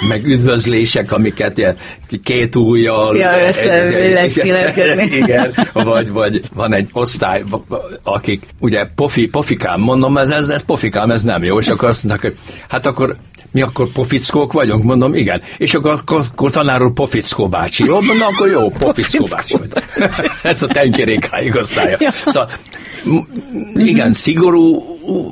meg 0.08 0.26
üdvözlések, 0.26 1.12
amiket 1.12 1.58
ilyen 1.58 1.76
két 2.24 2.56
ujjal... 2.56 3.18
Ja, 3.18 3.48
össze 3.48 5.06
Igen, 5.22 5.68
vagy, 5.74 6.12
vagy 6.12 6.42
van 6.54 6.74
egy 6.74 6.90
osztály, 6.92 7.44
akik 8.04 8.44
ugye 8.60 8.86
pofi, 8.96 9.28
pofikám, 9.28 9.82
mondom, 9.82 10.18
ez, 10.18 10.32
ez, 10.32 10.50
ez 10.50 10.64
pofikám, 10.64 11.12
ez 11.12 11.24
nem 11.24 11.44
jó, 11.44 11.60
és 11.60 11.68
akkor 11.70 11.90
azt 11.90 12.04
mondják, 12.04 12.32
hogy 12.32 12.56
hát 12.68 12.86
akkor 12.86 13.16
mi 13.54 13.62
akkor 13.62 13.88
pofickók 13.92 14.54
vagyunk? 14.54 14.84
Mondom, 14.84 15.14
igen. 15.14 15.42
És 15.58 15.74
akkor, 15.74 15.92
akkor, 15.92 16.26
akkor 16.32 16.52
tanár 16.52 16.82
úr 16.82 16.94
Pofickó 16.94 17.48
bácsi. 17.48 17.86
Jó, 17.86 18.02
mondom, 18.02 18.28
akkor 18.28 18.48
jó, 18.48 18.70
Pofickó 18.80 19.26
bácsi. 19.26 19.56
Ez 20.44 20.64
a 20.64 20.68
tenkerékáig 20.68 21.56
osztálya. 21.56 21.98
Szóval, 22.26 22.50
igen, 23.76 24.14
szigorú, 24.14 24.84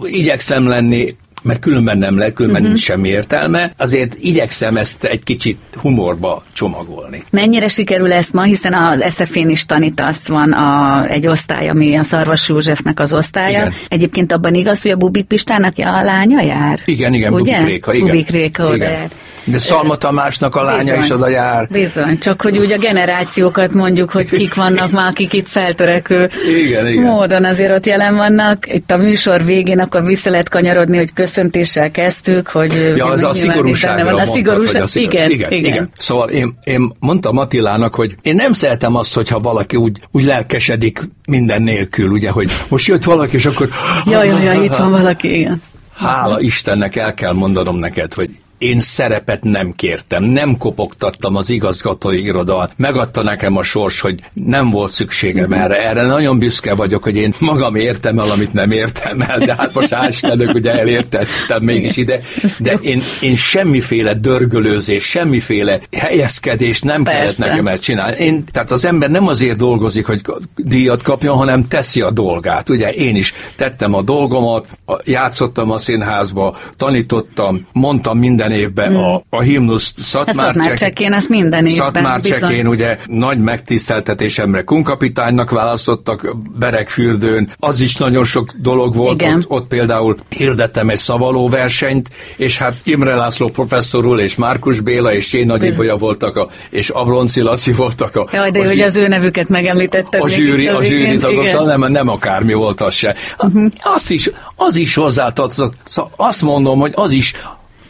igyekszem 0.04 0.68
lenni, 0.68 1.16
mert 1.42 1.60
különben 1.60 1.98
nem 1.98 2.18
lehet, 2.18 2.34
különben 2.34 2.62
uh-huh. 2.62 2.78
semmi 2.78 3.10
értelme. 3.10 3.74
Azért 3.78 4.18
igyekszem 4.20 4.78
ezt 4.78 5.04
egy 5.04 5.24
kicsit 5.24 5.58
humorba 5.82 6.44
csomagolni. 6.54 7.24
Mennyire 7.30 7.68
sikerül 7.68 8.14
ezt 8.14 8.34
ma, 8.34 8.44
hiszen 8.44 8.74
az 8.74 9.14
SF-én 9.14 9.50
is 9.50 9.66
tanítasz, 9.66 10.28
van 10.28 10.52
a, 10.52 11.06
egy 11.08 11.28
osztály, 11.28 11.70
ami 11.70 11.96
a 11.96 12.04
Szarvas 12.04 12.50
Józsefnek 12.50 13.00
az 13.00 13.14
osztálya. 13.14 13.60
Igen. 13.60 13.74
Egyébként 13.88 14.32
abban 14.32 14.54
igaz, 14.54 14.82
hogy 14.82 14.92
a 14.92 14.96
Bubik 14.96 15.26
Pistának 15.26 15.74
a 15.78 16.04
lánya 16.04 16.42
jár? 16.42 16.80
Igen, 16.86 17.14
igen, 17.14 17.34
Ugye? 17.34 17.58
Bubik 17.58 17.68
Réka. 17.68 17.94
Igen. 17.94 18.08
Bubik 18.08 18.30
Réka 18.30 18.66
oda 18.66 18.76
igen. 18.76 18.92
jár. 18.92 19.10
De 19.44 19.60
Szalma 19.60 19.96
Tamásnak 19.96 20.56
a 20.56 20.64
lánya 20.64 20.84
bizony, 20.84 21.00
is 21.00 21.10
oda 21.10 21.28
jár. 21.28 21.68
Bizony, 21.68 22.18
csak 22.18 22.42
hogy 22.42 22.58
úgy 22.58 22.72
a 22.72 22.78
generációkat 22.78 23.74
mondjuk, 23.74 24.12
hogy 24.12 24.30
kik 24.30 24.54
vannak 24.54 24.92
már, 24.92 25.10
akik 25.10 25.34
itt 25.34 25.48
feltörekvő 25.48 26.30
igen, 26.56 26.88
igen. 26.88 27.04
módon 27.04 27.46
azért 27.46 27.72
ott 27.72 27.86
jelen 27.86 28.16
vannak. 28.16 28.74
Itt 28.74 28.92
a 28.92 28.98
műsor 28.98 29.44
végén 29.44 29.80
akkor 29.80 30.06
vissza 30.06 30.30
lehet 30.30 30.50
kanyarodni, 30.50 30.98
hogy 30.98 31.14
köszöntéssel 31.14 31.92
kezdtük, 31.92 32.48
hogy 32.48 32.94
ja, 32.96 33.06
az 33.06 33.24
a 33.24 33.34
szigorúságra 33.34 34.12
van. 34.12 34.20
A 34.20 34.26
szigorúság, 34.26 34.88
szigor... 34.88 35.14
igen, 35.14 35.30
igen, 35.30 35.52
igen, 35.52 35.72
igen. 35.72 35.90
Szóval 35.98 36.30
én, 36.30 36.58
én 36.64 36.96
mondtam 37.00 37.38
Attilának, 37.38 37.96
hogy 37.96 38.16
én 38.22 38.36
nem 38.36 38.54
szeretem 38.54 38.96
azt, 38.96 39.14
hogyha 39.14 39.40
valaki 39.40 39.76
úgy, 39.76 40.00
úgy 40.12 40.24
lelkesedik 40.24 41.10
minden 41.28 41.62
nélkül, 41.62 42.10
ugye, 42.10 42.30
hogy 42.30 42.52
most 42.70 42.88
jött 42.88 43.04
valaki, 43.04 43.36
és 43.36 43.46
akkor... 43.46 43.70
Jaj, 44.06 44.28
jaj, 44.28 44.44
jaj, 44.44 44.64
itt 44.64 44.76
van 44.76 44.92
valaki, 44.92 45.40
igen. 45.40 45.62
Hála 45.96 46.40
Istennek 46.40 46.96
el 46.96 47.14
kell 47.14 47.34
mondanom 47.34 47.76
neked, 47.76 48.14
hogy 48.14 48.30
én 48.62 48.80
szerepet 48.80 49.44
nem 49.44 49.74
kértem, 49.76 50.24
nem 50.24 50.58
kopogtattam 50.58 51.36
az 51.36 51.50
igazgatói 51.50 52.24
irodalmat. 52.24 52.74
Megadta 52.78 53.24
nekem 53.24 53.58
a 53.58 53.64
sors, 53.64 54.02
hogy 54.02 54.20
nem 54.34 54.70
volt 54.70 54.92
szükségem 54.92 55.54
erre. 55.54 55.88
Erre 55.88 56.06
nagyon 56.06 56.40
büszke 56.40 56.76
vagyok, 56.76 57.04
hogy 57.04 57.16
én 57.16 57.34
magam 57.40 57.76
értem 57.76 58.20
el, 58.20 58.30
amit 58.30 58.54
nem 58.54 58.72
értem 58.72 59.22
el, 59.22 59.40
de 59.40 59.56
hát 59.58 59.74
most 59.74 59.88
hál' 59.92 60.54
ugye 60.54 60.80
elérteztem 60.80 61.64
mégis 61.64 61.98
ide. 61.98 62.20
De 62.60 62.74
én, 62.82 63.02
én 63.22 63.36
semmiféle 63.36 64.14
dörgölőzés, 64.14 65.04
semmiféle 65.04 65.80
helyezkedés 65.92 66.82
nem 66.82 67.04
Persze. 67.04 67.20
kellett 67.20 67.50
nekem 67.50 67.68
ezt 67.68 67.84
csinálni. 67.84 68.24
Én, 68.24 68.44
tehát 68.52 68.72
az 68.72 68.86
ember 68.86 69.10
nem 69.10 69.28
azért 69.28 69.58
dolgozik, 69.58 70.06
hogy 70.06 70.22
díjat 70.56 71.04
kapjon, 71.04 71.38
hanem 71.38 71.68
teszi 71.68 72.02
a 72.02 72.12
dolgát. 72.12 72.70
Ugye 72.70 72.92
én 72.92 73.16
is 73.16 73.34
tettem 73.56 73.94
a 73.94 74.02
dolgomat, 74.02 74.68
játszottam 75.04 75.72
a 75.72 75.78
színházba, 75.78 76.58
tanítottam, 76.78 77.68
mondtam 77.74 78.18
minden 78.18 78.51
minden 78.52 78.70
évben 78.70 78.92
mm. 78.92 78.96
a, 78.96 79.24
a 79.30 79.42
himnusz 79.42 79.94
Szatmárcsekén, 80.02 81.14
ezt 81.14 81.30
minden 81.30 81.66
évben. 81.66 81.92
Szatmárcsekén 81.92 82.68
ugye 82.68 82.98
nagy 83.06 83.40
megtiszteltetésemre 83.40 84.64
kunkapitánynak 84.64 85.50
választottak 85.50 86.36
Berekfürdőn, 86.60 87.50
az 87.60 87.82
is 87.82 87.96
nagyon 87.96 88.24
sok 88.24 88.52
dolog 88.52 88.96
volt, 88.96 89.22
ott, 89.22 89.46
ott 89.48 89.68
például 89.68 90.16
hirdettem 90.30 90.90
egy 90.90 90.98
szavaló 90.98 91.50
versenyt, 91.50 92.10
és 92.38 92.58
hát 92.58 92.76
Imre 92.84 93.16
László 93.16 93.48
professzor 93.48 94.06
úr, 94.06 94.20
és 94.20 94.36
Márkus 94.36 94.80
Béla, 94.80 95.14
és 95.14 95.28
Csén 95.28 95.46
Nagy 95.46 95.64
Ibolya 95.64 95.98
voltak, 95.98 96.36
a, 96.36 96.48
és 96.70 96.90
Ablonci 96.90 97.42
Laci 97.42 97.72
voltak 97.72 98.16
a... 98.16 98.28
Jaj, 98.32 98.52
de 98.52 98.60
az, 98.60 98.68
hogy 98.70 98.80
az 98.80 98.98
ő 98.98 99.08
nevüket 99.08 99.50
megemlítetted. 99.50 100.22
A 100.22 100.28
zsűri, 100.28 100.68
a 100.68 100.84
zsűri 100.84 101.18
tagok, 101.18 101.48
szóval 101.48 101.78
nem, 101.78 101.92
nem 101.92 102.08
akármi 102.08 102.54
volt 102.54 102.82
az 102.82 102.94
se. 102.94 103.16
Uh-huh. 103.40 103.72
Azt 103.84 104.12
is, 104.12 104.30
az 104.56 104.76
is 104.76 104.96
hozzátartozott, 104.96 105.74
szóval 105.84 106.12
azt 106.16 106.42
mondom, 106.42 106.80
hogy 106.80 106.92
az 106.96 107.12
is 107.12 107.34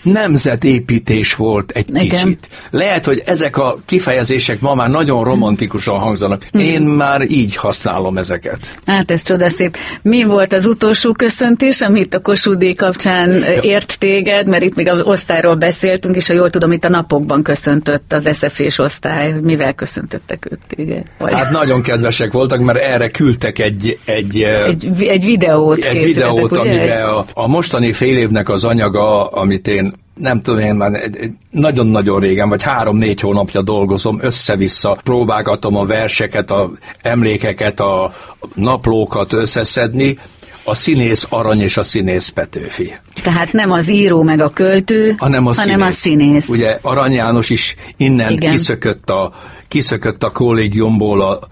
nemzetépítés 0.03 1.35
volt 1.35 1.71
egy 1.71 1.89
Igen. 1.89 2.07
kicsit. 2.07 2.49
Lehet, 2.69 3.05
hogy 3.05 3.23
ezek 3.25 3.57
a 3.57 3.77
kifejezések 3.85 4.59
ma 4.59 4.73
már 4.73 4.89
nagyon 4.89 5.23
romantikusan 5.23 5.99
hangzanak. 5.99 6.47
Hmm. 6.51 6.61
Én 6.61 6.81
már 6.81 7.21
így 7.21 7.55
használom 7.55 8.17
ezeket. 8.17 8.75
Hát 8.85 9.11
ez 9.11 9.23
csodaszép. 9.23 9.77
Mi 10.01 10.23
volt 10.23 10.53
az 10.53 10.65
utolsó 10.65 11.11
köszöntés, 11.11 11.81
amit 11.81 12.15
a 12.15 12.19
Kossuth 12.19 12.75
kapcsán 12.75 13.43
ért 13.61 13.99
téged, 13.99 14.47
mert 14.47 14.63
itt 14.63 14.75
még 14.75 14.89
az 14.89 15.01
osztályról 15.01 15.55
beszéltünk, 15.55 16.15
és 16.15 16.27
ha 16.27 16.33
jól 16.33 16.49
tudom, 16.49 16.71
itt 16.71 16.83
a 16.83 16.89
napokban 16.89 17.43
köszöntött 17.43 18.13
az 18.13 18.29
SZF-és 18.33 18.79
osztály. 18.79 19.33
Mivel 19.41 19.73
köszöntöttek 19.73 20.47
ők 20.51 20.59
téged? 20.75 21.03
Vagy? 21.17 21.33
Hát 21.33 21.51
nagyon 21.51 21.81
kedvesek 21.81 22.31
voltak, 22.31 22.59
mert 22.59 22.79
erre 22.79 23.09
küldtek 23.09 23.59
egy... 23.59 23.99
Egy, 24.05 24.41
egy, 24.67 24.89
egy 24.99 25.25
videót 25.25 25.85
Egy 25.85 26.03
videót, 26.03 26.51
amiben 26.51 27.03
a, 27.03 27.25
a 27.33 27.47
mostani 27.47 27.91
fél 27.91 28.17
évnek 28.17 28.49
az 28.49 28.63
anyaga, 28.63 29.27
amit 29.27 29.67
én 29.67 29.90
nem 30.15 30.41
tudom 30.41 30.59
én 30.59 30.75
már 30.75 31.09
nagyon-nagyon 31.49 32.19
régen, 32.19 32.49
vagy 32.49 32.61
három-négy 32.63 33.19
hónapja 33.19 33.61
dolgozom, 33.61 34.19
össze-vissza 34.21 34.97
próbálgatom 35.03 35.75
a 35.75 35.85
verseket, 35.85 36.51
a 36.51 36.71
emlékeket, 37.01 37.79
a 37.79 38.13
naplókat 38.55 39.33
összeszedni, 39.33 40.17
a 40.63 40.75
színész 40.75 41.27
arany 41.29 41.61
és 41.61 41.77
a 41.77 41.83
színész 41.83 42.29
Petőfi. 42.29 42.93
Tehát 43.23 43.51
nem 43.51 43.71
az 43.71 43.89
író 43.89 44.23
meg 44.23 44.39
a 44.39 44.49
költő, 44.49 45.15
hanem 45.17 45.47
a, 45.47 45.53
hanem 45.53 45.79
színész. 45.79 45.87
a 45.87 45.91
színész. 45.91 46.49
Ugye 46.49 46.77
Arany 46.81 47.13
János 47.13 47.49
is 47.49 47.75
innen 47.97 48.31
Igen. 48.31 48.51
kiszökött 48.51 49.09
a, 49.09 49.31
kiszökött 49.67 50.23
a 50.23 50.31
kollégiumból 50.31 51.21
a 51.21 51.47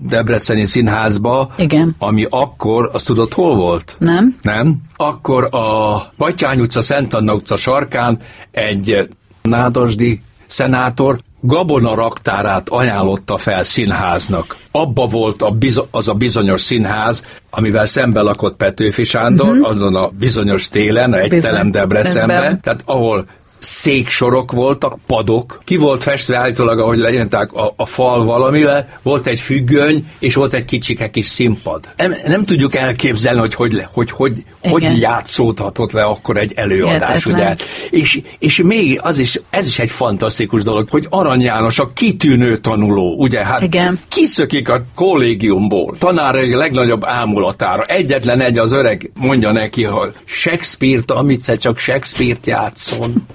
Debreceni 0.00 0.64
színházba, 0.64 1.52
Igen. 1.56 1.94
ami 1.98 2.26
akkor, 2.30 2.90
azt 2.92 3.06
tudod, 3.06 3.32
hol 3.34 3.54
volt? 3.56 3.96
Nem. 3.98 4.36
Nem? 4.42 4.76
Akkor 4.96 5.54
a 5.54 5.96
Batyány 6.16 6.60
utca, 6.60 6.80
Szent 6.80 7.14
Anna 7.14 7.34
utca 7.34 7.56
sarkán 7.56 8.18
egy 8.50 9.08
nádasdi 9.42 10.20
szenátor 10.46 11.18
Gabona 11.40 11.94
raktárát 11.94 12.68
ajánlotta 12.68 13.36
fel 13.36 13.62
színháznak. 13.62 14.56
Abba 14.70 15.06
volt 15.06 15.42
a 15.42 15.50
bizo- 15.50 15.88
az 15.90 16.08
a 16.08 16.14
bizonyos 16.14 16.60
színház, 16.60 17.24
amivel 17.50 17.86
szembe 17.86 18.20
lakott 18.20 18.56
Petőfi 18.56 19.04
Sándor, 19.04 19.48
uh-huh. 19.48 19.68
azon 19.68 19.94
a 19.94 20.08
bizonyos 20.08 20.68
télen, 20.68 21.14
egy 21.14 21.28
Bizony. 21.28 21.50
telem 21.50 21.70
Debrecenben, 21.70 22.60
tehát 22.60 22.82
ahol 22.84 23.26
széksorok 23.58 24.52
voltak, 24.52 24.98
padok, 25.06 25.60
ki 25.64 25.76
volt 25.76 26.02
festve 26.02 26.36
állítólag, 26.36 26.78
ahogy 26.78 26.98
leírták 26.98 27.52
a, 27.52 27.72
a 27.76 27.86
fal 27.86 28.24
valamivel, 28.24 28.88
volt 29.02 29.26
egy 29.26 29.40
függöny, 29.40 30.10
és 30.18 30.34
volt 30.34 30.54
egy 30.54 30.64
kicsike 30.64 31.10
kis 31.10 31.26
színpad. 31.26 31.88
Nem, 31.96 32.14
nem 32.26 32.44
tudjuk 32.44 32.74
elképzelni, 32.74 33.38
hogy 33.38 33.54
hogy, 33.54 33.84
hogy, 33.92 34.10
hogy, 34.10 34.44
hogy 34.60 35.00
játszódhatott 35.00 35.92
le 35.92 36.02
akkor 36.02 36.36
egy 36.36 36.52
előadás, 36.54 37.26
ugye? 37.26 37.56
És, 37.90 38.20
és 38.38 38.62
még 38.64 39.00
az 39.02 39.18
is, 39.18 39.40
ez 39.50 39.66
is 39.66 39.78
egy 39.78 39.90
fantasztikus 39.90 40.62
dolog, 40.62 40.88
hogy 40.90 41.06
Arany 41.10 41.40
János 41.40 41.78
a 41.78 41.90
kitűnő 41.92 42.56
tanuló, 42.56 43.14
ugye? 43.18 43.44
Hát 43.44 43.62
Igen. 43.62 43.98
kiszökik 44.08 44.68
a 44.68 44.84
kollégiumból, 44.94 45.96
tanár 45.98 46.36
a 46.36 46.56
legnagyobb 46.56 47.04
ámulatára. 47.04 47.82
Egyetlen 47.82 48.40
egy 48.40 48.58
az 48.58 48.72
öreg 48.72 49.10
mondja 49.14 49.52
neki, 49.52 49.82
hogy 49.82 50.12
Shakespeare-t, 50.24 51.10
amit 51.10 51.58
csak 51.58 51.78
Shakespeare-t 51.78 52.46
játszon. 52.46 53.26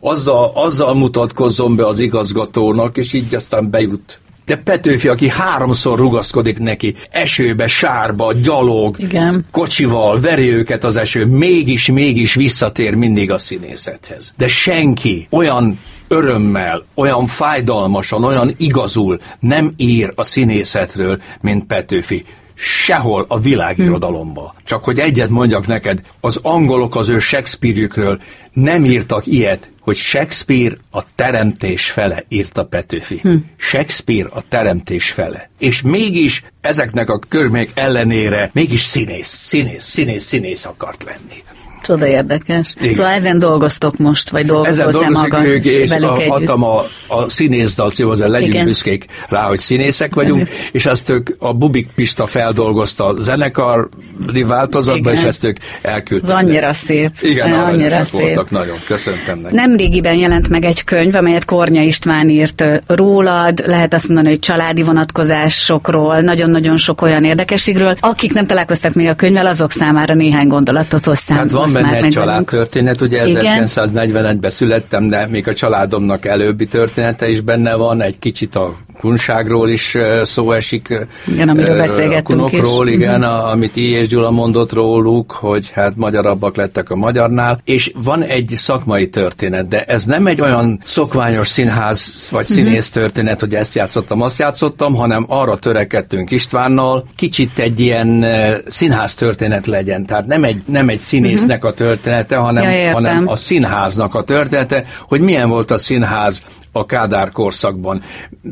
Azzal, 0.00 0.52
azzal 0.54 0.94
mutatkozzon 0.94 1.76
be 1.76 1.86
az 1.86 2.00
igazgatónak, 2.00 2.96
és 2.96 3.12
így 3.12 3.34
aztán 3.34 3.70
bejut 3.70 4.20
de 4.50 4.56
Petőfi, 4.56 5.08
aki 5.08 5.28
háromszor 5.28 5.98
rugaszkodik 5.98 6.58
neki, 6.58 6.94
esőbe, 7.10 7.66
sárba, 7.66 8.32
gyalog, 8.32 8.94
Igen. 8.98 9.46
kocsival, 9.50 10.20
veri 10.20 10.52
őket 10.52 10.84
az 10.84 10.96
eső, 10.96 11.24
mégis, 11.24 11.86
mégis 11.86 12.34
visszatér 12.34 12.94
mindig 12.94 13.30
a 13.30 13.38
színészethez. 13.38 14.34
De 14.36 14.48
senki 14.48 15.26
olyan 15.30 15.78
örömmel, 16.08 16.84
olyan 16.94 17.26
fájdalmasan, 17.26 18.24
olyan 18.24 18.54
igazul 18.56 19.20
nem 19.40 19.72
ír 19.76 20.12
a 20.14 20.24
színészetről, 20.24 21.22
mint 21.40 21.66
Petőfi 21.66 22.24
sehol 22.60 23.24
a 23.28 23.38
világirodalomba. 23.38 24.54
Csak 24.64 24.84
hogy 24.84 24.98
egyet 24.98 25.28
mondjak 25.28 25.66
neked, 25.66 26.00
az 26.20 26.38
angolok 26.42 26.96
az 26.96 27.08
ő 27.08 27.18
Shakespeare-jükről 27.18 28.20
nem 28.52 28.84
írtak 28.84 29.26
ilyet, 29.26 29.70
hogy 29.80 29.96
Shakespeare 29.96 30.76
a 30.90 31.14
teremtés 31.14 31.90
fele, 31.90 32.24
írta 32.28 32.64
Petőfi. 32.64 33.18
Hm. 33.22 33.34
Shakespeare 33.56 34.28
a 34.32 34.42
teremtés 34.48 35.10
fele. 35.10 35.50
És 35.58 35.82
mégis 35.82 36.44
ezeknek 36.60 37.08
a 37.08 37.18
körmék 37.28 37.70
ellenére 37.74 38.50
mégis 38.52 38.80
színész, 38.80 39.28
színész, 39.28 39.84
színész, 39.84 40.24
színész 40.24 40.64
akart 40.64 41.02
lenni. 41.02 41.42
Csoda 41.82 42.06
érdekes. 42.06 42.74
Igen. 42.80 42.94
Szóval 42.94 43.12
ezen 43.12 43.38
dolgoztok 43.38 43.96
most, 43.96 44.30
vagy 44.30 44.46
dolgozott 44.46 44.94
Ezen 44.94 45.12
maga 45.12 45.46
ők, 45.46 45.64
és 45.64 45.90
a, 45.90 46.28
adtam 46.28 46.62
a, 46.62 46.84
a 47.06 47.28
színészdal 47.28 47.90
címhoz, 47.90 48.20
legyünk 48.20 48.52
Igen. 48.52 48.64
büszkék 48.64 49.06
rá, 49.28 49.42
hogy 49.42 49.58
színészek 49.58 50.14
vagyunk, 50.14 50.48
és 50.72 50.86
ezt 50.86 51.10
ők, 51.10 51.28
a 51.38 51.54
Bubik 51.54 51.88
Pista 51.94 52.26
feldolgozta 52.26 53.06
a 53.06 53.20
zenekari 53.20 54.42
változatba, 54.46 55.10
Igen. 55.10 55.22
és 55.22 55.28
ezt 55.28 55.44
ők 55.44 55.56
elküldték. 55.82 56.30
Ez 56.30 56.36
annyira 56.36 56.72
szép. 56.72 57.10
Igen, 57.20 57.52
annyira 57.52 58.04
szép. 58.04 58.20
voltak 58.20 58.50
nagyon. 58.50 58.76
Köszöntem 58.86 59.38
nekik. 59.38 59.58
Nem 59.58 59.76
régiben 59.76 60.14
jelent 60.14 60.48
meg 60.48 60.64
egy 60.64 60.84
könyv, 60.84 61.14
amelyet 61.14 61.44
Kornya 61.44 61.82
István 61.82 62.28
írt 62.28 62.64
rólad, 62.86 63.62
lehet 63.66 63.94
azt 63.94 64.06
mondani, 64.06 64.28
hogy 64.28 64.38
családi 64.38 64.82
vonatkozásokról, 64.82 66.20
nagyon-nagyon 66.20 66.76
sok 66.76 67.02
olyan 67.02 67.24
érdekességről. 67.24 67.94
Akik 68.00 68.32
nem 68.32 68.46
találkoztak 68.46 68.94
még 68.94 69.08
a 69.08 69.14
könyvvel, 69.14 69.46
azok 69.46 69.70
számára 69.70 70.14
néhány 70.14 70.46
gondolatot 70.46 71.06
hoztam. 71.06 71.36
Hát 71.36 71.50
van 71.50 71.68
benne 71.82 71.96
egy 71.96 72.12
családtörténet, 72.12 73.00
ugye 73.00 73.22
1941-ben 73.26 74.50
születtem, 74.50 75.06
de 75.06 75.26
még 75.26 75.48
a 75.48 75.54
családomnak 75.54 76.24
előbbi 76.24 76.66
története 76.66 77.28
is 77.28 77.40
benne 77.40 77.74
van, 77.74 78.02
egy 78.02 78.18
kicsit 78.18 78.56
a 78.56 78.76
kunságról 79.00 79.68
is 79.68 79.96
szó 80.22 80.52
esik. 80.52 81.06
Igen, 81.26 81.48
amiről 81.48 81.76
beszélgettünk 81.76 82.40
kunokról, 82.40 82.88
is. 82.88 82.94
igen, 82.94 83.22
uh-huh. 83.22 83.50
amit 83.50 83.76
I. 83.76 83.82
és 83.82 84.06
Gyula 84.08 84.30
mondott 84.30 84.72
róluk, 84.72 85.32
hogy 85.32 85.70
hát 85.70 85.96
magyarabbak 85.96 86.56
lettek 86.56 86.90
a 86.90 86.96
magyarnál, 86.96 87.60
és 87.64 87.92
van 87.94 88.22
egy 88.22 88.52
szakmai 88.56 89.08
történet, 89.08 89.68
de 89.68 89.84
ez 89.84 90.04
nem 90.04 90.26
egy 90.26 90.40
olyan 90.40 90.80
szokványos 90.84 91.48
színház 91.48 92.28
vagy 92.30 92.42
uh-huh. 92.42 92.56
színész 92.56 92.90
történet, 92.90 93.40
hogy 93.40 93.54
ezt 93.54 93.74
játszottam, 93.74 94.20
azt 94.20 94.38
játszottam, 94.38 94.94
hanem 94.94 95.26
arra 95.28 95.56
törekedtünk 95.56 96.30
Istvánnal, 96.30 97.04
kicsit 97.16 97.58
egy 97.58 97.80
ilyen 97.80 98.26
színház 98.66 99.14
történet 99.14 99.66
legyen, 99.66 100.06
tehát 100.06 100.26
nem 100.26 100.44
egy, 100.44 100.62
nem 100.64 100.88
egy 100.88 100.98
színésznek 100.98 101.56
uh-huh. 101.56 101.70
a 101.70 101.74
története, 101.74 102.36
hanem, 102.36 102.70
ja, 102.70 102.92
hanem 102.92 103.28
a 103.28 103.36
színháznak 103.36 104.14
a 104.14 104.22
története, 104.22 104.84
hogy 105.08 105.20
milyen 105.20 105.48
volt 105.48 105.70
a 105.70 105.78
színház 105.78 106.42
a 106.72 106.86
Kádár 106.86 107.30
korszakban. 107.30 108.02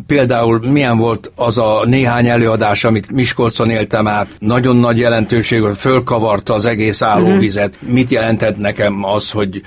Például 0.07 0.61
milyen 0.71 0.99
volt 0.99 1.33
az 1.35 1.59
a 1.59 1.83
néhány 1.87 2.27
előadás, 2.27 2.85
amit 2.85 3.11
Miskolcon 3.11 3.71
éltem 3.71 4.09
át, 4.09 4.37
nagyon 4.39 4.77
nagy 4.77 4.99
jelentőség, 4.99 5.63
hogy 5.63 5.77
fölkavarta 5.77 6.55
az 6.55 6.67
egész 6.67 7.03
állóvizet. 7.03 7.75
Uh-huh. 7.75 7.93
Mit 7.93 8.11
jelentett 8.11 8.57
nekem 8.57 9.05
az, 9.05 9.31
hogy, 9.31 9.63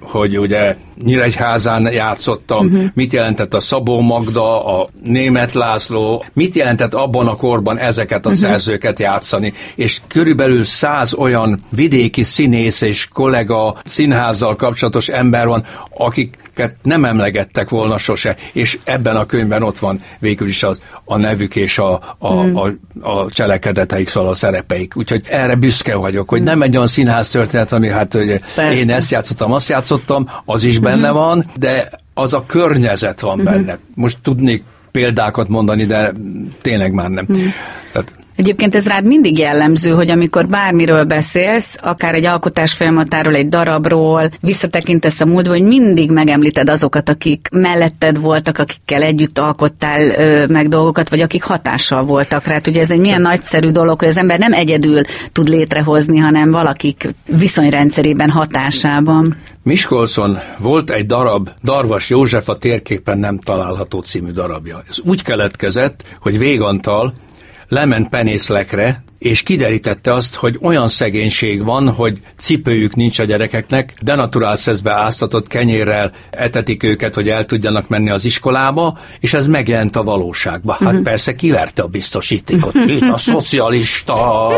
hogy 0.00 0.38
ugye 0.38 0.76
Nyíregyházán 1.04 1.92
játszottam, 1.92 2.66
uh-huh. 2.66 2.84
mit 2.94 3.12
jelentett 3.12 3.54
a 3.54 3.60
Szabó 3.60 4.00
Magda, 4.00 4.64
a 4.64 4.88
Német 5.04 5.52
László, 5.52 6.24
mit 6.32 6.54
jelentett 6.54 6.94
abban 6.94 7.26
a 7.26 7.36
korban 7.36 7.78
ezeket 7.78 8.26
a 8.26 8.28
uh-huh. 8.28 8.44
szerzőket 8.44 8.98
játszani, 8.98 9.52
és 9.74 10.00
körülbelül 10.06 10.62
száz 10.62 11.14
olyan 11.14 11.60
vidéki 11.70 12.22
színész 12.22 12.80
és 12.80 13.08
kollega 13.12 13.76
színházzal 13.84 14.56
kapcsolatos 14.56 15.08
ember 15.08 15.46
van, 15.46 15.64
akik 15.96 16.38
nem 16.82 17.04
emlegettek 17.04 17.68
volna 17.68 17.98
sose, 17.98 18.36
és 18.52 18.78
ebben 18.84 19.16
a 19.16 19.26
könyvben 19.26 19.62
ott 19.62 19.78
van 19.78 20.02
végül 20.18 20.48
is 20.48 20.62
az, 20.62 20.80
a 21.04 21.16
nevük 21.16 21.56
és 21.56 21.78
a, 21.78 22.16
a, 22.18 22.34
mm. 22.34 22.56
a, 22.56 22.72
a 23.00 23.30
cselekedeteik, 23.30 24.08
szóval 24.08 24.30
a 24.30 24.34
szerepeik. 24.34 24.96
Úgyhogy 24.96 25.22
erre 25.28 25.54
büszke 25.54 25.94
vagyok, 25.94 26.28
hogy 26.28 26.40
mm. 26.40 26.44
nem 26.44 26.62
egy 26.62 26.74
olyan 26.74 26.86
színház 26.86 27.28
történet, 27.28 27.72
ami 27.72 27.88
hát 27.88 28.12
hogy 28.12 28.40
én 28.56 28.90
ezt 28.90 29.10
játszottam, 29.10 29.52
azt 29.52 29.68
játszottam, 29.68 30.30
az 30.44 30.64
is 30.64 30.78
benne 30.78 31.10
mm. 31.10 31.14
van, 31.14 31.50
de 31.56 31.90
az 32.14 32.34
a 32.34 32.44
környezet 32.46 33.20
van 33.20 33.40
mm. 33.40 33.44
benne. 33.44 33.78
Most 33.94 34.18
tudnék 34.22 34.62
példákat 34.90 35.48
mondani, 35.48 35.84
de 35.84 36.12
tényleg 36.62 36.92
már 36.92 37.10
nem. 37.10 37.26
Mm. 37.32 37.46
Tehát 37.92 38.12
Egyébként 38.36 38.74
ez 38.74 38.86
rád 38.86 39.04
mindig 39.04 39.38
jellemző, 39.38 39.90
hogy 39.90 40.10
amikor 40.10 40.46
bármiről 40.46 41.04
beszélsz, 41.04 41.76
akár 41.82 42.14
egy 42.14 42.24
alkotás 42.24 42.72
folyamatáról, 42.72 43.34
egy 43.34 43.48
darabról, 43.48 44.30
visszatekintesz 44.40 45.20
a 45.20 45.26
múltba, 45.26 45.50
hogy 45.50 45.62
mindig 45.62 46.10
megemlíted 46.10 46.68
azokat, 46.68 47.08
akik 47.08 47.48
melletted 47.52 48.20
voltak, 48.20 48.58
akikkel 48.58 49.02
együtt 49.02 49.38
alkottál 49.38 50.02
ö, 50.02 50.46
meg 50.46 50.68
dolgokat, 50.68 51.08
vagy 51.08 51.20
akik 51.20 51.42
hatással 51.42 52.02
voltak 52.02 52.46
rá. 52.46 52.58
Ugye 52.68 52.80
ez 52.80 52.90
egy 52.90 52.98
milyen 52.98 53.20
nagyszerű 53.20 53.68
dolog, 53.68 53.98
hogy 53.98 54.08
az 54.08 54.18
ember 54.18 54.38
nem 54.38 54.52
egyedül 54.52 55.00
tud 55.32 55.48
létrehozni, 55.48 56.18
hanem 56.18 56.50
valakik 56.50 57.08
viszonyrendszerében 57.26 58.30
hatásában. 58.30 59.36
Miskolcon 59.62 60.38
volt 60.58 60.90
egy 60.90 61.06
darab, 61.06 61.48
Darvas 61.62 62.10
József 62.10 62.48
a 62.48 62.58
térképen 62.58 63.18
nem 63.18 63.38
található 63.38 64.00
című 64.00 64.30
darabja. 64.30 64.82
Ez 64.88 64.98
úgy 65.04 65.22
keletkezett, 65.22 66.02
hogy 66.20 66.38
Végantal 66.38 67.12
lement 67.68 68.08
penészlekre, 68.08 69.04
és 69.18 69.42
kiderítette 69.42 70.14
azt, 70.14 70.34
hogy 70.34 70.58
olyan 70.62 70.88
szegénység 70.88 71.64
van, 71.64 71.90
hogy 71.90 72.18
cipőjük 72.38 72.94
nincs 72.94 73.18
a 73.18 73.24
gyerekeknek, 73.24 73.94
denaturál 74.02 74.56
szeszbe 74.56 74.92
áztatott 74.92 75.46
kenyérrel 75.46 76.12
etetik 76.30 76.82
őket, 76.82 77.14
hogy 77.14 77.28
el 77.28 77.44
tudjanak 77.44 77.88
menni 77.88 78.10
az 78.10 78.24
iskolába, 78.24 78.98
és 79.20 79.34
ez 79.34 79.46
megjelent 79.46 79.96
a 79.96 80.02
valóságba. 80.02 80.72
Hát 80.72 80.88
uh-huh. 80.88 81.02
persze 81.02 81.34
kiverte 81.34 81.82
a 81.82 81.86
biztosítékot. 81.86 82.74
Itt 82.74 83.08
a 83.12 83.16
szocialista 83.32 84.50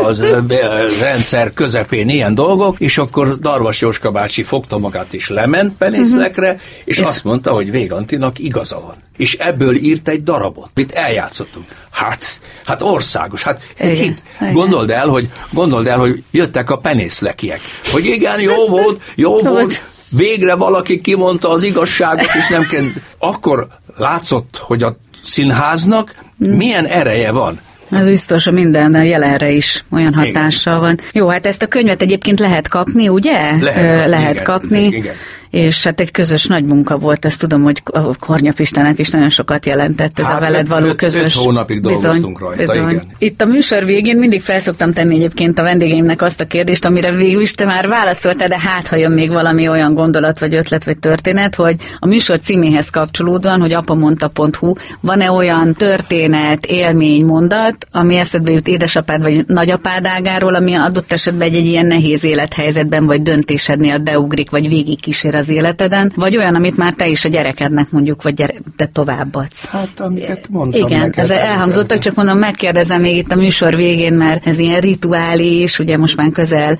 rendszer 1.01 1.53
közepén 1.53 2.09
ilyen 2.09 2.35
dolgok, 2.35 2.79
és 2.79 2.97
akkor 2.97 3.39
Darvas 3.39 3.81
Jóska 3.81 4.11
bácsi 4.11 4.43
fogta 4.43 4.77
magát 4.77 5.13
is 5.13 5.29
lement 5.29 5.77
penészlekre, 5.77 6.59
és, 6.85 6.97
és 6.97 7.05
azt 7.05 7.23
mondta, 7.23 7.51
hogy 7.51 7.71
Végantinak 7.71 8.39
igaza 8.39 8.79
van. 8.79 9.08
És 9.19 9.35
ebből 9.35 9.75
írt 9.75 10.07
egy 10.07 10.23
darabot, 10.23 10.69
mit 10.73 10.91
eljátszottunk. 10.91 11.65
Hát, 11.91 12.41
hát 12.65 12.81
országos, 12.81 13.43
hát 13.43 13.61
igen, 13.79 13.95
hit, 13.95 14.21
Gondold 14.53 14.89
el, 14.89 15.07
hogy, 15.07 15.29
gondold 15.51 15.87
el, 15.87 15.97
hogy 15.97 16.23
jöttek 16.31 16.69
a 16.69 16.77
penészlekiek. 16.77 17.59
Hogy 17.91 18.05
igen, 18.05 18.39
jó 18.39 18.67
volt, 18.67 19.01
jó 19.15 19.41
volt, 19.53 19.83
végre 20.09 20.55
valaki 20.55 21.01
kimondta 21.01 21.49
az 21.49 21.63
igazságot, 21.63 22.35
és 22.37 22.47
nem 22.47 22.67
kell. 22.67 22.85
Akkor 23.17 23.67
látszott, 23.97 24.57
hogy 24.61 24.83
a 24.83 24.97
színháznak 25.23 26.15
milyen 26.37 26.85
ereje 26.85 27.31
van. 27.31 27.59
Ez 27.91 28.05
biztos, 28.05 28.47
a 28.47 28.51
minden 28.51 29.03
jelenre 29.05 29.49
is 29.49 29.85
olyan 29.91 30.13
hatással 30.13 30.73
igen. 30.73 30.85
van. 30.85 30.99
Jó, 31.13 31.27
hát 31.27 31.45
ezt 31.45 31.61
a 31.61 31.67
könyvet 31.67 32.01
egyébként 32.01 32.39
lehet 32.39 32.67
kapni, 32.67 33.07
ugye? 33.07 33.57
Lehet, 33.59 34.09
lehet 34.09 34.33
igen, 34.33 34.43
kapni. 34.43 34.83
Igen 34.85 35.15
és 35.49 35.83
hát 35.83 35.99
egy 35.99 36.11
közös 36.11 36.45
nagy 36.45 36.65
munka 36.65 36.97
volt, 36.97 37.25
ezt 37.25 37.39
tudom, 37.39 37.63
hogy 37.63 37.81
a 37.85 38.15
Kornya 38.17 38.53
Pistának 38.53 38.99
is 38.99 39.09
nagyon 39.09 39.29
sokat 39.29 39.65
jelentett 39.65 40.19
ez 40.19 40.25
hát 40.25 40.37
a 40.37 40.39
veled 40.39 40.67
való 40.67 40.87
öt, 40.87 40.95
közös. 40.95 41.35
Öt 41.35 41.43
hónapig 41.43 41.81
dolgoztunk 41.81 42.37
bizony, 42.37 42.55
rajta, 42.57 42.73
bizony. 42.73 42.89
igen. 42.89 43.07
Itt 43.17 43.41
a 43.41 43.45
műsor 43.45 43.85
végén 43.85 44.17
mindig 44.17 44.41
felszoktam 44.41 44.93
tenni 44.93 45.15
egyébként 45.15 45.59
a 45.59 45.63
vendégeimnek 45.63 46.21
azt 46.21 46.41
a 46.41 46.45
kérdést, 46.45 46.85
amire 46.85 47.11
végül 47.11 47.41
is 47.41 47.53
te 47.53 47.65
már 47.65 47.87
válaszoltál, 47.87 48.47
de 48.47 48.59
hát 48.59 48.87
ha 48.87 48.95
jön 48.95 49.11
még 49.11 49.29
valami 49.29 49.67
olyan 49.67 49.93
gondolat, 49.93 50.39
vagy 50.39 50.53
ötlet, 50.53 50.83
vagy 50.83 50.99
történet, 50.99 51.55
hogy 51.55 51.75
a 51.99 52.07
műsor 52.07 52.39
címéhez 52.39 52.89
kapcsolódóan, 52.89 53.61
hogy 53.61 53.73
apamondta.hu, 53.73 54.73
van-e 55.01 55.31
olyan 55.31 55.73
történet, 55.73 56.65
élmény, 56.65 57.25
mondat, 57.25 57.85
ami 57.91 58.15
eszedbe 58.15 58.51
jut 58.51 58.67
édesapád 58.67 59.21
vagy 59.21 59.43
nagyapád 59.47 60.05
ágáról, 60.05 60.55
ami 60.55 60.73
adott 60.73 61.11
esetben 61.11 61.47
egy, 61.47 61.55
egy 61.55 61.65
ilyen 61.65 61.85
nehéz 61.85 62.23
élethelyzetben 62.23 63.05
vagy 63.05 63.21
döntésednél 63.21 63.97
beugrik, 63.97 64.49
vagy 64.49 64.67
végig 64.67 64.99
kísér 64.99 65.35
az 65.39 65.49
életeden, 65.49 66.11
vagy 66.15 66.37
olyan, 66.37 66.55
amit 66.55 66.77
már 66.77 66.93
te 66.93 67.07
is 67.07 67.25
a 67.25 67.29
gyerekednek 67.29 67.91
mondjuk, 67.91 68.23
vagy 68.23 68.33
gyere, 68.33 68.53
te 68.75 68.85
továbbadsz. 68.85 69.65
Hát, 69.65 69.99
amiket 69.99 70.47
mondtam 70.49 70.81
Igen, 70.81 70.99
neked, 70.99 71.23
ez 71.23 71.29
elhangzottak, 71.29 71.97
csak 71.99 72.15
mondom, 72.15 72.37
megkérdezem 72.37 73.01
még 73.01 73.17
itt 73.17 73.31
a 73.31 73.35
műsor 73.35 73.75
végén, 73.75 74.13
mert 74.13 74.47
ez 74.47 74.59
ilyen 74.59 74.79
rituális, 74.79 75.79
ugye 75.79 75.97
most 75.97 76.15
már 76.15 76.29
közel 76.29 76.77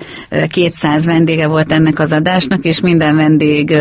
200 0.48 1.04
vendége 1.04 1.46
volt 1.46 1.72
ennek 1.72 1.98
az 1.98 2.12
adásnak, 2.12 2.64
és 2.64 2.80
minden 2.80 3.16
vendég 3.16 3.76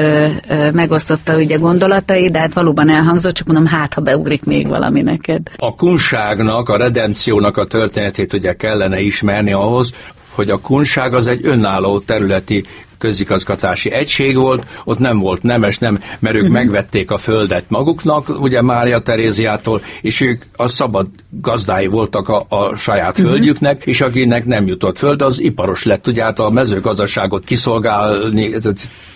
megosztotta 0.74 1.38
ugye 1.38 1.58
gondolatai, 1.58 2.30
de 2.30 2.40
hát 2.40 2.54
valóban 2.54 2.90
elhangzott, 2.90 3.34
csak 3.34 3.48
mondom, 3.48 3.66
hát 3.66 3.94
ha 3.94 4.02
beugrik 4.02 4.44
még 4.44 4.68
valami 4.68 5.02
neked. 5.02 5.42
A 5.58 5.76
kunságnak, 5.76 6.70
a 6.70 6.78
redemciónak 6.78 7.58
a 7.58 7.66
történetét 7.66 8.34
ugye 8.34 8.54
kellene 8.54 9.00
ismerni 9.02 9.52
ahhoz, 9.52 9.92
hogy 10.40 10.50
a 10.50 10.62
kunság 10.62 11.14
az 11.14 11.28
egy 11.28 11.46
önálló 11.46 12.00
területi 12.00 12.64
közigazgatási 12.98 13.92
egység 13.92 14.36
volt, 14.36 14.68
ott 14.84 15.00
nem 15.00 15.20
volt 15.20 15.44
nemes, 15.44 15.78
nem, 15.78 16.00
mert 16.20 16.36
ők 16.36 16.42
uh-huh. 16.42 16.58
megvették 16.58 17.12
a 17.12 17.18
földet 17.18 17.66
maguknak, 17.68 18.42
ugye 18.42 18.62
Mária 18.62 19.00
Teréziától, 19.00 19.82
és 20.02 20.22
ők 20.22 20.44
a 20.56 20.68
szabad 20.68 21.08
gazdái 21.30 21.88
voltak 21.88 22.30
a, 22.30 22.46
a 22.50 22.76
saját 22.76 23.18
uh-huh. 23.18 23.32
földjüknek, 23.32 23.86
és 23.86 24.02
akinek 24.02 24.46
nem 24.46 24.68
jutott 24.68 24.98
föld, 24.98 25.22
az 25.22 25.42
iparos 25.42 25.84
lett, 25.84 26.08
ugye 26.08 26.24
hát 26.24 26.40
a 26.40 26.50
mezőgazdaságot 26.50 27.44
kiszolgálni, 27.44 28.54
ez, 28.54 28.66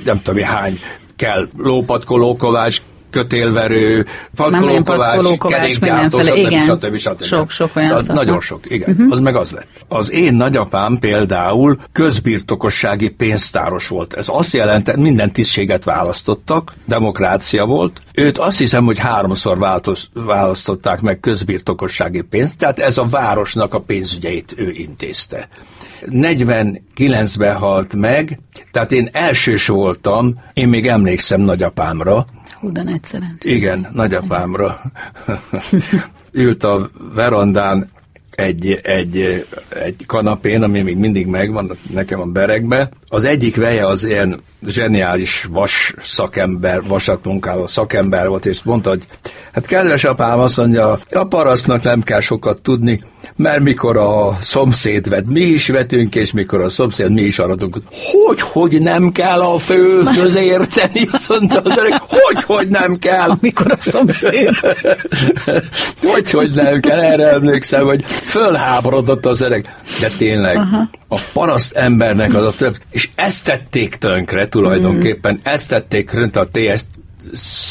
nem 0.03 0.21
tudom, 0.21 0.43
hány 0.43 0.79
kell 1.15 1.47
lópatkoló, 1.57 2.35
kovács, 2.35 2.81
kötélverő, 3.13 4.05
patkolókovás, 4.35 5.37
kerékgyártó, 5.39 6.19
stb. 6.19 6.35
Igen. 6.35 6.63
stb. 6.63 6.95
stb. 6.95 7.23
Sok, 7.23 7.49
sok 7.49 7.69
olyan 7.75 7.87
szóval 7.87 8.15
Nagyon 8.15 8.41
sok, 8.41 8.59
igen. 8.71 8.89
Uh-huh. 8.89 9.11
Az 9.11 9.19
meg 9.19 9.35
az 9.35 9.51
lett. 9.51 9.67
Az 9.87 10.11
én 10.11 10.33
nagyapám 10.33 10.97
például 10.99 11.77
közbirtokossági 11.91 13.09
pénztáros 13.09 13.87
volt. 13.87 14.13
Ez 14.13 14.25
azt 14.29 14.53
jelenti, 14.53 14.91
minden 14.95 15.31
tisztséget 15.31 15.83
választottak, 15.83 16.73
demokrácia 16.85 17.65
volt. 17.65 18.01
Őt 18.13 18.37
azt 18.37 18.57
hiszem, 18.57 18.85
hogy 18.85 18.99
háromszor 18.99 19.57
változ, 19.57 20.09
választották 20.13 21.01
meg 21.01 21.19
közbirtokossági 21.19 22.21
pénzt, 22.21 22.57
tehát 22.57 22.79
ez 22.79 22.97
a 22.97 23.05
városnak 23.05 23.73
a 23.73 23.79
pénzügyeit 23.79 24.53
ő 24.57 24.71
intézte. 24.71 25.47
49-ben 26.09 27.55
halt 27.55 27.95
meg, 27.95 28.39
tehát 28.71 28.91
én 28.91 29.09
elsős 29.11 29.67
voltam, 29.67 30.33
én 30.53 30.67
még 30.67 30.87
emlékszem 30.87 31.41
nagyapámra, 31.41 32.25
Hú, 32.63 32.71
de 32.71 32.83
Igen, 33.41 33.87
nagyapámra. 33.93 34.81
Ült 36.31 36.63
a 36.63 36.89
verandán 37.13 37.89
egy, 38.31 38.79
egy, 38.83 39.45
egy 39.69 40.05
kanapén, 40.05 40.63
ami 40.63 40.81
még 40.81 40.97
mindig 40.97 41.27
megvan 41.27 41.77
nekem 41.89 42.19
a 42.19 42.25
beregbe. 42.25 42.89
Az 43.07 43.23
egyik 43.23 43.55
veje 43.55 43.87
az 43.87 44.03
ilyen 44.05 44.39
zseniális 44.67 45.47
vas 45.49 45.93
szakember, 46.01 46.83
vasat 46.83 47.25
munkáló 47.25 47.67
szakember 47.67 48.27
volt, 48.27 48.45
és 48.45 48.63
mondta, 48.63 48.89
hogy 48.89 49.05
hát 49.53 49.65
kedves 49.65 50.03
apám 50.03 50.39
azt 50.39 50.57
mondja, 50.57 50.99
a 51.11 51.23
parasztnak 51.23 51.83
nem 51.83 52.01
kell 52.01 52.19
sokat 52.19 52.61
tudni, 52.61 53.01
mert 53.35 53.59
mikor 53.59 53.97
a 53.97 54.37
szomszéd 54.39 55.09
vet, 55.09 55.25
mi 55.25 55.41
is 55.41 55.67
vetünk, 55.67 56.15
és 56.15 56.31
mikor 56.31 56.61
a 56.61 56.69
szomszéd, 56.69 57.11
mi 57.11 57.21
is 57.21 57.39
aratunk. 57.39 57.77
Hogy, 57.91 58.41
hogy 58.41 58.81
nem 58.81 59.11
kell 59.11 59.41
a 59.41 59.57
földhöz 59.57 60.35
érteni? 60.35 61.07
Azt 61.11 61.29
mondta 61.29 61.59
az 61.63 61.77
öreg, 61.77 62.01
hogy, 62.07 62.43
hogy 62.43 62.67
nem 62.67 62.99
kell? 62.99 63.29
Amikor 63.41 63.71
a 63.71 63.77
szomszéd. 63.79 64.55
hogy, 66.11 66.31
hogy 66.31 66.51
nem 66.51 66.79
kell, 66.79 66.99
erre 66.99 67.29
emlékszem, 67.29 67.85
hogy 67.85 68.03
fölháborodott 68.05 69.25
az 69.25 69.41
öreg. 69.41 69.75
De 69.99 70.07
tényleg, 70.17 70.55
Aha. 70.55 70.89
a 71.07 71.19
paraszt 71.33 71.75
embernek 71.75 72.33
az 72.33 72.45
a 72.45 72.53
több, 72.57 72.77
és 72.89 73.09
ezt 73.15 73.45
tették 73.45 73.95
tönkre 73.95 74.47
tulajdonképpen, 74.53 75.33
mm. 75.33 75.37
ezt 75.43 75.69
tették 75.69 76.09
tönkre 76.09 76.41
a 76.41 76.47
TS 76.51 76.81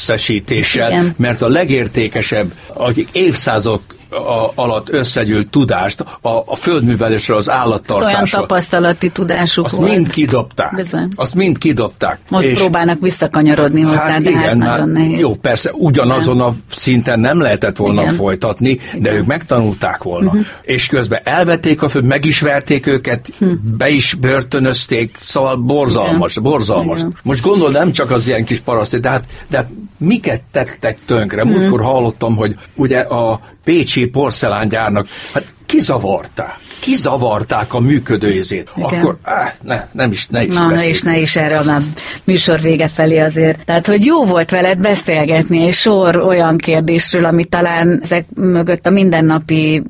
szesítéssel, 0.04 1.14
mert 1.16 1.42
a 1.42 1.48
legértékesebb, 1.48 2.52
akik 2.74 3.08
évszázok 3.12 3.82
a, 4.12 4.52
alatt 4.54 4.88
összegyűlt 4.90 5.48
tudást 5.48 6.00
a, 6.20 6.28
a 6.46 6.56
földművelésről, 6.56 7.36
az 7.36 7.50
állattartásról. 7.50 8.14
Olyan 8.14 8.24
tapasztalati 8.24 9.08
tudásuk 9.08 9.64
Azt 9.64 9.76
volt. 9.76 9.90
mind 9.90 10.10
kidobták. 10.10 10.74
Bizony. 10.74 11.08
Azt 11.14 11.34
mind 11.34 11.58
kidobták. 11.58 12.18
Most 12.28 12.46
és 12.46 12.58
próbálnak 12.58 13.00
visszakanyarodni 13.00 13.80
hozzá, 13.80 13.96
hát 13.96 14.22
de 14.22 14.36
hát 14.36 14.44
igen, 14.44 14.60
hát 14.60 14.70
nagyon 14.70 14.88
nehéz. 14.88 15.20
Jó, 15.20 15.34
persze, 15.34 15.70
ugyanazon 15.72 16.40
a 16.40 16.54
szinten 16.70 17.20
nem 17.20 17.40
lehetett 17.40 17.76
volna 17.76 18.02
igen. 18.02 18.14
folytatni, 18.14 18.70
igen. 18.70 19.02
de 19.02 19.12
ők 19.12 19.26
megtanulták 19.26 20.02
volna. 20.02 20.30
Uh-huh. 20.30 20.46
És 20.62 20.86
közben 20.86 21.20
elvették 21.24 21.82
a 21.82 21.88
föld, 21.88 22.04
meg 22.04 22.24
is 22.24 22.40
verték 22.40 22.86
őket, 22.86 23.28
uh-huh. 23.32 23.58
be 23.78 23.88
is 23.88 24.14
börtönözték, 24.14 25.16
szóval 25.20 25.56
borzalmas, 25.56 26.36
igen. 26.36 26.50
borzalmas. 26.50 26.98
Igen. 26.98 27.16
Most 27.22 27.42
gondol, 27.42 27.70
nem 27.70 27.92
csak 27.92 28.10
az 28.10 28.28
ilyen 28.28 28.44
kis 28.44 28.60
paraszti, 28.60 28.98
de 28.98 29.08
hát, 29.08 29.24
de 29.48 29.56
hát 29.56 29.68
miket 29.98 30.42
tettek 30.52 30.98
tönkre? 31.06 31.42
Uh-huh. 31.42 31.58
Múltkor 31.58 31.82
hallottam, 31.82 32.36
hogy 32.36 32.54
ugye 32.74 32.98
a 32.98 33.40
Pécsi 33.64 34.01
porcelángyárnak, 34.06 35.08
hát 35.34 35.44
kizavarták 35.66 36.61
kizavarták 36.82 37.74
a 37.74 37.80
működőizét, 37.80 38.70
akkor 38.74 39.16
áh, 39.22 39.52
ne, 39.62 39.86
nem 39.92 40.10
is, 40.10 40.26
ne 40.26 40.42
is 40.42 40.54
Na, 40.54 40.66
ne 40.66 40.88
is, 40.88 41.02
ne 41.02 41.18
is 41.18 41.36
erre 41.36 41.58
a 41.58 41.78
műsor 42.24 42.60
vége 42.60 42.88
felé 42.88 43.18
azért. 43.18 43.64
Tehát, 43.64 43.86
hogy 43.86 44.04
jó 44.04 44.24
volt 44.24 44.50
veled 44.50 44.78
beszélgetni, 44.78 45.58
és 45.58 45.78
sor 45.78 46.16
olyan 46.16 46.58
kérdésről, 46.58 47.24
ami 47.24 47.44
talán 47.44 48.00
ezek 48.02 48.24
mögött 48.34 48.86
a 48.86 48.90
mindennapi 48.90 49.82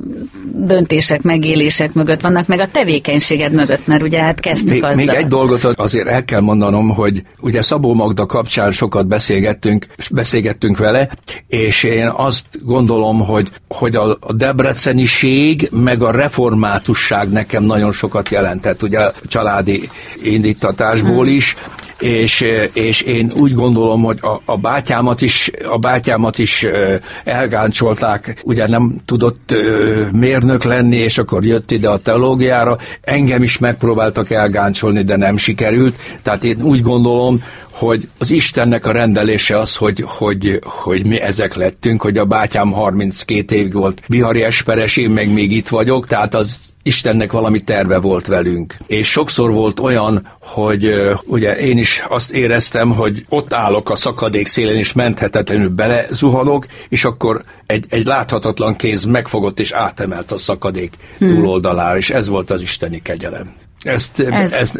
döntések, 0.54 1.22
megélések 1.22 1.92
mögött 1.92 2.20
vannak, 2.20 2.46
meg 2.46 2.60
a 2.60 2.66
tevékenységed 2.66 3.52
mögött, 3.52 3.86
mert 3.86 4.02
ugye 4.02 4.20
hát 4.20 4.40
kezdtük 4.40 4.70
még, 4.70 4.82
azzal. 4.82 4.94
Még 4.94 5.08
egy 5.08 5.26
dolgot 5.26 5.64
azért 5.64 6.08
el 6.08 6.24
kell 6.24 6.40
mondanom, 6.40 6.88
hogy 6.88 7.22
ugye 7.40 7.62
Szabó 7.62 7.94
Magda 7.94 8.26
kapcsán 8.26 8.70
sokat 8.70 9.06
beszélgettünk, 9.06 9.86
beszélgettünk 10.10 10.78
vele, 10.78 11.08
és 11.46 11.82
én 11.82 12.12
azt 12.16 12.46
gondolom, 12.64 13.20
hogy, 13.20 13.48
hogy 13.68 13.96
a, 13.96 14.16
a 14.20 14.32
debreceniség, 14.32 15.68
meg 15.70 16.02
a 16.02 16.10
reformátusság 16.82 17.30
nekem 17.30 17.62
nagyon 17.62 17.92
sokat 17.92 18.28
jelentett, 18.28 18.82
ugye 18.82 18.98
a 18.98 19.12
családi 19.28 19.88
indítatásból 20.22 21.24
hmm. 21.24 21.34
is, 21.34 21.56
és, 21.98 22.44
és 22.72 23.00
én 23.00 23.32
úgy 23.36 23.54
gondolom, 23.54 24.02
hogy 24.02 24.18
a, 24.20 24.40
a 24.44 24.56
bátyámat 24.56 25.20
is, 25.20 25.50
a 25.68 25.78
bátyámat 25.78 26.38
is 26.38 26.66
elgáncsolták, 27.24 28.40
ugye 28.44 28.68
nem 28.68 28.96
tudott 29.04 29.56
mérnök 30.12 30.64
lenni, 30.64 30.96
és 30.96 31.18
akkor 31.18 31.44
jött 31.44 31.70
ide 31.70 31.88
a 31.88 31.98
teológiára, 31.98 32.78
engem 33.00 33.42
is 33.42 33.58
megpróbáltak 33.58 34.30
elgáncsolni, 34.30 35.02
de 35.02 35.16
nem 35.16 35.36
sikerült, 35.36 35.94
tehát 36.22 36.44
én 36.44 36.62
úgy 36.62 36.82
gondolom, 36.82 37.42
hogy 37.86 38.08
az 38.18 38.30
Istennek 38.30 38.86
a 38.86 38.92
rendelése 38.92 39.58
az, 39.58 39.76
hogy, 39.76 40.04
hogy, 40.06 40.58
hogy 40.62 41.06
mi 41.06 41.20
ezek 41.20 41.54
lettünk, 41.54 42.02
hogy 42.02 42.18
a 42.18 42.24
bátyám 42.24 42.72
32 42.72 43.56
évig 43.56 43.72
volt 43.72 44.02
Bihari 44.08 44.42
Esperes, 44.42 44.96
én 44.96 45.10
meg 45.10 45.32
még 45.32 45.52
itt 45.52 45.68
vagyok, 45.68 46.06
tehát 46.06 46.34
az 46.34 46.72
Istennek 46.82 47.32
valami 47.32 47.60
terve 47.60 47.98
volt 47.98 48.26
velünk. 48.26 48.76
És 48.86 49.10
sokszor 49.10 49.52
volt 49.52 49.80
olyan, 49.80 50.28
hogy 50.40 50.94
ugye 51.24 51.56
én 51.56 51.78
is 51.78 52.04
azt 52.08 52.32
éreztem, 52.32 52.90
hogy 52.90 53.24
ott 53.28 53.52
állok 53.52 53.90
a 53.90 53.94
szakadék 53.94 54.46
szélén, 54.46 54.76
és 54.76 54.92
menthetetlenül 54.92 55.68
belezuhanok, 55.68 56.66
és 56.88 57.04
akkor 57.04 57.44
egy, 57.66 57.84
egy 57.88 58.04
láthatatlan 58.04 58.76
kéz 58.76 59.04
megfogott 59.04 59.60
és 59.60 59.72
átemelt 59.72 60.32
a 60.32 60.38
szakadék 60.38 60.94
hmm. 61.18 61.28
túloldalára, 61.28 61.96
és 61.96 62.10
ez 62.10 62.28
volt 62.28 62.50
az 62.50 62.62
isteni 62.62 63.02
kegyelem. 63.02 63.54
Ezt, 63.82 64.20
Ez... 64.20 64.52
ezt, 64.52 64.76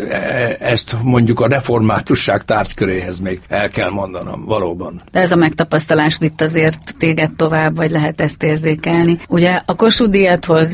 ezt 0.61 0.97
mondjuk 1.03 1.41
a 1.41 1.47
reformátusság 1.49 2.45
tárgyköréhez 2.45 3.19
még 3.19 3.41
el 3.49 3.69
kell 3.69 3.91
mondanom, 3.91 4.45
valóban. 4.45 5.03
De 5.13 5.21
ez 5.21 5.33
a 5.33 5.37
megtapasztalás 5.37 6.17
itt 6.21 6.41
azért 6.41 6.95
téged 6.99 7.31
tovább, 7.37 7.77
vagy 7.77 7.91
lehet 7.91 8.21
ezt 8.21 8.43
érzékelni. 8.43 9.19
Ugye 9.29 9.61
a 9.67 9.75
Kossuth 9.75 10.11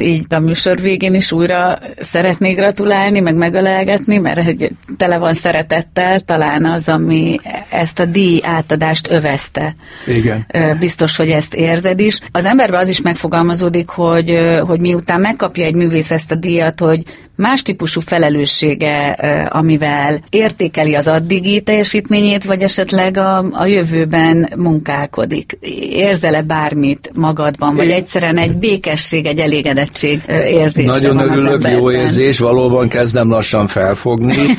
így 0.01 0.25
a 0.29 0.39
műsor 0.39 0.81
végén 0.81 1.15
is 1.15 1.33
újra 1.33 1.79
szeretnék 2.01 2.57
gratulálni, 2.57 3.21
meg 3.21 3.35
megalelgetni, 3.35 4.19
mert 4.19 4.43
hogy 4.43 4.71
tele 4.97 5.19
van 5.19 5.35
szeretettel, 5.35 6.21
talán 6.21 6.65
az, 6.65 6.89
ami 6.89 7.41
ezt 7.71 7.99
a 7.99 8.05
díj 8.05 8.41
átadást 8.43 9.11
övezte. 9.11 9.75
Igen. 10.07 10.47
Biztos, 10.79 11.17
hogy 11.17 11.31
ezt 11.31 11.55
érzed 11.55 12.01
is. 12.01 12.21
Az 12.33 12.45
emberben 12.45 12.81
az 12.81 12.89
is 12.89 13.01
megfogalmazódik, 13.01 13.89
hogy, 13.89 14.39
hogy 14.67 14.81
miután 14.81 15.21
megkapja 15.21 15.65
egy 15.65 15.75
művész 15.75 16.11
ezt 16.11 16.31
a 16.31 16.35
díjat, 16.35 16.81
hogy 16.81 17.03
más 17.39 17.63
típusú 17.63 18.01
felelőssége, 18.01 19.11
amivel 19.49 20.21
értékeli 20.31 20.95
az 20.95 21.09
addigi 21.09 21.61
teljesítményét, 21.61 22.45
vagy 22.45 22.63
esetleg 22.63 23.17
a, 23.17 23.39
a 23.53 23.67
jövőben 23.67 24.49
munkálkodik? 24.57 25.59
Érzel-e 25.91 26.43
bármit 26.43 27.11
magadban, 27.15 27.77
vagy 27.77 27.91
egyszerűen 27.91 28.37
egy 28.37 28.57
békesség, 28.57 29.27
egy 29.27 29.39
elégedettség 29.39 30.21
érzése 30.47 30.89
Nagyon 30.89 31.19
örülök, 31.19 31.69
jó 31.69 31.91
érzés, 31.91 32.39
valóban 32.39 32.89
kezdem 32.89 33.29
lassan 33.29 33.67
felfogni, 33.67 34.35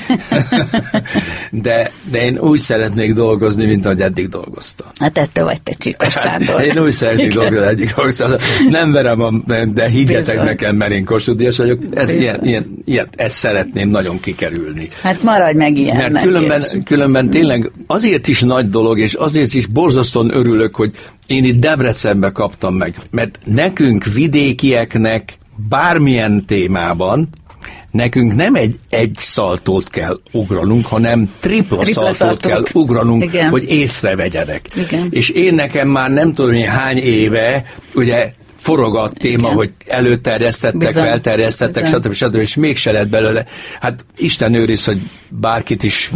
de, 1.51 1.91
de 2.11 2.23
én 2.23 2.37
úgy 2.37 2.59
szeretnék 2.59 3.13
dolgozni, 3.13 3.65
mint 3.65 3.85
ahogy 3.85 4.01
eddig 4.01 4.29
dolgoztam. 4.29 4.87
Hát 4.99 5.17
ettől 5.17 5.45
vagy 5.45 5.61
te 5.61 5.73
Csíkos 5.77 6.13
Sándor. 6.13 6.61
én 6.61 6.79
úgy 6.79 6.91
szeretnék 6.91 7.33
dolgozni, 7.33 7.65
eddig 7.65 7.89
dolgoztam. 7.95 8.31
Nem 8.69 8.91
verem, 8.91 9.21
a, 9.21 9.31
de 9.65 9.89
higgyetek 9.89 10.25
Bizony. 10.25 10.45
nekem, 10.45 10.75
mert 10.75 10.91
én 10.91 11.05
Kossuth 11.05 11.57
vagyok. 11.57 11.79
Ez 11.91 12.15
ilyen, 12.15 12.39
ilyen 12.43 12.68
ilyet, 12.85 13.13
ezt 13.15 13.35
szeretném 13.35 13.89
nagyon 13.89 14.19
kikerülni. 14.19 14.87
Hát 15.01 15.23
maradj 15.23 15.57
meg 15.57 15.77
ilyen. 15.77 15.97
Mert 15.97 16.21
különben, 16.21 16.83
különben 16.83 17.29
tényleg 17.29 17.71
azért 17.87 18.27
is 18.27 18.41
nagy 18.41 18.69
dolog, 18.69 18.99
és 18.99 19.13
azért 19.13 19.53
is 19.53 19.65
borzasztóan 19.65 20.35
örülök, 20.35 20.75
hogy 20.75 20.91
én 21.25 21.43
itt 21.43 21.59
Debrecenbe 21.59 22.31
kaptam 22.31 22.75
meg. 22.75 22.95
Mert 23.11 23.39
nekünk 23.45 24.03
vidékieknek 24.03 25.37
bármilyen 25.69 26.45
témában 26.45 27.29
nekünk 27.91 28.35
nem 28.35 28.55
egy 28.55 28.75
egy 28.89 29.15
szaltót 29.15 29.89
kell 29.89 30.19
ugranunk, 30.31 30.85
hanem 30.85 31.31
tripla, 31.39 31.77
tripla 31.77 32.11
szaltót, 32.11 32.41
szaltót 32.41 32.71
kell 32.71 32.81
ugranunk, 32.81 33.23
Igen. 33.23 33.49
hogy 33.49 33.71
észrevegyenek. 33.71 34.65
Igen. 34.75 35.07
És 35.09 35.29
én 35.29 35.53
nekem 35.53 35.87
már 35.87 36.11
nem 36.11 36.33
tudom, 36.33 36.53
hogy 36.53 36.65
hány 36.65 36.97
éve, 36.97 37.65
ugye 37.93 38.33
forog 38.59 38.95
a 38.95 39.09
téma, 39.09 39.45
Igen. 39.47 39.53
hogy 39.53 39.71
előterjesztettek, 39.85 40.77
Bizony. 40.87 41.03
felterjesztettek, 41.03 41.83
Bizony. 41.83 42.01
stb. 42.01 42.13
stb. 42.13 42.35
és 42.35 42.55
mégse 42.55 42.91
lett 42.91 43.09
belőle. 43.09 43.45
Hát 43.79 44.05
Isten 44.17 44.53
őriz, 44.53 44.85
hogy 44.85 44.99
bárkit 45.29 45.83
is 45.83 46.11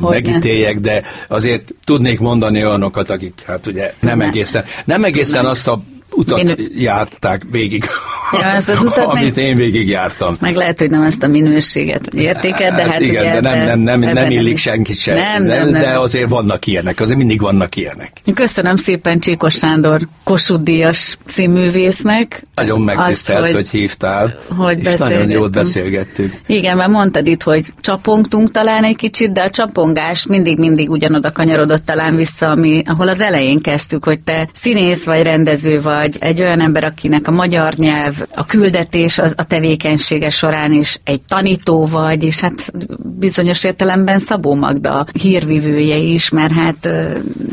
hogy 0.00 0.10
megítéljek, 0.10 0.78
de 0.78 1.02
azért 1.28 1.74
tudnék 1.84 2.20
mondani 2.20 2.64
olyanokat, 2.64 3.10
akik 3.10 3.42
hát 3.46 3.66
ugye 3.66 3.92
nem 4.00 4.20
egészen, 4.20 4.64
nem 4.84 5.04
egészen 5.04 5.46
azt 5.46 5.68
a 5.68 5.82
utat 6.10 6.38
Én... 6.38 6.70
járták 6.74 7.42
végig, 7.50 7.84
ja, 8.32 8.44
ezt 8.44 8.68
az 8.68 8.82
utat 8.82 9.06
amit 9.14 9.36
meg... 9.36 9.44
én 9.44 9.56
végig 9.56 9.88
jártam. 9.88 10.36
Meg 10.40 10.54
lehet, 10.54 10.78
hogy 10.78 10.90
nem 10.90 11.02
ezt 11.02 11.22
a 11.22 11.26
minőséget, 11.26 12.06
értéket, 12.06 12.74
de 12.74 12.82
hát, 12.82 12.90
hát 12.90 13.00
igen, 13.00 13.22
ugye, 13.22 13.40
de 13.40 13.40
nem, 13.40 13.66
nem, 13.66 13.80
nem, 13.80 14.00
nem, 14.00 14.14
nem 14.14 14.30
illik 14.30 14.58
senki 14.58 14.92
sem. 14.92 15.14
Nem, 15.14 15.42
nem, 15.42 15.68
nem, 15.68 15.80
de 15.80 15.98
azért 15.98 16.28
vannak 16.28 16.66
ilyenek, 16.66 17.00
azért 17.00 17.18
mindig 17.18 17.40
vannak 17.40 17.76
ilyenek. 17.76 18.12
Köszönöm 18.34 18.76
szépen 18.76 19.20
Csíkos 19.20 19.54
Sándor 19.54 20.00
Kossuth 20.24 20.62
Díjas 20.62 21.18
színművésznek. 21.26 22.46
Nagyon 22.54 22.80
megtisztelt, 22.80 23.42
azt, 23.42 23.52
hogy, 23.52 23.60
hogy 23.60 23.80
hívtál, 23.80 24.38
hogy 24.56 24.78
és 24.78 24.94
nagyon 24.96 25.30
jót 25.30 25.52
beszélgettünk. 25.52 26.32
Igen, 26.46 26.76
mert 26.76 26.90
mondtad 26.90 27.26
itt, 27.26 27.42
hogy 27.42 27.72
csapongtunk 27.80 28.50
talán 28.50 28.84
egy 28.84 28.96
kicsit, 28.96 29.32
de 29.32 29.42
a 29.42 29.50
csapongás 29.50 30.26
mindig-mindig 30.26 30.90
ugyanoda 30.90 31.32
kanyarodott 31.32 31.84
talán 31.84 32.16
vissza, 32.16 32.50
ami, 32.50 32.82
ahol 32.86 33.08
az 33.08 33.20
elején 33.20 33.60
kezdtük, 33.60 34.04
hogy 34.04 34.20
te 34.20 34.48
színész 34.52 35.04
vagy 35.04 35.22
rendező 35.22 35.80
vagy, 35.80 35.97
vagy 35.98 36.16
egy 36.20 36.40
olyan 36.40 36.60
ember, 36.60 36.84
akinek 36.84 37.28
a 37.28 37.30
magyar 37.30 37.72
nyelv, 37.74 38.14
a 38.34 38.44
küldetés 38.44 39.18
a, 39.18 39.24
a 39.36 39.44
tevékenysége 39.44 40.30
során 40.30 40.72
is 40.72 41.00
egy 41.04 41.20
tanító 41.28 41.86
vagy, 41.86 42.22
és 42.22 42.40
hát 42.40 42.72
bizonyos 43.18 43.64
értelemben 43.64 44.18
Szabó 44.18 44.54
Magda 44.54 45.06
hírvivője 45.22 45.96
is, 45.96 46.30
mert 46.30 46.52
hát 46.52 46.88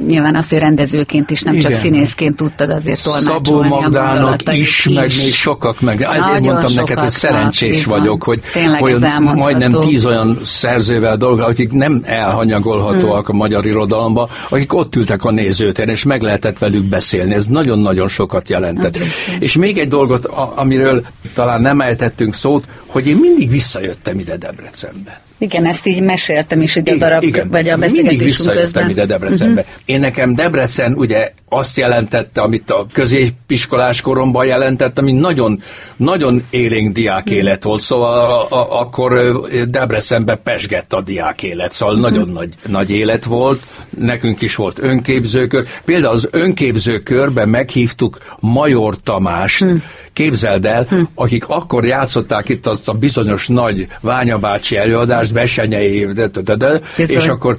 nyilván 0.08 0.36
az, 0.36 0.50
hogy 0.50 0.60
rendezőként 0.60 1.30
is, 1.30 1.42
nem 1.42 1.56
Igen. 1.56 1.72
csak 1.72 1.80
színészként 1.80 2.36
tudtad 2.36 2.70
azért 2.70 3.04
tolmácsolni 3.04 3.46
Szabó 3.46 3.64
Magdának 3.64 4.54
is, 4.54 4.86
is, 4.86 4.94
meg 4.94 5.12
még 5.18 5.34
sokak, 5.34 5.82
meg 5.82 6.02
ezért 6.02 6.40
mondtam 6.40 6.74
neked, 6.74 7.00
hogy 7.00 7.10
szerencsés 7.10 7.78
bizony. 7.78 8.00
vagyok, 8.00 8.24
hogy, 8.24 8.42
hogy 8.80 8.96
majdnem 9.22 9.72
tíz 9.72 10.06
olyan 10.06 10.40
szerzővel 10.44 11.18
dolga, 11.18 11.46
akik 11.46 11.72
nem 11.72 12.02
elhanyagolhatóak 12.06 13.26
hmm. 13.26 13.36
a 13.36 13.38
magyar 13.38 13.66
irodalomba, 13.66 14.30
akik 14.50 14.74
ott 14.74 14.96
ültek 14.96 15.24
a 15.24 15.32
nézőtéren, 15.32 15.90
és 15.90 16.04
meg 16.04 16.22
lehetett 16.22 16.58
velük 16.58 16.84
beszélni. 16.84 17.34
Ez 17.34 17.46
nagyon-nagyon 17.46 18.08
sokat 18.08 18.35
sokat 18.36 18.50
jelentett. 18.50 18.98
És 19.40 19.56
még 19.56 19.78
egy 19.78 19.88
dolgot, 19.88 20.26
amiről 20.56 21.06
talán 21.34 21.62
nem 21.62 21.82
ejtettünk 21.82 22.34
szót, 22.34 22.66
hogy 22.86 23.08
én 23.08 23.16
mindig 23.16 23.50
visszajöttem 23.50 24.20
ide 24.20 24.38
Debrecenbe. 24.38 25.25
Igen, 25.46 25.66
ezt 25.66 25.88
így 25.88 26.02
meséltem 26.02 26.62
is 26.62 26.74
hogy 26.74 26.90
a 26.90 26.96
darab, 26.96 27.24
igen. 27.24 27.50
vagy 27.50 27.70
a 27.70 27.78
beszélgetésünk 27.78 28.24
visszajöttem 28.24 28.90
ide 28.90 29.06
Debrecenbe. 29.06 29.62
Uh-huh. 29.62 29.76
Én 29.86 30.00
nekem 30.00 30.36
Debrecen 30.36 30.94
ugye 30.94 31.32
azt 31.50 31.78
jelentette, 31.78 32.42
amit 32.42 32.72
a 32.72 32.86
középiskolás 32.94 34.02
koromban 34.02 34.46
jelentett, 34.46 35.00
ami 35.00 35.12
nagyon, 35.12 35.62
nagyon 35.98 36.44
élénk 36.50 36.94
diák 36.94 37.26
mhm. 37.26 37.34
élet 37.34 37.64
volt, 37.64 37.82
szóval 37.82 38.20
a, 38.20 38.56
a, 38.56 38.80
akkor 38.80 39.40
Debrecenbe 39.68 40.36
pesgett 40.36 40.94
a 40.94 41.02
diák 41.02 41.44
élet, 41.44 41.72
szóval 41.72 41.96
uh-huh. 41.96 42.10
nagyon 42.10 42.30
nagy, 42.30 42.54
nagy 42.66 42.90
élet 42.90 43.26
volt, 43.26 43.64
nekünk 44.00 44.42
is 44.42 44.56
volt 44.56 44.80
önképzőkör. 44.80 45.68
Például 45.86 46.14
az 46.14 46.28
önképzőkörben 46.32 47.50
meghívtuk 47.50 48.18
Major 48.40 48.96
Tamást, 49.04 49.62
uh-huh 49.62 49.82
Képzeld 50.16 50.66
el, 50.66 50.86
hm. 50.90 51.02
akik 51.16 51.48
akkor 51.48 51.86
játszották 51.86 52.50
itt 52.50 52.66
azt 52.66 52.90
a 52.90 52.94
bizonyos 52.94 53.48
nagy 53.48 53.88
Ványabácsi 54.02 54.78
előadást, 54.78 55.34
Besenyei, 55.34 56.06
de, 56.06 56.28
de, 56.28 56.56
de, 56.56 56.82
és 56.98 57.28
akkor 57.28 57.58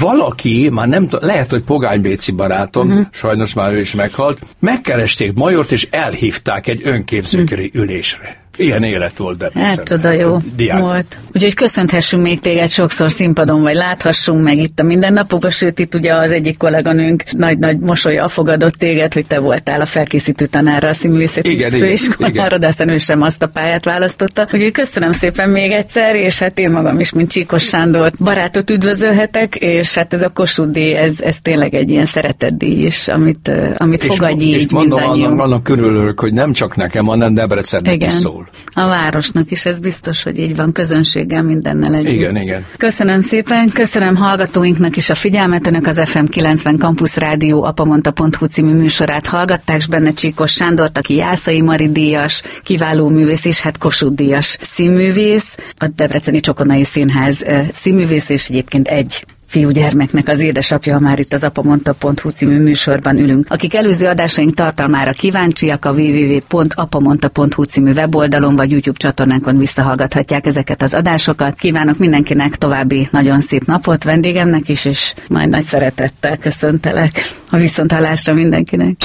valaki, 0.00 0.68
már 0.72 0.88
nem 0.88 1.08
tudom, 1.08 1.28
lehet, 1.28 1.50
hogy 1.50 1.62
Pogány 1.62 2.00
Béci 2.00 2.32
barátom, 2.32 2.88
uh-huh. 2.88 3.06
sajnos 3.12 3.54
már 3.54 3.72
ő 3.72 3.80
is 3.80 3.94
meghalt, 3.94 4.38
megkeresték 4.58 5.32
Majort, 5.32 5.72
és 5.72 5.88
elhívták 5.90 6.66
egy 6.66 6.80
önképzőköri 6.84 7.66
uh-huh. 7.66 7.82
ülésre. 7.82 8.41
Ilyen 8.56 8.82
élet 8.82 9.16
volt 9.16 9.38
Debrecen. 9.38 9.68
Hát 9.68 9.84
csoda 9.84 10.10
jó 10.10 10.36
diák. 10.56 10.80
volt. 10.80 11.16
Úgyhogy 11.34 11.54
köszönhessünk 11.54 12.22
még 12.22 12.40
téged 12.40 12.70
sokszor 12.70 13.10
színpadon, 13.10 13.62
vagy 13.62 13.74
láthassunk 13.74 14.42
meg 14.42 14.58
itt 14.58 14.80
a 14.80 14.82
mindennapokban, 14.82 15.50
sőt 15.50 15.78
itt 15.78 15.94
ugye 15.94 16.14
az 16.14 16.30
egyik 16.30 16.56
kolléganőnk 16.56 17.24
nagy-nagy 17.30 17.78
mosolya 17.78 18.28
fogadott 18.28 18.74
téged, 18.74 19.12
hogy 19.12 19.26
te 19.26 19.38
voltál 19.38 19.80
a 19.80 19.86
felkészítő 19.86 20.46
tanára 20.46 20.88
a 20.88 20.92
színművészeti 20.92 21.50
igen, 21.50 21.70
főiskolára, 21.70 22.58
de 22.58 22.66
aztán 22.66 22.88
ő 22.88 22.96
sem 22.96 23.22
azt 23.22 23.42
a 23.42 23.46
pályát 23.46 23.84
választotta. 23.84 24.42
Úgyhogy 24.42 24.72
köszönöm 24.72 25.12
szépen 25.12 25.50
még 25.50 25.70
egyszer, 25.70 26.14
és 26.14 26.38
hát 26.38 26.58
én 26.58 26.70
magam 26.70 27.00
is, 27.00 27.12
mint 27.12 27.30
Csíkos 27.30 27.64
Sándor 27.64 28.12
barátot 28.18 28.70
üdvözölhetek, 28.70 29.56
és 29.56 29.94
hát 29.94 30.12
ez 30.12 30.22
a 30.22 30.28
Kossuth 30.28 30.70
díj, 30.70 30.94
ez, 30.94 31.20
ez 31.20 31.36
tényleg 31.42 31.74
egy 31.74 31.90
ilyen 31.90 32.06
szeretetdíj 32.06 32.84
is, 32.84 33.08
amit, 33.08 33.50
amit 33.74 34.04
fogadj 34.04 34.44
így 34.44 34.54
és 34.54 34.70
mondom, 34.70 35.02
annak, 35.02 35.40
annak 35.40 35.62
körülök, 35.62 36.20
hogy 36.20 36.32
nem 36.32 36.52
csak 36.52 36.76
nekem, 36.76 37.04
hanem 37.04 37.34
Debrecennek 37.34 38.04
is 38.04 38.12
szól 38.12 38.41
szól. 38.44 38.84
A 38.84 38.88
városnak 38.88 39.50
is, 39.50 39.64
ez 39.64 39.78
biztos, 39.78 40.22
hogy 40.22 40.38
így 40.38 40.56
van, 40.56 40.72
közönséggel 40.72 41.42
mindennel 41.42 41.94
együtt. 41.94 42.12
Igen, 42.12 42.36
igen. 42.36 42.64
Köszönöm 42.76 43.20
szépen, 43.20 43.70
köszönöm 43.70 44.16
hallgatóinknak 44.16 44.96
is 44.96 45.10
a 45.10 45.14
figyelmet, 45.14 45.66
önök 45.66 45.86
az 45.86 46.00
FM 46.04 46.24
90 46.24 46.78
Campus 46.78 47.16
Rádió 47.16 47.64
apamonta.hu 47.64 48.46
című 48.46 48.72
műsorát 48.72 49.26
hallgatták, 49.26 49.76
és 49.76 49.86
benne 49.86 50.10
Csíkos 50.10 50.52
Sándort, 50.52 50.98
aki 50.98 51.14
Jászai 51.14 51.60
Mari 51.60 51.88
díjas, 51.88 52.42
kiváló 52.62 53.08
művész, 53.08 53.44
és 53.44 53.60
hát 53.60 53.78
Kossuth 53.78 54.14
díjas 54.14 54.58
színművész, 54.60 55.56
a 55.78 55.88
Debreceni 55.88 56.40
Csokonai 56.40 56.84
Színház 56.84 57.44
színművész, 57.72 58.28
és 58.28 58.48
egyébként 58.48 58.88
egy 58.88 59.24
fiúgyermeknek 59.52 60.28
az 60.28 60.40
édesapja, 60.40 60.98
már 60.98 61.18
itt 61.18 61.32
az 61.32 61.44
apamonta.hu 61.44 62.28
című 62.28 62.58
műsorban 62.58 63.18
ülünk. 63.18 63.46
Akik 63.48 63.74
előző 63.74 64.06
adásaink 64.06 64.54
tartalmára 64.54 65.12
kíváncsiak, 65.12 65.84
a 65.84 65.90
www.apamonta.hu 65.90 67.62
című 67.62 67.92
weboldalon 67.92 68.56
vagy 68.56 68.70
YouTube 68.70 68.98
csatornánkon 68.98 69.58
visszahallgathatják 69.58 70.46
ezeket 70.46 70.82
az 70.82 70.94
adásokat. 70.94 71.58
Kívánok 71.58 71.98
mindenkinek 71.98 72.56
további 72.56 73.08
nagyon 73.10 73.40
szép 73.40 73.64
napot, 73.64 74.04
vendégemnek 74.04 74.68
is, 74.68 74.84
és 74.84 75.14
majd 75.28 75.48
nagy 75.48 75.64
szeretettel 75.64 76.36
köszöntelek 76.36 77.34
a 77.50 77.56
viszontalásra 77.56 78.34
mindenkinek. 78.34 78.96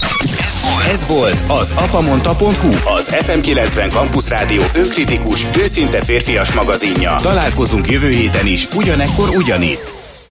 Ez 0.91 1.05
volt 1.07 1.43
az 1.47 1.73
apamonta.hu, 1.75 2.93
az 2.95 3.09
FM90 3.11 3.89
Campus 3.89 4.29
Rádió 4.29 4.61
önkritikus, 4.73 5.45
őszinte 5.63 6.01
férfias 6.01 6.53
magazinja. 6.53 7.15
Találkozunk 7.15 7.89
jövő 7.89 8.09
héten 8.09 8.47
is, 8.47 8.67
ugyanekkor 8.75 9.29
ugyanitt. 9.29 9.96